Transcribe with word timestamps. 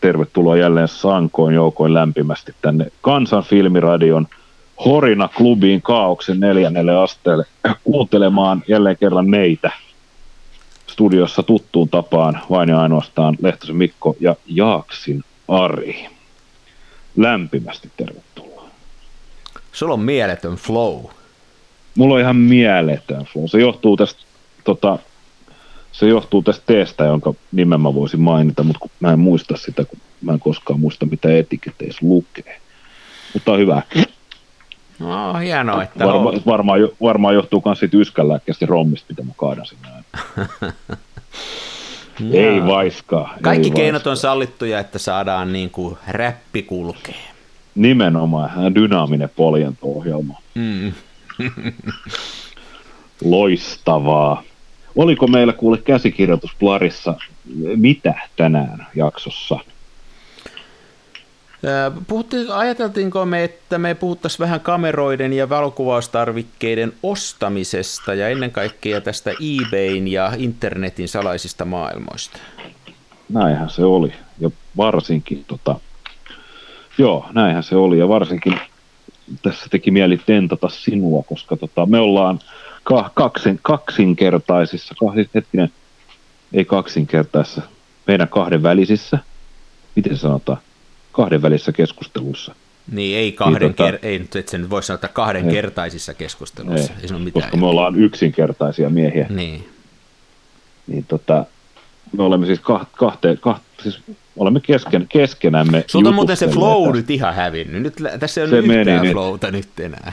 tervetuloa 0.00 0.56
jälleen 0.56 0.88
Sankoin 0.88 1.54
joukoin 1.54 1.94
lämpimästi 1.94 2.54
tänne 2.62 2.86
Kansan 3.00 3.42
filmiradion 3.42 4.26
Horina 4.84 5.28
klubiin 5.28 5.82
Kaauksen 5.82 6.40
neljännelle 6.40 6.96
asteelle 6.96 7.44
kuuntelemaan 7.84 8.62
jälleen 8.68 8.96
kerran 8.96 9.30
meitä 9.30 9.70
studiossa 10.86 11.42
tuttuun 11.42 11.88
tapaan 11.88 12.40
vain 12.50 12.68
ja 12.68 12.80
ainoastaan 12.80 13.36
Lehtosen 13.42 13.76
Mikko 13.76 14.16
ja 14.20 14.36
Jaaksin 14.46 15.24
Ari. 15.48 16.06
Lämpimästi 17.16 17.90
tervetuloa. 17.96 18.68
Sulla 19.72 19.94
on 19.94 20.00
mieletön 20.00 20.54
flow. 20.54 21.04
Mulla 21.94 22.14
on 22.14 22.20
ihan 22.20 22.36
mieletön 22.36 23.24
flow. 23.24 23.46
Se 23.46 23.58
johtuu 23.58 23.96
tästä, 23.96 24.20
tota, 24.64 24.98
se 25.98 26.08
johtuu 26.08 26.42
tästä 26.42 26.62
teestä, 26.66 27.04
jonka 27.04 27.34
nimen 27.52 27.80
mä 27.80 27.94
voisin 27.94 28.20
mainita, 28.20 28.62
mutta 28.62 28.78
kun 28.78 28.90
mä 29.00 29.12
en 29.12 29.18
muista 29.18 29.56
sitä, 29.56 29.84
kun 29.84 29.98
mä 30.22 30.32
en 30.32 30.40
koskaan 30.40 30.80
muista, 30.80 31.06
mitä 31.06 31.36
etiketeissä 31.36 31.98
lukee. 32.02 32.60
Mutta 33.34 33.52
on 33.52 33.58
hyvä. 33.58 33.82
No, 34.98 35.34
hienoa, 35.34 35.82
että 35.82 36.04
Varma, 36.04 36.30
on. 36.30 36.42
varmaan, 36.46 36.80
varmaan 37.02 37.34
johtuu 37.34 37.62
myös 37.64 37.78
siitä 37.78 37.96
yskänlääkkeestä 37.96 38.66
rommista, 38.66 39.06
mitä 39.08 39.22
mä 39.22 39.32
kaadan 39.36 39.66
sinne 39.66 39.88
aina. 39.88 40.72
ei 42.32 42.66
vaiskaa. 42.66 43.34
Kaikki 43.42 43.68
ei 43.68 43.74
keinot 43.74 43.94
vaiskaa. 43.94 44.10
on 44.10 44.16
sallittuja, 44.16 44.78
että 44.78 44.98
saadaan 44.98 45.52
niin 45.52 45.70
kuin 45.70 45.96
räppi 46.08 46.62
kulkee. 46.62 47.24
Nimenomaan 47.74 48.74
dynaaminen 48.74 49.30
poljento-ohjelma. 49.36 50.42
Mm. 50.54 50.92
Loistavaa. 53.24 54.42
Oliko 54.96 55.26
meillä 55.26 55.52
kuule 55.52 55.78
käsikirjoitus 55.78 56.54
Plarissa 56.58 57.14
mitä 57.76 58.14
tänään 58.36 58.86
jaksossa? 58.94 59.58
Puhuttiin, 62.08 62.50
ajateltiinko 62.52 63.26
me, 63.26 63.44
että 63.44 63.78
me 63.78 63.94
puhuttaisiin 63.94 64.38
vähän 64.38 64.60
kameroiden 64.60 65.32
ja 65.32 65.48
valokuvaustarvikkeiden 65.48 66.92
ostamisesta 67.02 68.14
ja 68.14 68.28
ennen 68.28 68.50
kaikkea 68.50 69.00
tästä 69.00 69.30
eBayn 69.30 70.08
ja 70.08 70.32
internetin 70.36 71.08
salaisista 71.08 71.64
maailmoista? 71.64 72.38
Näinhän 73.28 73.70
se 73.70 73.84
oli. 73.84 74.12
Ja 74.40 74.50
varsinkin, 74.76 75.44
tota, 75.48 75.80
joo, 76.98 77.26
näinhän 77.32 77.62
se 77.62 77.76
oli. 77.76 77.98
Ja 77.98 78.08
varsinkin 78.08 78.60
tässä 79.42 79.66
teki 79.70 79.90
mieli 79.90 80.20
tentata 80.26 80.68
sinua, 80.68 81.22
koska 81.22 81.56
tota, 81.56 81.86
me 81.86 81.98
ollaan 81.98 82.38
kaksin, 83.14 83.58
kaksinkertaisissa, 83.62 84.94
kahden, 85.00 85.26
hetkinen, 85.34 85.72
ei 86.52 86.64
kaksinkertaisissa, 86.64 87.62
meidän 88.06 88.28
kahdenvälisissä, 88.28 89.18
miten 89.96 90.16
se 90.16 90.20
sanotaan, 90.20 90.58
kahdenvälisissä 91.12 91.72
keskusteluissa. 91.72 92.54
Niin, 92.92 93.18
ei 93.18 93.32
kahden 93.32 93.62
Niin, 93.62 93.72
tota- 93.72 93.94
ker- 93.94 93.98
ei 94.02 94.18
nyt, 94.18 94.36
et 94.36 94.48
sen 94.48 94.70
voi 94.70 94.82
sanoa, 94.82 94.94
että 94.94 95.08
kahden 95.08 95.44
Ei. 95.44 95.52
kertaisissa 95.52 96.14
keskusteluissa. 96.14 96.92
Ei, 96.92 96.98
ei 97.12 97.18
mitään. 97.18 97.32
koska 97.32 97.56
me 97.56 97.66
ollaan 97.66 97.96
yksinkertaisia 97.96 98.90
miehiä. 98.90 99.26
Niin. 99.30 99.68
Niin 100.86 101.04
tota, 101.08 101.44
me 102.16 102.22
olemme 102.22 102.46
siis, 102.46 102.58
kah- 102.60 102.86
kahte, 102.96 103.38
kah- 103.48 103.82
siis 103.82 104.00
olemme 104.36 104.60
kesken, 104.60 105.06
keskenämme 105.08 105.84
Sulta 105.86 106.12
muuten 106.12 106.36
se 106.36 106.48
flow 106.48 106.92
nyt 106.92 107.10
ihan 107.10 107.34
hävinnyt. 107.34 107.82
Nyt, 107.82 107.94
tässä 108.20 108.40
ei 108.40 108.48
ole 108.48 108.58
yhtään 108.58 109.06
flowta 109.06 109.50
nyt 109.50 109.80
enää. 109.80 110.12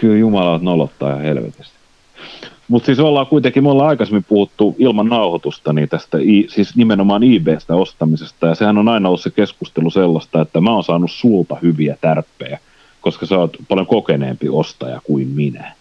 Kyllä 0.00 0.16
Jumala 0.16 0.58
nolottaa 0.62 1.10
ihan 1.10 1.22
helvetisti. 1.22 1.79
Mutta 2.70 2.86
siis 2.86 2.98
ollaan 2.98 3.26
kuitenkin, 3.26 3.62
me 3.62 3.70
ollaan 3.70 3.88
aikaisemmin 3.88 4.24
puhuttu 4.24 4.76
ilman 4.78 5.08
nauhoitusta 5.08 5.72
niin 5.72 5.88
tästä, 5.88 6.18
siis 6.48 6.76
nimenomaan 6.76 7.22
eBaystä 7.22 7.74
ostamisesta, 7.74 8.46
ja 8.46 8.54
sehän 8.54 8.78
on 8.78 8.88
aina 8.88 9.08
ollut 9.08 9.20
se 9.20 9.30
keskustelu 9.30 9.90
sellaista, 9.90 10.40
että 10.40 10.60
mä 10.60 10.70
oon 10.70 10.84
saanut 10.84 11.10
sulta 11.10 11.56
hyviä 11.62 11.96
tärppejä, 12.00 12.58
koska 13.00 13.26
sä 13.26 13.38
oot 13.38 13.56
paljon 13.68 13.86
kokeneempi 13.86 14.48
ostaja 14.48 15.00
kuin 15.04 15.28
minä. 15.28 15.72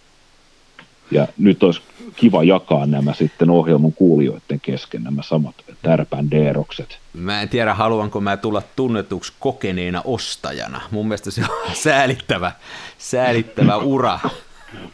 Ja 1.12 1.28
nyt 1.38 1.64
olisi 1.64 1.82
kiva 2.16 2.44
jakaa 2.44 2.86
nämä 2.86 3.14
sitten 3.14 3.50
ohjelman 3.50 3.94
kuulijoiden 3.94 4.60
kesken, 4.62 5.04
nämä 5.04 5.22
samat 5.22 5.56
tärpän 5.82 6.32
deerokset. 6.32 7.00
Mä 7.14 7.42
en 7.42 7.50
tiedä, 7.50 7.74
haluanko 7.74 8.22
mä 8.22 8.38
tulla 8.38 8.62
tunnetuksi 8.76 9.34
kokeneena 9.40 10.02
ostajana. 10.06 10.82
Mun 10.92 11.08
mielestä 11.08 11.32
se 11.32 11.42
on 11.42 11.76
säälittävä, 11.84 12.52
säälittävä 12.98 13.78
ura. 13.78 14.20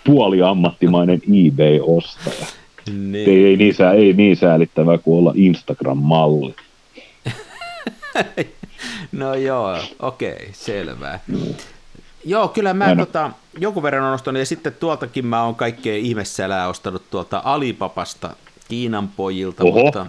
Puoliammattimainen 0.04 1.22
eBay-ostaja. 1.28 2.46
Niin. 2.94 3.30
Ei, 3.30 3.46
ei, 3.46 3.58
niin, 3.58 3.74
sää, 3.74 3.94
ei 3.94 4.14
niin 4.14 4.38
säälittävää 4.38 4.98
kuin 4.98 5.20
olla 5.20 5.34
Instagram-malli. 5.36 6.56
No 9.12 9.34
joo, 9.34 9.78
okei, 10.00 10.50
selvää. 10.52 11.20
Joo, 12.26 12.48
kyllä 12.48 12.74
mä 12.74 12.86
Aina. 12.86 13.06
tota, 13.06 13.32
jonkun 13.60 13.84
verran 13.84 14.04
on 14.04 14.14
ostanut, 14.14 14.40
ja 14.40 14.46
sitten 14.46 14.74
tuoltakin 14.80 15.26
mä 15.26 15.44
oon 15.44 15.56
kaikkea 15.56 15.96
ihmessälää 15.96 16.68
ostanut 16.68 17.04
tuolta 17.12 17.42
Alipapasta 17.46 18.30
Kiinan 18.68 19.08
pojilta, 19.08 19.64
Oho. 19.64 19.84
mutta 19.84 20.06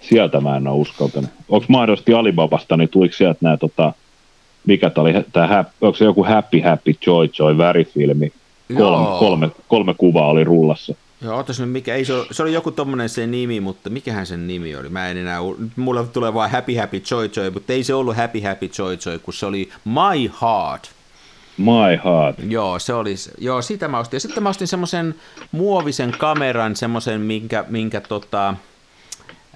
Sieltä 0.00 0.40
mä 0.40 0.56
en 0.56 0.66
ole 0.66 0.76
uskaltanut. 0.76 1.30
Onko 1.48 1.66
mahdollisesti 1.68 2.14
Alibabasta, 2.14 2.76
niin 2.76 2.88
tuliko 2.88 3.14
sieltä 3.14 3.38
nämä, 3.40 3.56
tota, 3.56 3.92
mikä 4.66 4.90
tämä 4.90 5.02
oli, 5.02 5.12
tää, 5.32 5.64
onko 5.80 5.96
se 5.96 6.04
joku 6.04 6.24
Happy 6.24 6.60
Happy 6.60 6.94
Joy 7.06 7.28
Joy 7.38 7.58
värifilmi? 7.58 8.32
Kolme, 8.76 9.18
kolme, 9.18 9.50
kolme 9.68 9.94
kuvaa 9.94 10.26
oli 10.26 10.44
rullassa. 10.44 10.94
Joo, 11.22 11.38
otas 11.38 11.60
nyt 11.60 11.70
mikä, 11.70 11.94
ei 11.94 12.04
se, 12.04 12.12
se 12.30 12.42
oli 12.42 12.52
joku 12.52 12.70
tommonen 12.70 13.08
se 13.08 13.26
nimi, 13.26 13.60
mutta 13.60 13.90
mikähän 13.90 14.26
sen 14.26 14.46
nimi 14.46 14.76
oli? 14.76 14.88
Mä 14.88 15.08
en 15.08 15.16
enää, 15.16 15.38
mulle 15.76 16.06
tulee 16.06 16.34
vaan 16.34 16.50
Happy 16.50 16.76
Happy 16.76 17.02
Joy 17.10 17.30
Joy, 17.36 17.50
mutta 17.50 17.72
ei 17.72 17.84
se 17.84 17.94
ollut 17.94 18.16
Happy 18.16 18.40
Happy 18.40 18.70
Joy 18.78 18.98
Joy, 19.06 19.18
kun 19.18 19.34
se 19.34 19.46
oli 19.46 19.68
My 19.84 20.30
Heart. 20.42 20.90
My 21.56 22.00
heart. 22.04 22.36
Joo, 22.48 22.78
se 22.78 22.94
oli, 22.94 23.14
joo, 23.38 23.62
sitä 23.62 23.88
mä 23.88 23.98
ostin. 23.98 24.16
Ja 24.16 24.20
sitten 24.20 24.42
mä 24.42 24.48
ostin 24.48 24.68
semmoisen 24.68 25.14
muovisen 25.52 26.14
kameran, 26.18 26.76
semmoisen, 26.76 27.20
minkä, 27.20 27.64
minkä 27.68 28.00
tota, 28.00 28.54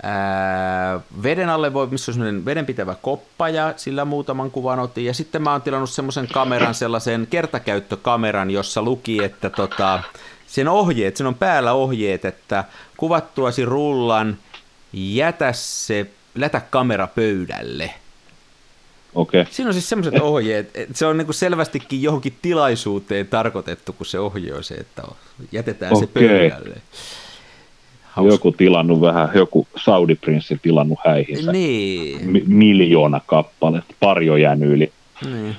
ää, 0.02 1.00
veden 1.22 1.48
alle 1.48 1.72
voi, 1.72 1.86
missä 1.86 2.12
on 2.12 2.44
vedenpitävä 2.44 2.94
koppa 3.02 3.48
ja 3.48 3.74
sillä 3.76 4.04
muutaman 4.04 4.50
kuvan 4.50 4.78
otin. 4.78 5.04
Ja 5.04 5.14
sitten 5.14 5.42
mä 5.42 5.52
oon 5.52 5.62
tilannut 5.62 5.90
semmoisen 5.90 6.28
kameran, 6.32 6.74
sellaisen 6.74 7.26
kertakäyttökameran, 7.30 8.50
jossa 8.50 8.82
luki, 8.82 9.24
että 9.24 9.50
tota, 9.50 10.02
sen 10.46 10.68
ohjeet, 10.68 11.16
sen 11.16 11.26
on 11.26 11.34
päällä 11.34 11.72
ohjeet, 11.72 12.24
että 12.24 12.64
kuvattuasi 12.96 13.64
rullan, 13.64 14.38
jätä 14.92 15.52
se, 15.52 16.06
lätä 16.34 16.60
kamera 16.60 17.06
pöydälle. 17.06 17.94
Okei. 19.14 19.40
Okay. 19.40 19.52
Siinä 19.52 19.68
on 19.68 19.72
siis 19.74 19.88
semmoiset 19.88 20.20
ohjeet, 20.20 20.70
että 20.74 20.98
se 20.98 21.06
on 21.06 21.18
niinku 21.18 21.32
selvästikin 21.32 22.02
johonkin 22.02 22.38
tilaisuuteen 22.42 23.28
tarkoitettu, 23.28 23.92
kun 23.92 24.06
se 24.06 24.18
ohje 24.18 24.54
on 24.54 24.64
se, 24.64 24.74
että 24.74 25.02
jätetään 25.52 25.96
se 25.96 26.04
Okei. 26.04 26.28
pöydälle. 26.28 26.76
Hauska. 28.14 28.34
Joku 28.34 28.52
tilannut 28.52 29.00
vähän, 29.00 29.28
joku 29.34 29.66
Saudi-prinssi 29.76 30.58
tilannut 30.62 30.98
häihinsä. 31.06 31.52
Niin, 31.52 32.30
Mi- 32.30 32.44
miljoona 32.46 33.20
kappaletta, 33.26 33.94
pari 34.00 34.30
on 34.30 34.40
jäänyt 34.40 34.70
yli. 34.70 34.92
niin. 35.24 35.56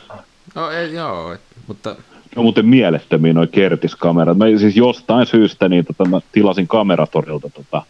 No, 0.56 0.72
ei, 0.72 0.94
joo, 0.94 1.34
et, 1.34 1.42
mutta 1.68 1.96
No 2.36 2.42
muuten 2.44 2.66
mielettömiä 2.66 3.34
noin 3.34 3.50
kertiskamerat. 3.50 4.38
Mä 4.38 4.46
siis 4.60 4.76
jostain 4.76 5.28
syystä 5.28 5.70
niin 5.70 5.86
tota, 5.86 6.06
mä 6.06 6.20
tilasin 6.32 6.68
kameratorilta 6.68 7.50
tota, 7.50 7.82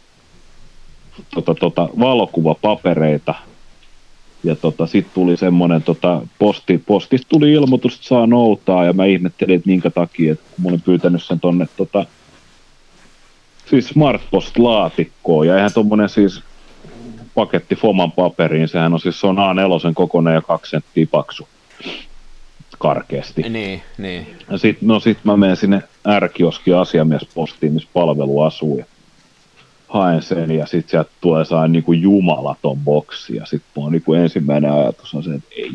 tota, 1.35 1.56
tota, 1.56 1.89
valokuvapapereita. 2.00 3.33
Ja 4.44 4.56
tota, 4.56 4.88
sitten 4.88 5.13
tuli 5.13 5.38
semmoinen, 5.38 5.83
tota, 5.83 6.21
posti, 6.39 6.77
postista 6.77 7.27
tuli 7.29 7.51
ilmoitus, 7.51 7.95
että 7.95 8.07
saa 8.07 8.27
noutaa, 8.27 8.85
ja 8.85 8.94
mä 8.94 9.06
ihmettelin, 9.06 9.56
että 9.56 9.69
minkä 9.69 9.89
takia, 9.89 10.31
että 10.31 10.45
kun 10.56 10.63
mä 10.63 10.69
olin 10.69 10.81
pyytänyt 10.81 11.23
sen 11.23 11.39
tonne 11.39 11.68
tota, 11.77 12.06
siis 13.69 13.89
Smartpost-laatikkoon, 13.89 15.47
ja 15.47 15.56
eihän 15.56 15.73
tommonen 15.73 16.09
siis 16.09 16.44
paketti 17.35 17.75
Foman 17.75 18.12
paperiin, 18.12 18.67
sehän 18.67 18.94
on 18.94 19.00
siis 19.00 19.19
se 19.19 19.27
on 19.27 19.38
A4 19.38 19.94
kokoinen 19.94 20.33
ja 20.33 20.41
kaksi 20.41 20.69
senttiä 20.69 21.07
paksu 21.12 21.47
karkeasti. 22.79 23.41
niin, 23.41 23.81
niin. 23.97 24.27
Ja 24.51 24.57
sit, 24.57 24.81
no 24.81 25.00
sit 25.00 25.17
mä 25.23 25.38
menen 25.38 25.57
sinne 25.57 25.83
R-kioski 26.19 26.73
asiamiespostiin, 26.73 27.73
missä 27.73 27.89
palvelu 27.94 28.41
asuu 28.41 28.77
ja 28.77 28.85
haen 29.88 30.21
sen 30.21 30.51
ja 30.51 30.65
sit 30.65 30.89
sieltä 30.89 31.09
tulee 31.21 31.45
saa 31.45 31.68
niinku 31.68 31.94
jumalaton 31.94 32.77
boksi 32.77 33.35
ja 33.35 33.45
sit 33.45 33.61
mun 33.75 33.91
niinku 33.91 34.13
ensimmäinen 34.13 34.71
ajatus 34.71 35.13
on 35.13 35.23
se, 35.23 35.33
että 35.33 35.50
ei 35.57 35.71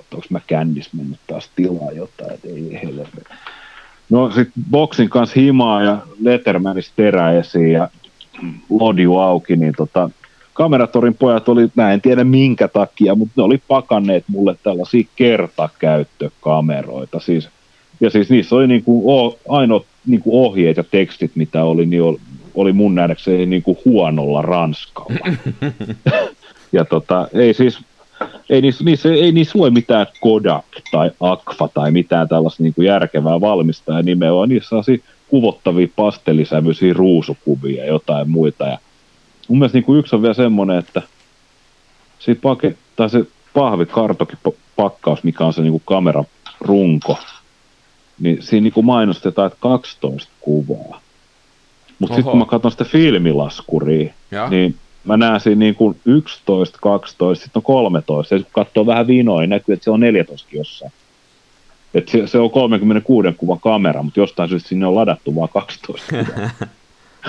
että 0.00 0.16
onko 0.16 0.26
mä 0.30 0.40
kännis 0.46 0.92
mennyt 0.92 1.20
taas 1.26 1.50
tilaa 1.56 1.92
jotain, 1.92 2.34
että 2.34 2.48
ei 2.48 2.80
helvetti. 2.82 3.20
No 4.10 4.30
sitten 4.30 4.64
boksin 4.70 5.08
kanssa 5.08 5.40
himaa 5.40 5.82
ja 5.82 5.98
Lettermanista 6.20 6.92
terä 6.96 7.32
esiin 7.32 7.72
ja 7.72 7.88
lodju 8.70 9.18
auki, 9.18 9.56
niin 9.56 9.74
tota, 9.76 10.10
kameratorin 10.54 11.14
pojat 11.14 11.48
oli, 11.48 11.68
mä 11.74 11.92
en 11.92 12.00
tiedä 12.00 12.24
minkä 12.24 12.68
takia, 12.68 13.14
mutta 13.14 13.32
ne 13.36 13.42
oli 13.42 13.62
pakanneet 13.68 14.24
mulle 14.28 14.56
tällaisia 14.62 15.08
kertakäyttökameroita. 15.16 17.20
Siis, 17.20 17.48
ja 18.00 18.10
siis 18.10 18.30
niissä 18.30 18.56
oli 18.56 18.66
niin 18.66 18.84
kuin, 18.84 19.34
ainoa 19.48 19.84
niin 20.06 20.22
kuin 20.22 20.34
ohjeet 20.34 20.76
ja 20.76 20.84
tekstit, 20.84 21.30
mitä 21.34 21.64
oli, 21.64 21.86
niin 21.86 22.02
oli, 22.02 22.18
oli 22.54 22.72
mun 22.72 22.94
nähdäkseni 22.94 23.46
niin 23.46 23.62
kuin 23.62 23.78
huonolla 23.84 24.42
ranskalla. 24.42 25.18
ja 26.72 26.84
tota, 26.84 27.28
ei 27.32 27.54
siis, 27.54 27.78
ei 28.50 28.60
niissä, 28.60 28.84
niissä, 28.84 29.12
ei 29.12 29.32
niissä 29.32 29.58
lue 29.58 29.70
mitään 29.70 30.06
Kodak 30.20 30.64
tai 30.90 31.10
Akfa 31.20 31.68
tai 31.74 31.90
mitään 31.90 32.28
tällaista 32.28 32.62
niin 32.62 32.74
kuin 32.74 32.86
järkevää 32.86 33.40
valmistajaa 33.40 34.02
nimeä, 34.02 34.34
vaan 34.34 34.48
niissä 34.48 34.76
on 34.76 34.84
kuvottavia 35.28 35.88
pastellisävyisiä 35.96 36.94
ruusukuvia 36.94 37.84
ja 37.84 37.88
jotain 37.88 38.30
muita. 38.30 38.66
Ja 38.66 38.78
mun 39.48 39.58
mielestä 39.58 39.78
niin 39.78 39.84
kuin 39.84 39.98
yksi 39.98 40.16
on 40.16 40.22
vielä 40.22 40.34
semmoinen, 40.34 40.78
että 40.78 41.02
se, 42.18 42.34
pake, 42.34 42.74
tai 42.96 43.10
se 43.10 43.24
pahvikartokipakkaus, 43.54 45.24
mikä 45.24 45.44
on 45.44 45.52
se 45.52 45.62
niin 45.62 45.72
kuin 45.72 45.82
kameran 45.86 46.24
runko, 46.60 47.18
niin 48.20 48.42
siinä 48.42 48.62
niin 48.62 48.72
kuin 48.72 48.86
mainostetaan, 48.86 49.46
että 49.46 49.58
12 49.60 50.32
kuvaa. 50.40 51.00
Mutta 51.98 52.14
sitten 52.14 52.30
kun 52.30 52.38
mä 52.38 52.44
katson 52.44 52.70
sitä 52.70 52.84
filmilaskuria, 52.84 54.12
ja. 54.30 54.48
niin 54.48 54.76
mä 55.08 55.16
näen 55.16 55.40
siinä 55.40 55.58
niin 55.58 55.74
kuin 55.74 56.00
11, 56.04 56.78
12, 56.82 57.44
sitten 57.44 57.60
on 57.60 57.62
13. 57.62 58.34
Ja 58.34 58.40
kun 58.40 58.52
katsoo 58.52 58.86
vähän 58.86 59.06
vinoa, 59.06 59.40
niin 59.40 59.50
näkyy, 59.50 59.72
että 59.72 59.84
se 59.84 59.90
on 59.90 60.00
14 60.00 60.48
jossain. 60.52 60.92
Et 61.94 62.08
se, 62.08 62.26
se 62.26 62.38
on 62.38 62.50
36 62.50 63.28
kuvan 63.36 63.60
kamera, 63.60 64.02
mutta 64.02 64.20
jostain 64.20 64.48
syystä 64.48 64.68
sinne 64.68 64.86
on 64.86 64.94
ladattu 64.94 65.34
vain 65.34 65.48
12 65.48 66.06
kuvaa. 66.10 66.50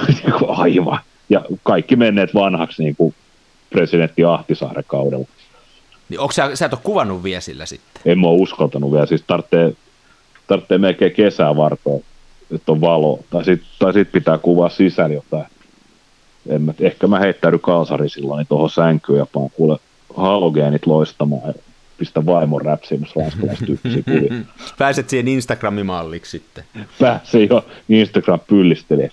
Niinku 0.24 0.46
aivan. 0.48 1.00
Ja 1.30 1.46
kaikki 1.64 1.96
menneet 1.96 2.34
vanhaksi 2.34 2.84
niin 2.84 2.96
kuin 2.96 3.16
presidentti 3.70 4.24
Ahtisaaren 4.24 4.84
kaudella. 4.88 5.28
Niin 6.10 6.20
onko 6.20 6.32
sä, 6.32 6.56
sä 6.56 6.66
et 6.66 6.74
ole 6.74 6.82
kuvannut 6.84 7.24
vielä 7.24 7.42
sillä 7.42 7.66
sitten? 7.66 8.02
En 8.06 8.20
mä 8.20 8.28
ole 8.28 8.42
uskaltanut 8.42 8.92
vielä, 8.92 9.06
siis 9.06 9.24
tarvitsee, 9.28 9.74
tarvitsee 10.48 10.78
melkein 10.78 11.12
kesää 11.12 11.56
vartoa, 11.56 12.00
että 12.52 12.72
on 12.72 12.82
valo, 12.82 13.20
tai 13.30 13.46
sitten 13.46 13.70
tai 13.80 13.94
sit 13.94 14.12
pitää 14.12 14.38
kuvaa 14.38 14.70
sisällä 14.70 15.16
jotain. 15.16 15.46
En 16.50 16.62
mä, 16.62 16.74
ehkä 16.80 17.08
mä 17.08 17.20
heittäydyn 17.20 17.60
kalsari 17.60 18.10
silloin 18.10 18.38
niin 18.38 18.48
tuohon 18.48 18.70
sänkyyn 18.70 19.20
ja 19.20 19.26
paan 19.34 19.50
kuule 19.50 19.78
halogeenit 20.16 20.86
loistamaan 20.86 21.42
ja 21.48 21.54
pistä 21.98 22.26
vaimon 22.26 22.62
räpsiin, 22.62 23.02
jos 23.02 23.16
ranskalaistyppisiä 23.16 24.04
kuvia. 24.04 24.44
Pääset 24.78 25.10
siihen 25.10 25.28
Instagramimalliksi 25.28 26.32
sitten. 26.32 26.64
Pääsee 27.00 27.48
jo 27.50 27.66
Instagram 27.90 28.40
pyllistelijä. 28.48 29.12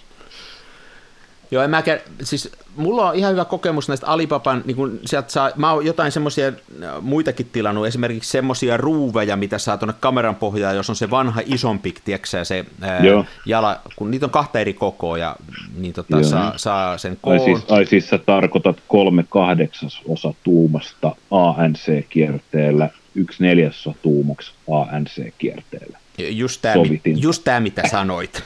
Joo, 1.50 1.62
en 1.62 1.70
mäkään, 1.70 2.00
siis 2.22 2.52
mulla 2.76 3.10
on 3.10 3.16
ihan 3.16 3.32
hyvä 3.32 3.44
kokemus 3.44 3.88
näistä 3.88 4.06
Alipapan, 4.06 4.62
niin 4.64 4.76
kun 4.76 5.00
sieltä 5.04 5.32
saa, 5.32 5.50
mä 5.56 5.72
oon 5.72 5.86
jotain 5.86 6.12
semmoisia 6.12 6.48
äh, 6.48 6.54
muitakin 7.00 7.48
tilannut, 7.52 7.86
esimerkiksi 7.86 8.30
semmoisia 8.30 8.76
ruuveja, 8.76 9.36
mitä 9.36 9.58
saa 9.58 9.76
tuonne 9.78 9.94
kameran 10.00 10.34
pohjaan, 10.34 10.76
jos 10.76 10.90
on 10.90 10.96
se 10.96 11.10
vanha 11.10 11.40
isompi, 11.44 11.94
tiedätkö 12.04 12.44
se 12.44 12.66
ää, 12.80 12.96
äh, 12.96 13.26
jala, 13.46 13.80
kun 13.96 14.10
niitä 14.10 14.26
on 14.26 14.30
kahta 14.30 14.60
eri 14.60 14.74
kokoa, 14.74 15.18
ja 15.18 15.36
niin 15.76 15.92
tota, 15.92 16.22
saa, 16.22 16.52
saa 16.56 16.98
sen 16.98 17.18
koon. 17.20 17.40
Ai 17.40 17.44
siis, 17.44 17.70
ai 17.70 17.86
siis 17.86 18.08
sä 18.08 18.18
tarkoitat 18.18 18.76
kolme 18.88 19.24
kahdeksasosa 19.28 20.34
tuumasta 20.44 21.16
ANC-kierteellä, 21.30 22.88
yksi 23.14 23.42
neljäsosa 23.42 23.98
tuumaksi 24.02 24.52
ANC-kierteellä. 24.70 25.98
Just 26.18 26.62
tämä, 26.62 26.74
just 27.04 27.44
tämä, 27.44 27.60
mitä 27.60 27.82
sanoit. 27.88 28.42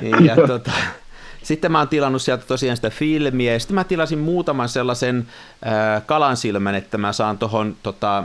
Ja, 0.26 0.36
tota, 0.36 0.70
sitten 1.48 1.72
mä 1.72 1.78
oon 1.78 1.88
tilannut 1.88 2.22
sieltä 2.22 2.44
tosiaan 2.46 2.76
sitä 2.76 2.90
filmiä, 2.90 3.52
ja 3.52 3.58
sitten 3.58 3.74
mä 3.74 3.84
tilasin 3.84 4.18
muutaman 4.18 4.68
sellaisen 4.68 5.28
äh, 5.66 6.06
kalansilmän, 6.06 6.74
että 6.74 6.98
mä 6.98 7.12
saan 7.12 7.38
tuohon 7.38 7.76
tota, 7.82 8.24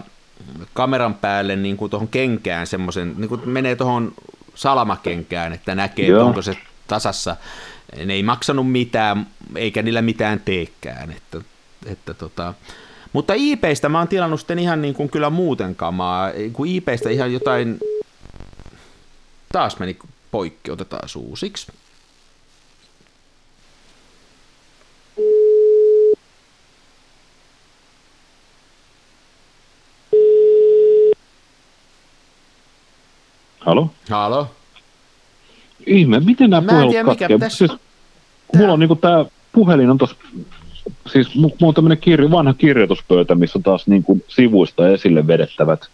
kameran 0.73 1.13
päälle 1.13 1.55
niin 1.55 1.77
kuin 1.77 1.89
tuohon 1.89 2.07
kenkään 2.07 2.67
semmoisen, 2.67 3.13
niin 3.17 3.29
kuin 3.29 3.49
menee 3.49 3.75
tuohon 3.75 4.13
salamakenkään, 4.55 5.53
että 5.53 5.75
näkee, 5.75 6.07
Joo. 6.07 6.25
onko 6.25 6.41
se 6.41 6.57
tasassa. 6.87 7.35
Ne 8.05 8.13
ei 8.13 8.23
maksanut 8.23 8.71
mitään, 8.71 9.27
eikä 9.55 9.81
niillä 9.81 10.01
mitään 10.01 10.39
teekään. 10.39 11.11
Että, 11.11 11.37
että 11.85 12.13
tota. 12.13 12.53
Mutta 13.13 13.33
IPistä 13.37 13.89
mä 13.89 13.97
oon 13.97 14.07
tilannut 14.07 14.39
sitten 14.39 14.59
ihan 14.59 14.81
niin 14.81 14.93
kuin 14.93 15.09
kyllä 15.09 15.29
muuten 15.29 15.75
kamaa. 15.75 16.31
Kun 16.53 16.67
IPistä 16.67 17.09
ihan 17.09 17.33
jotain, 17.33 17.79
taas 19.51 19.79
meni 19.79 19.97
poikki, 20.31 20.71
otetaan 20.71 21.09
suusiksi. 21.09 21.71
Halo? 33.65 33.89
Halo? 34.09 34.47
Ihme, 35.85 36.19
miten 36.19 36.49
nämä 36.49 36.67
puhelut 36.67 36.95
katkeaa? 37.05 37.39
Tässä... 37.39 37.57
Siis, 37.57 37.71
mulla 38.55 38.73
on 38.73 38.79
niinku 38.79 38.95
tää 38.95 39.25
puhelin 39.51 39.89
on 39.89 39.97
tossa, 39.97 40.15
siis 41.11 41.35
mulla 41.35 41.55
on 41.61 41.73
tämmönen 41.73 41.97
kirjo, 41.97 42.31
vanha 42.31 42.53
kirjoituspöytä, 42.53 43.35
missä 43.35 43.59
on 43.59 43.63
taas 43.63 43.87
niinku 43.87 44.21
sivuista 44.27 44.89
esille 44.89 45.27
vedettävät 45.27 45.87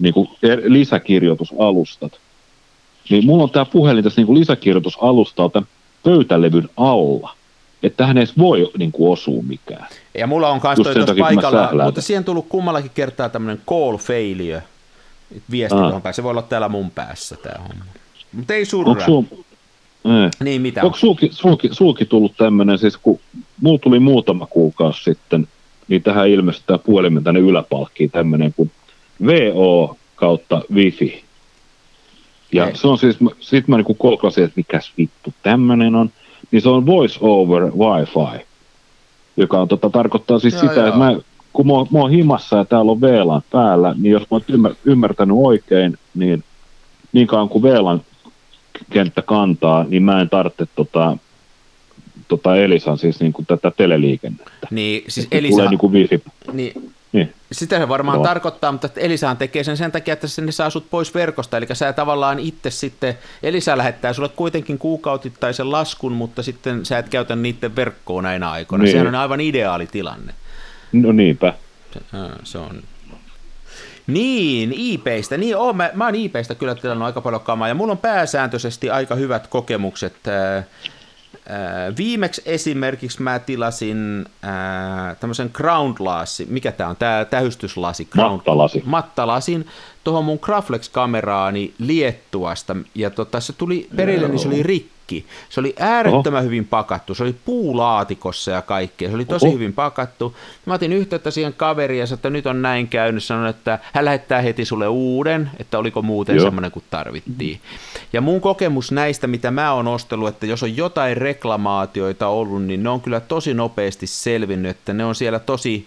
niinku 0.00 0.30
lisäkirjoitusalustat. 0.64 2.12
Niin 3.10 3.26
mulla 3.26 3.42
on 3.42 3.50
tää 3.50 3.64
puhelin 3.64 4.04
tässä 4.04 4.20
niinku 4.20 4.34
lisäkirjoitusalustalta 4.34 5.62
pöytälevyn 6.02 6.68
alla. 6.76 7.36
Että 7.82 7.96
tähän 7.96 8.18
ei 8.18 8.22
edes 8.22 8.38
voi 8.38 8.70
niin 8.78 8.92
kuin, 8.92 9.12
osua 9.12 9.42
mikään. 9.42 9.86
Ja 10.18 10.26
mulla 10.26 10.48
on 10.48 10.60
kanssa 10.60 10.94
tuossa 10.94 11.14
paikalla, 11.18 11.84
mutta 11.84 12.00
siihen 12.00 12.20
on 12.20 12.24
tullut 12.24 12.46
kummallakin 12.48 12.90
kertaa 12.94 13.28
tämmöinen 13.28 13.62
call 13.68 13.96
failure, 13.96 14.62
viesti 15.50 15.78
tuohon 15.78 16.02
päässä. 16.02 16.16
Se 16.16 16.22
voi 16.22 16.30
olla 16.30 16.42
täällä 16.42 16.68
mun 16.68 16.90
päässä 16.90 17.36
tämä 17.36 17.62
homma. 17.68 17.84
Mutta 18.32 18.54
ei 18.54 18.64
surra. 18.64 18.90
Onko 18.90 19.24
Niin, 20.44 20.62
mitä 20.62 20.82
Onko 20.82 20.96
sulki, 20.96 21.28
sulki, 21.32 21.68
sulki 21.72 22.04
tullut 22.04 22.36
tämmöinen, 22.36 22.78
siis 22.78 22.96
kun 22.96 23.20
mulla 23.60 23.78
tuli 23.78 23.98
muutama 23.98 24.46
kuukausi 24.46 25.04
sitten, 25.04 25.48
niin 25.88 26.02
tähän 26.02 26.28
ilmestyi 26.28 26.64
tämä 26.66 26.78
puhelimen 26.78 27.24
tänne 27.24 27.40
yläpalkkiin 27.40 28.10
tämmöinen 28.10 28.54
kuin 28.56 28.70
VO 29.26 29.96
kautta 30.16 30.62
Wifi. 30.74 31.24
Ja 32.52 32.66
ei. 32.66 32.76
se 32.76 32.88
on 32.88 32.98
siis, 32.98 33.16
sit 33.40 33.68
mä 33.68 33.76
niinku 33.76 33.94
kolklasin, 33.94 34.44
että 34.44 34.56
mikäs 34.56 34.92
vittu 34.98 35.34
tämmöinen 35.42 35.94
on, 35.94 36.10
niin 36.50 36.62
se 36.62 36.68
on 36.68 36.86
voice 36.86 37.18
over 37.20 37.62
Wi-Fi, 37.62 38.44
joka 39.36 39.60
on, 39.60 39.68
tota, 39.68 39.90
tarkoittaa 39.90 40.38
siis 40.38 40.54
joo, 40.54 40.62
sitä, 40.62 40.74
joo. 40.74 40.86
että 40.86 40.98
mä 40.98 41.16
kun 41.56 41.66
mä, 41.66 41.72
mä 41.90 41.98
oon 41.98 42.10
himassa 42.10 42.56
ja 42.56 42.64
täällä 42.64 42.92
on 42.92 43.00
VLAN 43.00 43.42
päällä, 43.50 43.94
niin 43.98 44.12
jos 44.12 44.22
mä 44.22 44.26
oon 44.30 44.42
ymmär, 44.48 44.74
ymmärtänyt 44.84 45.36
oikein, 45.40 45.98
niin 46.14 46.44
niin 47.12 47.26
kauan 47.26 47.48
kuin 47.48 47.62
VLAN 47.62 48.00
kenttä 48.90 49.22
kantaa, 49.22 49.84
niin 49.88 50.02
mä 50.02 50.20
en 50.20 50.30
tarvitse 50.30 50.66
tota, 50.74 51.16
tota 52.28 52.56
Elisan 52.56 52.98
siis 52.98 53.20
niin 53.20 53.32
kuin 53.32 53.46
tätä 53.46 53.72
teleliikennettä. 53.76 54.68
Niin, 54.70 55.04
siis 55.08 55.28
Elisa... 55.30 55.56
Tulee 55.56 55.68
niin 55.68 55.78
kuin 55.78 55.92
wifi. 55.92 56.22
Niin, 56.52 56.92
niin. 57.12 57.32
Sitä 57.52 57.78
se 57.78 57.88
varmaan 57.88 58.16
Joo. 58.16 58.24
tarkoittaa, 58.24 58.72
mutta 58.72 58.88
Elisahan 58.96 59.36
tekee 59.36 59.64
sen 59.64 59.76
sen 59.76 59.92
takia, 59.92 60.12
että 60.12 60.26
se 60.26 60.42
saa 60.50 60.70
sut 60.70 60.90
pois 60.90 61.14
verkosta, 61.14 61.56
eli 61.56 61.66
sä 61.72 61.92
tavallaan 61.92 62.38
itse 62.38 62.70
sitten, 62.70 63.18
Elisa 63.42 63.76
lähettää 63.76 64.12
sulle 64.12 64.28
kuitenkin 64.28 64.78
kuukautittaisen 64.78 65.72
laskun, 65.72 66.12
mutta 66.12 66.42
sitten 66.42 66.86
sä 66.86 66.98
et 66.98 67.08
käytä 67.08 67.36
niiden 67.36 67.76
verkkoon 67.76 68.24
näinä 68.24 68.50
aikoina. 68.50 68.84
Niin. 68.84 68.92
Sehän 68.92 69.06
on 69.06 69.14
aivan 69.14 69.40
ideaali 69.40 69.86
tilanne. 69.86 70.34
No 70.92 71.12
niinpä. 71.12 71.54
Se, 71.92 72.00
se 72.44 72.58
on. 72.58 72.82
Niin, 74.06 74.72
IPistä. 74.76 75.36
Niin, 75.36 75.56
oo, 75.56 75.72
mä, 75.72 75.90
mä 75.94 76.04
oon 76.04 76.14
IPistä 76.14 76.54
kyllä 76.54 76.74
tilannut 76.74 77.06
aika 77.06 77.20
paljon 77.20 77.42
kamaa, 77.42 77.68
ja 77.68 77.74
mulla 77.74 77.92
on 77.92 77.98
pääsääntöisesti 77.98 78.90
aika 78.90 79.14
hyvät 79.14 79.46
kokemukset. 79.46 80.16
viimeksi 81.96 82.42
esimerkiksi 82.44 83.22
mä 83.22 83.38
tilasin 83.38 84.26
tämmöisen 85.20 85.50
ground 85.52 85.96
lasi, 85.98 86.46
mikä 86.50 86.72
tämä 86.72 86.90
on, 86.90 86.96
tämä 86.96 87.24
tähystyslasi. 87.24 88.04
Ground, 88.04 88.36
mattalasi. 88.36 88.82
Mattalasin 88.86 89.66
tuohon 90.04 90.24
mun 90.24 90.38
Graflex-kameraani 90.42 91.74
Liettuasta, 91.78 92.76
ja 92.94 93.10
tota, 93.10 93.40
se 93.40 93.52
tuli 93.52 93.88
perille, 93.96 94.28
niin 94.28 94.38
se 94.38 94.48
oli 94.48 94.62
rikki 94.62 94.95
rikki. 95.06 95.26
Se 95.48 95.60
oli 95.60 95.74
äärettömän 95.78 96.38
Oho. 96.38 96.44
hyvin 96.44 96.64
pakattu, 96.64 97.14
se 97.14 97.22
oli 97.22 97.34
puulaatikossa 97.44 98.50
ja 98.50 98.62
kaikkea, 98.62 99.08
se 99.08 99.14
oli 99.14 99.24
tosi 99.24 99.46
Oho. 99.46 99.54
hyvin 99.54 99.72
pakattu. 99.72 100.36
Mä 100.66 100.74
otin 100.74 100.92
yhteyttä 100.92 101.30
siihen 101.30 101.54
kaveriin 101.54 102.00
ja 102.00 102.06
että 102.14 102.30
nyt 102.30 102.46
on 102.46 102.62
näin 102.62 102.88
käynyt, 102.88 103.24
sanon, 103.24 103.46
että 103.46 103.78
hän 103.92 104.04
lähettää 104.04 104.40
heti 104.40 104.64
sulle 104.64 104.88
uuden, 104.88 105.50
että 105.58 105.78
oliko 105.78 106.02
muuten 106.02 106.40
semmoinen 106.40 106.70
kuin 106.70 106.84
tarvittiin. 106.90 107.60
Ja 108.12 108.20
mun 108.20 108.40
kokemus 108.40 108.92
näistä, 108.92 109.26
mitä 109.26 109.50
mä 109.50 109.72
oon 109.72 109.88
ostellut, 109.88 110.28
että 110.28 110.46
jos 110.46 110.62
on 110.62 110.76
jotain 110.76 111.16
reklamaatioita 111.16 112.28
ollut, 112.28 112.62
niin 112.62 112.82
ne 112.82 112.88
on 112.88 113.00
kyllä 113.00 113.20
tosi 113.20 113.54
nopeasti 113.54 114.06
selvinnyt, 114.06 114.70
että 114.70 114.92
ne 114.92 115.04
on 115.04 115.14
siellä 115.14 115.38
tosi 115.38 115.86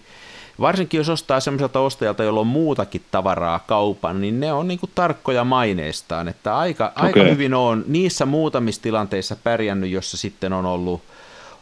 varsinkin 0.60 0.98
jos 0.98 1.08
ostaa 1.08 1.40
semmoiselta 1.40 1.80
ostajalta, 1.80 2.22
jolla 2.22 2.40
on 2.40 2.46
muutakin 2.46 3.02
tavaraa 3.10 3.58
kaupan, 3.58 4.20
niin 4.20 4.40
ne 4.40 4.52
on 4.52 4.68
niin 4.68 4.78
kuin 4.78 4.90
tarkkoja 4.94 5.44
maineestaan, 5.44 6.28
että 6.28 6.58
aika, 6.58 6.92
okay. 6.96 7.06
aika 7.06 7.20
hyvin 7.20 7.54
on 7.54 7.84
niissä 7.86 8.26
muutamissa 8.26 8.82
tilanteissa 8.82 9.36
pärjännyt, 9.44 9.90
jossa 9.90 10.16
sitten 10.16 10.52
on 10.52 10.66
ollut, 10.66 11.02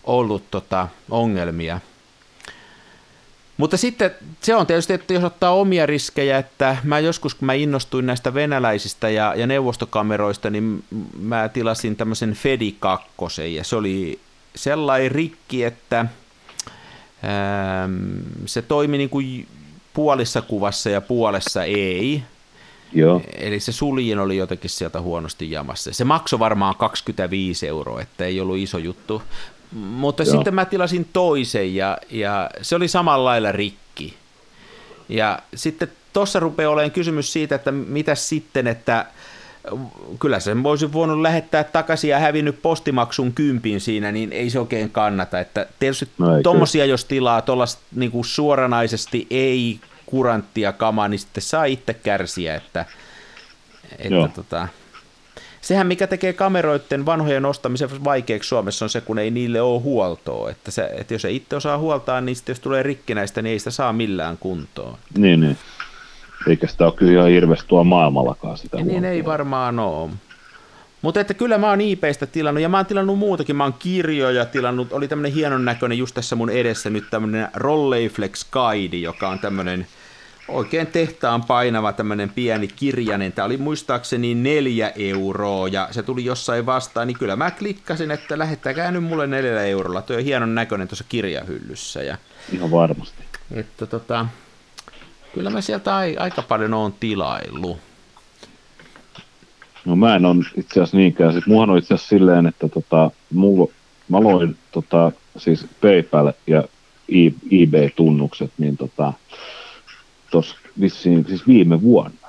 ollut 0.05 0.51
tota 0.51 0.89
ongelmia. 1.11 1.81
Mutta 3.57 3.77
sitten 3.77 4.11
se 4.41 4.55
on 4.55 4.67
tietysti, 4.67 4.93
että 4.93 5.15
jos 5.15 5.25
ottaa 5.25 5.51
omia 5.51 5.87
riskejä, 5.87 6.39
että 6.39 6.77
mä 6.85 6.99
joskus 6.99 7.35
kun 7.35 7.47
mä 7.47 7.53
innostuin 7.53 8.07
näistä 8.07 8.35
venäläisistä 8.35 9.09
ja, 9.09 9.35
ja 9.37 9.47
neuvostokameroista, 9.47 10.51
niin 10.51 10.85
mä 11.21 11.49
tilasin 11.49 11.97
tämmöisen 11.97 12.33
Fedi 12.33 12.77
2 12.79 13.55
ja 13.55 13.65
se 13.65 13.77
oli 13.77 14.21
sellainen 14.57 15.11
rikki, 15.11 15.65
että 15.65 16.07
se 18.47 18.63
toimi 18.63 18.99
niin 18.99 19.11
kuin 19.11 19.49
puolissa 19.95 20.43
kuvassa 20.43 20.91
ja 20.91 21.01
puolessa 21.01 21.65
ei. 21.65 22.23
Joo. 22.93 23.23
Eli 23.37 23.61
se 23.61 23.73
suljin 23.73 24.19
oli 24.19 24.37
jotenkin 24.37 24.71
sieltä 24.71 25.01
huonosti 25.01 25.51
jamassa. 25.51 25.93
Se 25.93 26.05
maksoi 26.05 26.39
varmaan 26.39 26.77
25 26.77 27.69
euroa, 27.69 28.01
että 28.01 28.25
ei 28.25 28.41
ollut 28.41 28.57
iso 28.57 28.79
juttu. 28.79 29.23
Mutta 29.73 30.23
Joo. 30.23 30.33
sitten 30.33 30.55
mä 30.55 30.65
tilasin 30.65 31.09
toisen 31.13 31.75
ja, 31.75 31.99
ja 32.11 32.51
se 32.63 32.77
oli 32.77 32.89
samalla 32.89 33.25
lailla 33.25 33.53
rikki. 33.53 34.15
Ja 35.09 35.39
sitten 35.55 35.93
tuossa 36.13 36.41
rupeaa 36.41 36.71
olemaan 36.71 36.91
kysymys 36.91 37.33
siitä, 37.33 37.55
että 37.55 37.73
mitä 37.73 38.15
sitten, 38.15 38.67
että 38.67 39.07
kyllä 40.21 40.41
sen 40.41 40.63
voisi 40.63 40.93
voinut 40.93 41.21
lähettää 41.21 41.65
takaisin 41.65 42.11
ja 42.11 42.19
hävinnyt 42.19 42.63
postimaksun 42.63 43.33
kympin 43.33 43.81
siinä, 43.81 44.13
niin 44.13 44.33
ei 44.33 44.51
se 44.51 44.61
oikein 44.61 44.91
kannata. 44.91 45.41
Että 45.41 45.67
tietysti 45.79 46.09
no 46.19 46.43
tuommoisia, 46.43 46.85
jos 46.85 47.05
tilaa 47.05 47.43
tuollaista 47.43 47.83
niin 47.95 48.25
suoranaisesti 48.25 49.27
ei 49.31 49.81
kuranttia 50.07 50.73
kamaa, 50.73 51.09
niin 51.09 51.19
sitten 51.19 51.43
saa 51.43 51.65
itse 51.65 51.95
kärsiä, 51.95 52.55
että, 52.55 52.85
että 53.99 54.31
tota, 54.35 54.69
sehän 55.61 55.87
mikä 55.87 56.07
tekee 56.07 56.33
kameroiden 56.33 57.07
vanhojen 57.07 57.45
ostamisen 57.45 58.05
vaikeaksi 58.05 58.49
Suomessa 58.49 58.85
on 58.85 58.91
se, 58.91 59.01
kun 59.01 59.19
ei 59.19 59.31
niille 59.31 59.61
ole 59.61 59.81
huoltoa. 59.81 60.51
Että, 60.51 60.71
se, 60.71 60.91
että 60.95 61.15
jos 61.15 61.25
ei 61.25 61.37
itse 61.37 61.57
osaa 61.57 61.79
huoltaa, 61.79 62.21
niin 62.21 62.37
sitten 62.37 62.53
jos 62.53 62.61
tulee 62.61 62.83
rikkinäistä, 62.83 63.43
niin 63.43 63.53
ei 63.53 63.59
sitä 63.59 63.71
saa 63.71 63.93
millään 63.93 64.39
kuntoon. 64.39 64.99
Niin, 65.19 65.41
niin. 65.41 65.57
Eikä 66.49 66.67
sitä 66.67 66.85
ole 66.85 66.93
kyllä 66.93 67.13
ihan 67.13 67.29
hirveästi 67.29 67.69
tuolla 67.69 67.85
maailmallakaan 67.85 68.59
sitä 68.59 68.77
Niin 68.77 69.05
ei 69.05 69.25
varmaan 69.25 69.79
ole. 69.79 70.11
Mutta 71.03 71.21
että 71.21 71.35
kyllä 71.35 71.59
mä 71.59 71.69
oon 71.69 71.81
IPstä 71.81 72.27
tilannut, 72.27 72.63
ja 72.63 72.69
mä 72.69 72.77
oon 72.77 72.87
tilannut 72.87 73.19
muutakin, 73.19 73.57
mä 73.57 73.65
oon 73.65 73.75
kirjoja 73.79 74.45
tilannut, 74.45 74.93
oli 74.93 75.09
tämmönen 75.09 75.33
hienon 75.33 75.65
näköinen 75.65 75.99
just 75.99 76.15
tässä 76.15 76.37
mun 76.37 76.51
edessä 76.51 76.91
nyt 76.91 77.05
tämmönen 77.11 77.49
Rolleiflex 77.55 78.51
Guide, 78.51 78.97
joka 78.97 79.29
on 79.29 79.39
tämmönen 79.39 79.87
oikein 80.49 80.87
tehtaan 80.87 81.45
painava 81.45 81.93
tämmöinen 81.93 82.31
pieni 82.31 82.69
kirjanen. 82.69 83.33
Tämä 83.33 83.47
oli 83.47 83.57
muistaakseni 83.57 84.35
neljä 84.35 84.93
euroa 84.97 85.69
ja 85.69 85.89
se 85.91 86.03
tuli 86.03 86.25
jossain 86.25 86.67
vastaan, 86.67 87.07
niin 87.07 87.19
kyllä 87.19 87.37
mä 87.37 87.51
klikkasin, 87.51 88.11
että 88.11 88.39
lähettäkää 88.39 88.91
nyt 88.91 89.05
mulle 89.05 89.27
neljällä 89.27 89.63
eurolla. 89.63 90.03
Tuo 90.03 90.17
on 90.17 90.23
hienon 90.23 90.55
näköinen 90.55 90.89
tuossa 90.89 91.05
kirjahyllyssä. 91.09 92.03
Ja, 92.03 92.19
Ihan 92.53 92.71
varmasti. 92.71 93.23
Että 93.51 93.87
tota, 93.87 94.27
kyllä 95.39 95.51
mä 95.51 95.61
sieltä 95.61 95.97
aika 95.97 96.43
paljon 96.43 96.75
oon 96.75 96.95
tilaillut. 97.01 97.79
No 99.85 99.97
mä 99.97 100.17
en 100.17 100.27
ole 100.27 100.45
itse 100.57 100.73
asiassa 100.73 100.97
niinkään. 100.97 101.33
Siis 101.33 101.47
muahan 101.47 101.71
on 101.71 101.79
itse 101.79 101.95
asiassa 101.95 102.09
silleen, 102.09 102.47
että 102.47 102.69
tota, 102.69 103.11
mulla, 103.33 103.73
mä 104.09 104.21
loin 104.21 104.57
tota, 104.73 105.13
siis 105.37 105.67
PayPal 105.81 106.33
ja 106.47 106.65
eBay-tunnukset, 107.51 108.51
niin 108.59 108.77
tota, 108.77 109.13
tuossa 110.31 110.57
vissiin 110.81 111.25
siis 111.29 111.47
viime 111.47 111.83
vuonna. 111.83 112.29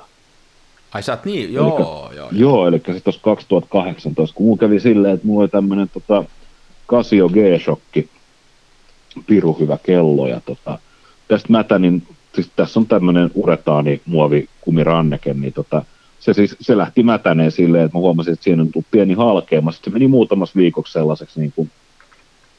Ai 0.92 1.04
sä 1.04 1.14
oot 1.14 1.26
niin, 1.26 1.54
joo, 1.54 1.66
elikkä, 1.68 1.84
joo, 1.84 2.12
joo. 2.16 2.30
Joo, 2.32 2.68
eli 2.68 2.78
sitten 2.78 3.02
tuossa 3.04 3.22
2018, 3.22 4.36
kun 4.36 4.46
mulla 4.46 4.60
kävi 4.60 4.80
silleen, 4.80 5.14
että 5.14 5.28
mulla 5.28 5.42
oli 5.42 5.50
tämmöinen 5.50 5.90
tota, 5.90 6.24
Casio 6.88 7.30
G-shokki, 7.30 8.10
piru 9.28 9.54
hyvä 9.54 9.78
kello, 9.84 10.28
ja 10.28 10.42
tota, 10.46 10.80
tästä 11.28 11.52
mätänin, 11.52 12.04
siis 12.42 12.54
tässä 12.56 12.80
on 12.80 12.86
tämmöinen 12.86 13.32
uretaani 13.34 14.02
muovikumiranneke, 14.06 15.34
niin 15.34 15.54
tota, 15.54 15.86
se, 16.20 16.34
siis, 16.34 16.56
se 16.62 16.78
lähti 16.78 17.04
mätäneen 17.04 17.52
silleen, 17.52 17.86
että 17.86 17.98
mä 17.98 18.02
huomasin, 18.02 18.34
että 18.34 18.44
siinä 18.44 18.62
on 18.62 18.72
tullut 18.72 18.88
pieni 18.92 19.14
halkeama, 19.14 19.72
sitten 19.72 19.92
se 19.92 19.94
meni 19.94 20.08
muutamassa 20.08 20.60
viikoksi 20.60 20.94
sellaiseksi, 20.94 21.40
niin 21.40 21.54
kuin, 21.56 21.72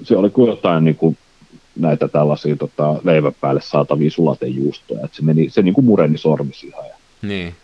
se 0.02 0.16
oli 0.16 0.30
kuin 0.30 0.48
jotain 0.48 0.84
niin 0.84 0.96
kuin 0.96 1.18
näitä 1.76 2.08
tällaisia 2.08 2.56
tota, 2.56 2.96
leivän 3.04 3.32
päälle 3.40 3.60
saatavia 3.60 4.10
sulatejuustoja, 4.10 5.04
että 5.04 5.16
se, 5.16 5.22
meni, 5.22 5.50
se 5.50 5.62
niin 5.62 5.74
kuin 5.74 5.84
mureni 5.84 6.18
sormisi 6.18 6.66
ihan. 6.66 6.86
Ja 6.86 6.94
niin. 7.22 7.54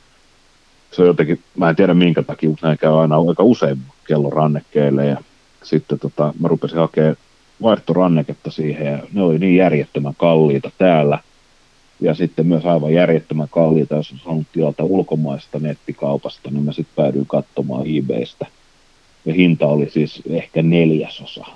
Se 0.91 1.03
on 1.03 1.09
jotenkin, 1.09 1.41
mä 1.57 1.71
en 1.71 1.77
tiedä 1.77 1.95
minkä 1.95 2.23
takia, 2.23 2.49
mutta 2.49 2.67
näin 2.67 2.79
käy 2.79 3.01
aina 3.01 3.17
aika 3.29 3.43
usein 3.43 3.79
kellon 4.07 4.33
rannekkeelle 4.33 5.07
ja 5.07 5.17
sitten 5.63 5.99
tota, 5.99 6.35
mä 6.41 6.49
rupesin 6.49 6.79
hakemaan 6.79 7.17
vaihtoranneketta 7.63 8.51
siihen 8.51 8.87
ja 8.87 8.99
ne 9.13 9.23
oli 9.23 9.39
niin 9.39 9.57
järjettömän 9.57 10.15
kalliita 10.19 10.71
täällä 10.79 11.19
ja 12.01 12.15
sitten 12.15 12.47
myös 12.47 12.67
aivan 12.67 12.93
järjettömän 12.93 13.49
kalliita, 13.51 13.95
jos 13.95 14.13
on 14.13 14.19
saanut 14.19 14.47
tilata 14.53 14.85
ulkomaista 14.85 15.59
nettikaupasta, 15.59 16.51
niin 16.51 16.63
mä 16.63 16.73
sitten 16.73 16.97
päädyin 16.97 17.27
katsomaan 17.27 17.85
eBaystä. 17.87 18.47
Ja 19.25 19.35
hinta 19.35 19.67
oli 19.67 19.91
siis 19.91 20.23
ehkä 20.31 20.63
neljäsosa 20.63 21.47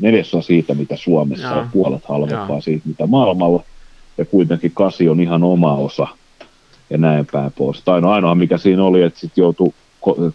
neljäsosa 0.00 0.46
siitä, 0.46 0.74
mitä 0.74 0.96
Suomessa 0.96 1.54
on, 1.54 1.68
puolet 1.72 2.04
halvempaa 2.04 2.48
Jaa. 2.48 2.60
siitä, 2.60 2.88
mitä 2.88 3.06
maailmalla, 3.06 3.62
ja 4.18 4.24
kuitenkin 4.24 4.72
kasi 4.74 5.08
on 5.08 5.20
ihan 5.20 5.42
oma 5.42 5.74
osa, 5.74 6.06
ja 6.90 6.98
näin 6.98 7.26
päin 7.32 7.52
pois. 7.58 7.82
Tai 7.84 8.00
no 8.00 8.10
ainoa, 8.10 8.34
mikä 8.34 8.58
siinä 8.58 8.84
oli, 8.84 9.02
että 9.02 9.20
sitten 9.20 9.42
joutui 9.42 9.72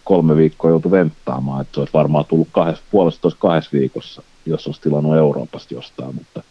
kolme 0.03 0.35
viikkoa 0.35 0.71
joutui 0.71 0.91
venttaamaan, 0.91 1.61
että 1.61 1.73
se 1.73 1.79
olisi 1.79 1.93
varmaan 1.93 2.25
tullut 2.25 2.47
kahdessa, 2.51 2.83
puolestoista 2.91 3.39
kahdessa 3.39 3.69
viikossa, 3.73 4.23
jos 4.45 4.67
olisi 4.67 4.81
tilannut 4.81 5.15
Euroopasta 5.15 5.73
jostain, 5.73 6.15
mutta 6.15 6.43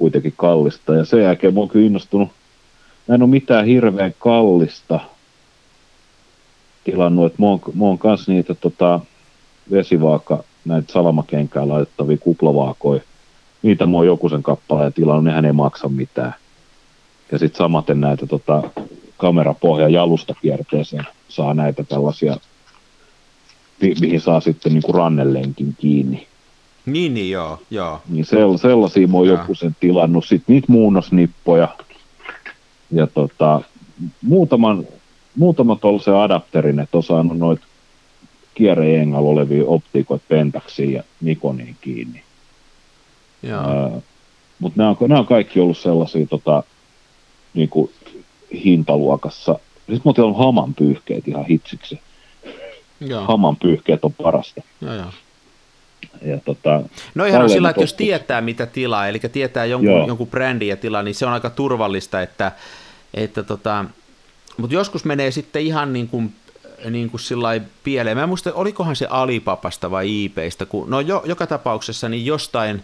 kuitenkin 0.00 0.34
kallista. 0.36 0.94
Ja 0.94 1.04
sen 1.04 1.22
jälkeen 1.22 1.54
mä 1.54 1.60
oon 1.60 1.68
kyllä 1.68 1.86
innostunut, 1.86 2.28
mä 3.08 3.14
en 3.14 3.22
ole 3.22 3.30
mitään 3.30 3.66
hirveän 3.66 4.14
kallista 4.18 5.00
tilannut, 6.84 7.26
että 7.26 7.42
mä 7.42 7.46
oon, 7.46 7.60
mä 7.74 7.84
oon 7.84 7.98
kanssa 7.98 8.32
niitä 8.32 8.54
tota, 8.54 9.00
vesivaaka 9.70 10.44
näitä 10.64 10.92
salamakenkään 10.92 11.68
laitettavia 11.68 12.16
kuplavaakoja. 12.18 13.00
Niitä 13.62 13.86
mua 13.86 14.04
joku 14.04 14.28
sen 14.28 14.42
kappaleen 14.42 14.92
tilannut, 14.92 15.24
nehän 15.24 15.44
ei 15.44 15.52
maksa 15.52 15.88
mitään. 15.88 16.34
Ja 17.32 17.38
sitten 17.38 17.58
samaten 17.58 18.00
näitä 18.00 18.26
tota, 18.26 18.62
kamerapohja 19.16 19.88
jalustakierteeseen 19.88 21.06
saa 21.28 21.54
näitä 21.54 21.84
tällaisia, 21.84 22.36
mi- 23.80 23.94
mihin 24.00 24.20
saa 24.20 24.40
sitten 24.40 24.72
niinku 24.72 24.92
rannellenkin 24.92 25.74
kiinni. 25.78 26.29
Niin, 26.86 27.14
niin 27.14 27.30
joo, 27.30 27.58
joo. 27.70 28.02
Niin 28.08 28.24
sell- 28.24 28.58
sellaisia 28.58 29.06
mä 29.06 29.16
oon 29.16 29.28
joku 29.28 29.54
sen 29.54 29.76
tilannut. 29.80 30.24
Sitten 30.24 30.54
niitä 30.54 30.72
muunnosnippoja 30.72 31.68
ja 32.92 33.06
tota, 33.06 33.60
muutaman, 34.22 34.84
muutama 35.36 35.76
tuollaisen 35.76 36.14
adapterin, 36.14 36.78
että 36.80 36.96
on 36.96 37.02
saanut 37.02 37.38
noita 37.38 37.66
kierrejengalla 38.54 39.30
olevia 39.30 39.64
optiikoita 39.66 40.24
Pentaxiin 40.28 40.92
ja 40.92 41.02
Nikoniin 41.20 41.76
kiinni. 41.80 42.22
Uh, 43.94 44.02
Mutta 44.58 44.78
nämä 44.78 44.90
on, 44.90 44.96
nämä 45.08 45.20
on 45.20 45.26
kaikki 45.26 45.60
ollut 45.60 45.78
sellaisia 45.78 46.26
tota, 46.26 46.62
niin 47.54 47.68
kuin 47.68 47.90
hintaluokassa. 48.64 49.58
Sitten 49.78 50.12
mä 50.18 50.24
oon 50.24 50.36
haman 50.36 50.74
pyyhkeet 50.74 51.28
ihan 51.28 51.44
hitsiksi. 51.46 52.00
Joo. 53.00 53.24
Haman 53.24 53.56
pyyhkeet 53.56 54.04
on 54.04 54.12
parasta. 54.12 54.62
Joo, 54.80 54.94
joo. 54.94 55.10
Ja 56.22 56.38
tota, 56.44 56.82
no 57.14 57.24
ihan 57.24 57.42
on 57.42 57.50
sillä, 57.50 57.70
että 57.70 57.82
jos 57.82 57.94
tietää 57.94 58.40
mitä 58.40 58.66
tilaa, 58.66 59.08
eli 59.08 59.18
tietää 59.18 59.64
jonkun, 59.64 60.06
jonkun 60.06 60.28
brändin 60.28 60.68
ja 60.68 60.76
tilaa, 60.76 61.02
niin 61.02 61.14
se 61.14 61.26
on 61.26 61.32
aika 61.32 61.50
turvallista, 61.50 62.22
että, 62.22 62.52
että 63.14 63.42
tota, 63.42 63.84
mutta 64.56 64.74
joskus 64.74 65.04
menee 65.04 65.30
sitten 65.30 65.62
ihan 65.62 65.92
niin 65.92 66.08
kuin 66.08 66.34
niin 66.90 67.10
kuin 67.10 67.20
sillä 67.20 67.60
pieleen. 67.84 68.16
Mä 68.16 68.22
en 68.22 68.28
muista, 68.28 68.54
olikohan 68.54 68.96
se 68.96 69.06
Alipapasta 69.10 69.90
vai 69.90 70.24
IPistä, 70.24 70.66
kun, 70.66 70.90
no 70.90 71.00
jo, 71.00 71.22
joka 71.26 71.46
tapauksessa 71.46 72.08
niin 72.08 72.26
jostain, 72.26 72.82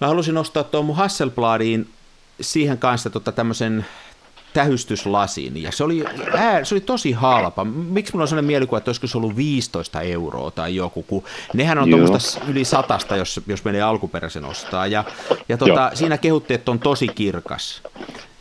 mä 0.00 0.06
halusin 0.06 0.36
ostaa 0.36 0.64
tuon 0.64 0.84
mun 0.84 0.96
Hasselbladiin 0.96 1.88
siihen 2.40 2.78
kanssa 2.78 3.10
tota 3.10 3.32
tämmöisen 3.32 3.86
tähystyslasin, 4.54 5.62
ja 5.62 5.72
se 5.72 5.84
oli, 5.84 6.04
ää, 6.34 6.64
se 6.64 6.74
oli 6.74 6.80
tosi 6.80 7.12
halpa. 7.12 7.64
Miksi 7.64 8.12
mulla 8.12 8.22
on 8.22 8.28
sellainen 8.28 8.46
mielikuva, 8.46 8.78
että 8.78 8.88
olisiko 8.88 9.06
se 9.06 9.18
ollut 9.18 9.36
15 9.36 10.00
euroa 10.00 10.50
tai 10.50 10.76
joku, 10.76 11.02
kun 11.02 11.24
nehän 11.54 11.78
on 11.78 11.90
tuommoista 11.90 12.40
yli 12.48 12.64
satasta, 12.64 13.16
jos, 13.16 13.40
jos 13.46 13.64
menee 13.64 13.82
alkuperäisen 13.82 14.44
ostaa, 14.44 14.86
ja, 14.86 15.04
ja 15.48 15.56
tota, 15.56 15.90
siinä 15.94 16.18
kehuttiin, 16.18 16.54
että 16.54 16.70
on 16.70 16.78
tosi 16.78 17.08
kirkas. 17.08 17.82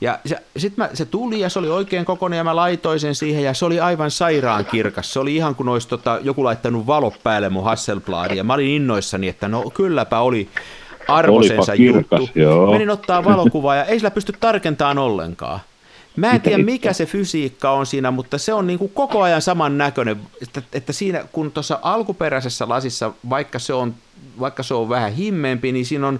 Ja 0.01 0.19
sitten 0.57 0.89
se 0.93 1.05
tuli 1.05 1.39
ja 1.39 1.49
se 1.49 1.59
oli 1.59 1.69
oikein 1.69 2.05
kokoinen 2.05 2.37
ja 2.37 2.43
mä 2.43 2.55
laitoin 2.55 2.99
sen 2.99 3.15
siihen 3.15 3.43
ja 3.43 3.53
se 3.53 3.65
oli 3.65 3.79
aivan 3.79 4.11
sairaan 4.11 4.65
kirkas. 4.65 5.13
Se 5.13 5.19
oli 5.19 5.35
ihan 5.35 5.55
kuin 5.55 5.69
olisi 5.69 5.87
tota, 5.87 6.19
joku 6.21 6.43
laittanut 6.43 6.87
valo 6.87 7.13
päälle 7.23 7.49
mun 7.49 7.63
Hasselbladiin 7.63 8.37
ja 8.37 8.43
mä 8.43 8.53
olin 8.53 8.67
innoissani, 8.67 9.27
että 9.27 9.47
no 9.47 9.63
kylläpä 9.73 10.19
oli, 10.19 10.49
arvoisensa 11.07 11.71
Olipa 11.71 11.77
kirkas, 11.77 12.19
juttu. 12.19 12.39
joo. 12.39 12.71
Menin 12.71 12.89
ottaa 12.89 13.25
valokuvaa 13.25 13.75
ja 13.75 13.85
ei 13.85 13.99
sillä 13.99 14.11
pysty 14.11 14.33
tarkentamaan 14.39 14.97
ollenkaan. 14.97 15.59
Mä 16.15 16.31
en 16.31 16.41
tiedä, 16.41 16.63
mikä 16.63 16.93
se 16.93 17.05
fysiikka 17.05 17.71
on 17.71 17.85
siinä, 17.85 18.11
mutta 18.11 18.37
se 18.37 18.53
on 18.53 18.67
niin 18.67 18.79
kuin 18.79 18.91
koko 18.93 19.21
ajan 19.21 19.41
saman 19.41 19.77
näköinen, 19.77 20.19
että, 20.41 20.61
että 20.73 20.93
siinä 20.93 21.25
kun 21.31 21.51
tuossa 21.51 21.79
alkuperäisessä 21.81 22.69
lasissa, 22.69 23.13
vaikka 23.29 23.59
se, 23.59 23.73
on, 23.73 23.95
vaikka 24.39 24.63
se 24.63 24.73
on 24.73 24.89
vähän 24.89 25.13
himmeempi, 25.13 25.71
niin 25.71 25.85
siinä 25.85 26.07
on 26.07 26.19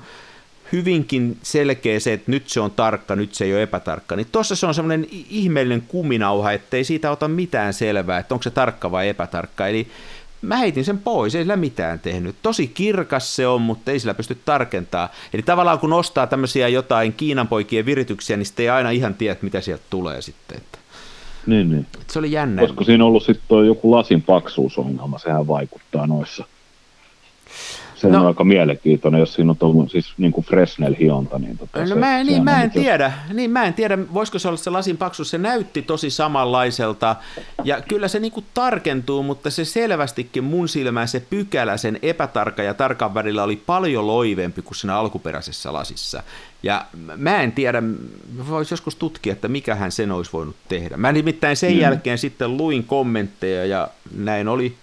hyvinkin 0.71 1.37
selkeä 1.43 1.99
se, 1.99 2.13
että 2.13 2.31
nyt 2.31 2.49
se 2.49 2.59
on 2.59 2.71
tarkka, 2.71 3.15
nyt 3.15 3.33
se 3.33 3.45
ei 3.45 3.53
ole 3.53 3.63
epätarkka. 3.63 4.15
Niin 4.15 4.27
tuossa 4.31 4.55
se 4.55 4.65
on 4.65 4.73
semmoinen 4.73 5.07
ihmeellinen 5.29 5.81
kuminauha, 5.81 6.51
ettei 6.51 6.83
siitä 6.83 7.11
ota 7.11 7.27
mitään 7.27 7.73
selvää, 7.73 8.19
että 8.19 8.35
onko 8.35 8.43
se 8.43 8.49
tarkka 8.49 8.91
vai 8.91 9.09
epätarkka. 9.09 9.67
Eli 9.67 9.87
mä 10.43 10.57
heitin 10.57 10.85
sen 10.85 10.97
pois, 10.97 11.35
ei 11.35 11.43
sillä 11.43 11.55
mitään 11.55 11.99
tehnyt. 11.99 12.35
Tosi 12.41 12.67
kirkas 12.67 13.35
se 13.35 13.47
on, 13.47 13.61
mutta 13.61 13.91
ei 13.91 13.99
sillä 13.99 14.13
pysty 14.13 14.37
tarkentaa. 14.45 15.09
Eli 15.33 15.41
tavallaan 15.41 15.79
kun 15.79 15.93
ostaa 15.93 16.27
tämmöisiä 16.27 16.67
jotain 16.67 17.13
Kiinan 17.13 17.47
poikien 17.47 17.85
virityksiä, 17.85 18.37
niin 18.37 18.45
sitten 18.45 18.63
ei 18.63 18.69
aina 18.69 18.89
ihan 18.89 19.13
tiedä, 19.13 19.35
mitä 19.41 19.61
sieltä 19.61 19.83
tulee 19.89 20.21
sitten. 20.21 20.57
Että, 20.57 20.77
Niin, 21.47 21.71
niin. 21.71 21.87
se 22.07 22.19
oli 22.19 22.31
jännä. 22.31 22.61
Olisiko 22.61 22.83
siinä 22.83 23.05
ollut 23.05 23.23
sitten 23.23 23.65
joku 23.65 23.91
lasin 23.91 24.21
paksuusongelma, 24.21 25.19
sehän 25.19 25.47
vaikuttaa 25.47 26.07
noissa. 26.07 26.45
Se 28.03 28.09
No. 28.09 28.19
on 28.21 28.27
aika 28.27 28.43
mielenkiintoinen, 28.43 29.19
jos 29.19 29.33
siinä 29.33 29.51
on 29.51 29.57
ollut 29.61 29.91
siis 29.91 30.13
niin 30.17 30.31
kuin 30.31 30.45
Fresnel-hionta. 30.45 31.39
Niin, 31.39 31.57
tota, 31.57 31.79
No 31.79 31.87
se, 31.87 31.95
mä, 31.95 32.19
en- 32.19 32.25
niin, 32.27 32.43
mä 32.43 32.63
en 32.63 32.71
jos- 32.75 32.83
tiedä, 32.83 33.11
niin 33.33 33.51
mä 33.51 33.63
en 33.65 33.73
tiedä, 33.73 33.97
voisiko 34.13 34.39
se 34.39 34.47
olla 34.47 34.57
se 34.57 34.69
lasin 34.69 34.97
paksuus, 34.97 35.29
se 35.29 35.37
näytti 35.37 35.81
tosi 35.81 36.09
samanlaiselta, 36.09 37.15
ja 37.63 37.81
kyllä 37.81 38.07
se 38.07 38.19
niinku 38.19 38.43
tarkentuu, 38.53 39.23
mutta 39.23 39.49
se 39.49 39.65
selvästikin 39.65 40.43
mun 40.43 40.67
silmään 40.67 41.07
se 41.07 41.19
pykälä 41.29 41.77
sen 41.77 41.99
epätarkan 42.01 42.65
ja 42.65 42.73
tarkan 42.73 43.13
välillä 43.13 43.43
oli 43.43 43.55
paljon 43.55 44.07
loivempi 44.07 44.61
kuin 44.61 44.75
siinä 44.75 44.95
alkuperäisessä 44.97 45.73
lasissa. 45.73 46.23
Ja 46.63 46.85
mä 47.17 47.41
en 47.41 47.51
tiedä, 47.51 47.83
voisi 48.49 48.73
joskus 48.73 48.95
tutkia, 48.95 49.33
että 49.33 49.47
mikähän 49.47 49.91
sen 49.91 50.11
olisi 50.11 50.31
voinut 50.33 50.55
tehdä. 50.69 50.97
Mä 50.97 51.11
nimittäin 51.11 51.57
sen 51.57 51.73
Mm. 51.73 51.79
jälkeen 51.79 52.17
sitten 52.17 52.57
luin 52.57 52.83
kommentteja, 52.83 53.65
ja 53.65 53.87
näin 54.15 54.47
oli 54.47 54.75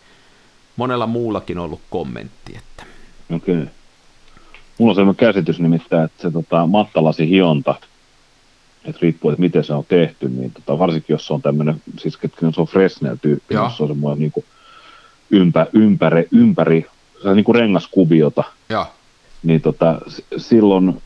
monella 0.76 1.06
muullakin 1.06 1.58
ollut 1.58 1.80
kommentti, 1.90 2.56
että 2.56 2.82
Okei. 3.30 3.54
Okay. 3.54 3.66
Mulla 4.78 4.90
on 4.90 4.94
sellainen 4.94 5.16
käsitys 5.16 5.60
nimittäin, 5.60 6.04
että 6.04 6.22
se 6.22 6.30
tota, 6.30 6.66
mattalasi 6.66 7.28
hionta, 7.28 7.74
että 8.84 8.98
riippuu, 9.02 9.30
että 9.30 9.40
miten 9.40 9.64
se 9.64 9.72
on 9.72 9.84
tehty, 9.88 10.28
niin 10.28 10.52
tota, 10.52 10.78
varsinkin 10.78 11.14
jos 11.14 11.26
se 11.26 11.32
on 11.34 11.42
tämmöinen, 11.42 11.82
siis 11.98 12.16
ketkä 12.16 12.50
se 12.54 12.60
on 12.60 12.66
Fresnel-tyyppi, 12.66 13.54
jos 13.54 13.76
se 13.76 13.82
on 13.82 13.88
semmoinen 13.88 14.18
niin 14.18 14.32
kuin 14.32 14.44
ympä, 15.30 15.66
ympäri, 15.72 16.28
ympäri, 16.32 16.86
se 17.22 17.28
on 17.28 17.36
niin 17.36 17.44
kuin 17.44 17.56
rengaskuviota, 17.56 18.44
joo, 18.68 18.86
niin 19.42 19.60
tota, 19.60 20.00
silloin 20.36 21.02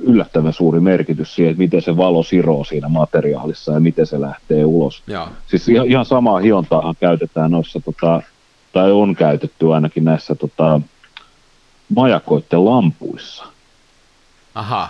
yllättävän 0.00 0.52
suuri 0.52 0.80
merkitys 0.80 1.34
siihen, 1.34 1.50
että 1.50 1.62
miten 1.62 1.82
se 1.82 1.96
valo 1.96 2.22
siroo 2.22 2.64
siinä 2.64 2.88
materiaalissa 2.88 3.72
ja 3.72 3.80
miten 3.80 4.06
se 4.06 4.20
lähtee 4.20 4.64
ulos. 4.64 5.02
joo, 5.06 5.28
Siis 5.46 5.68
ihan, 5.68 5.86
ihan 5.86 6.04
samaa 6.04 6.38
hiontaahan 6.38 6.94
käytetään 7.00 7.50
noissa, 7.50 7.80
tota, 7.80 8.22
tai 8.72 8.92
on 8.92 9.14
käytetty 9.14 9.74
ainakin 9.74 10.04
näissä 10.04 10.34
tota, 10.34 10.80
majakoiden 11.96 12.64
lampuissa. 12.64 13.44
aha, 14.54 14.88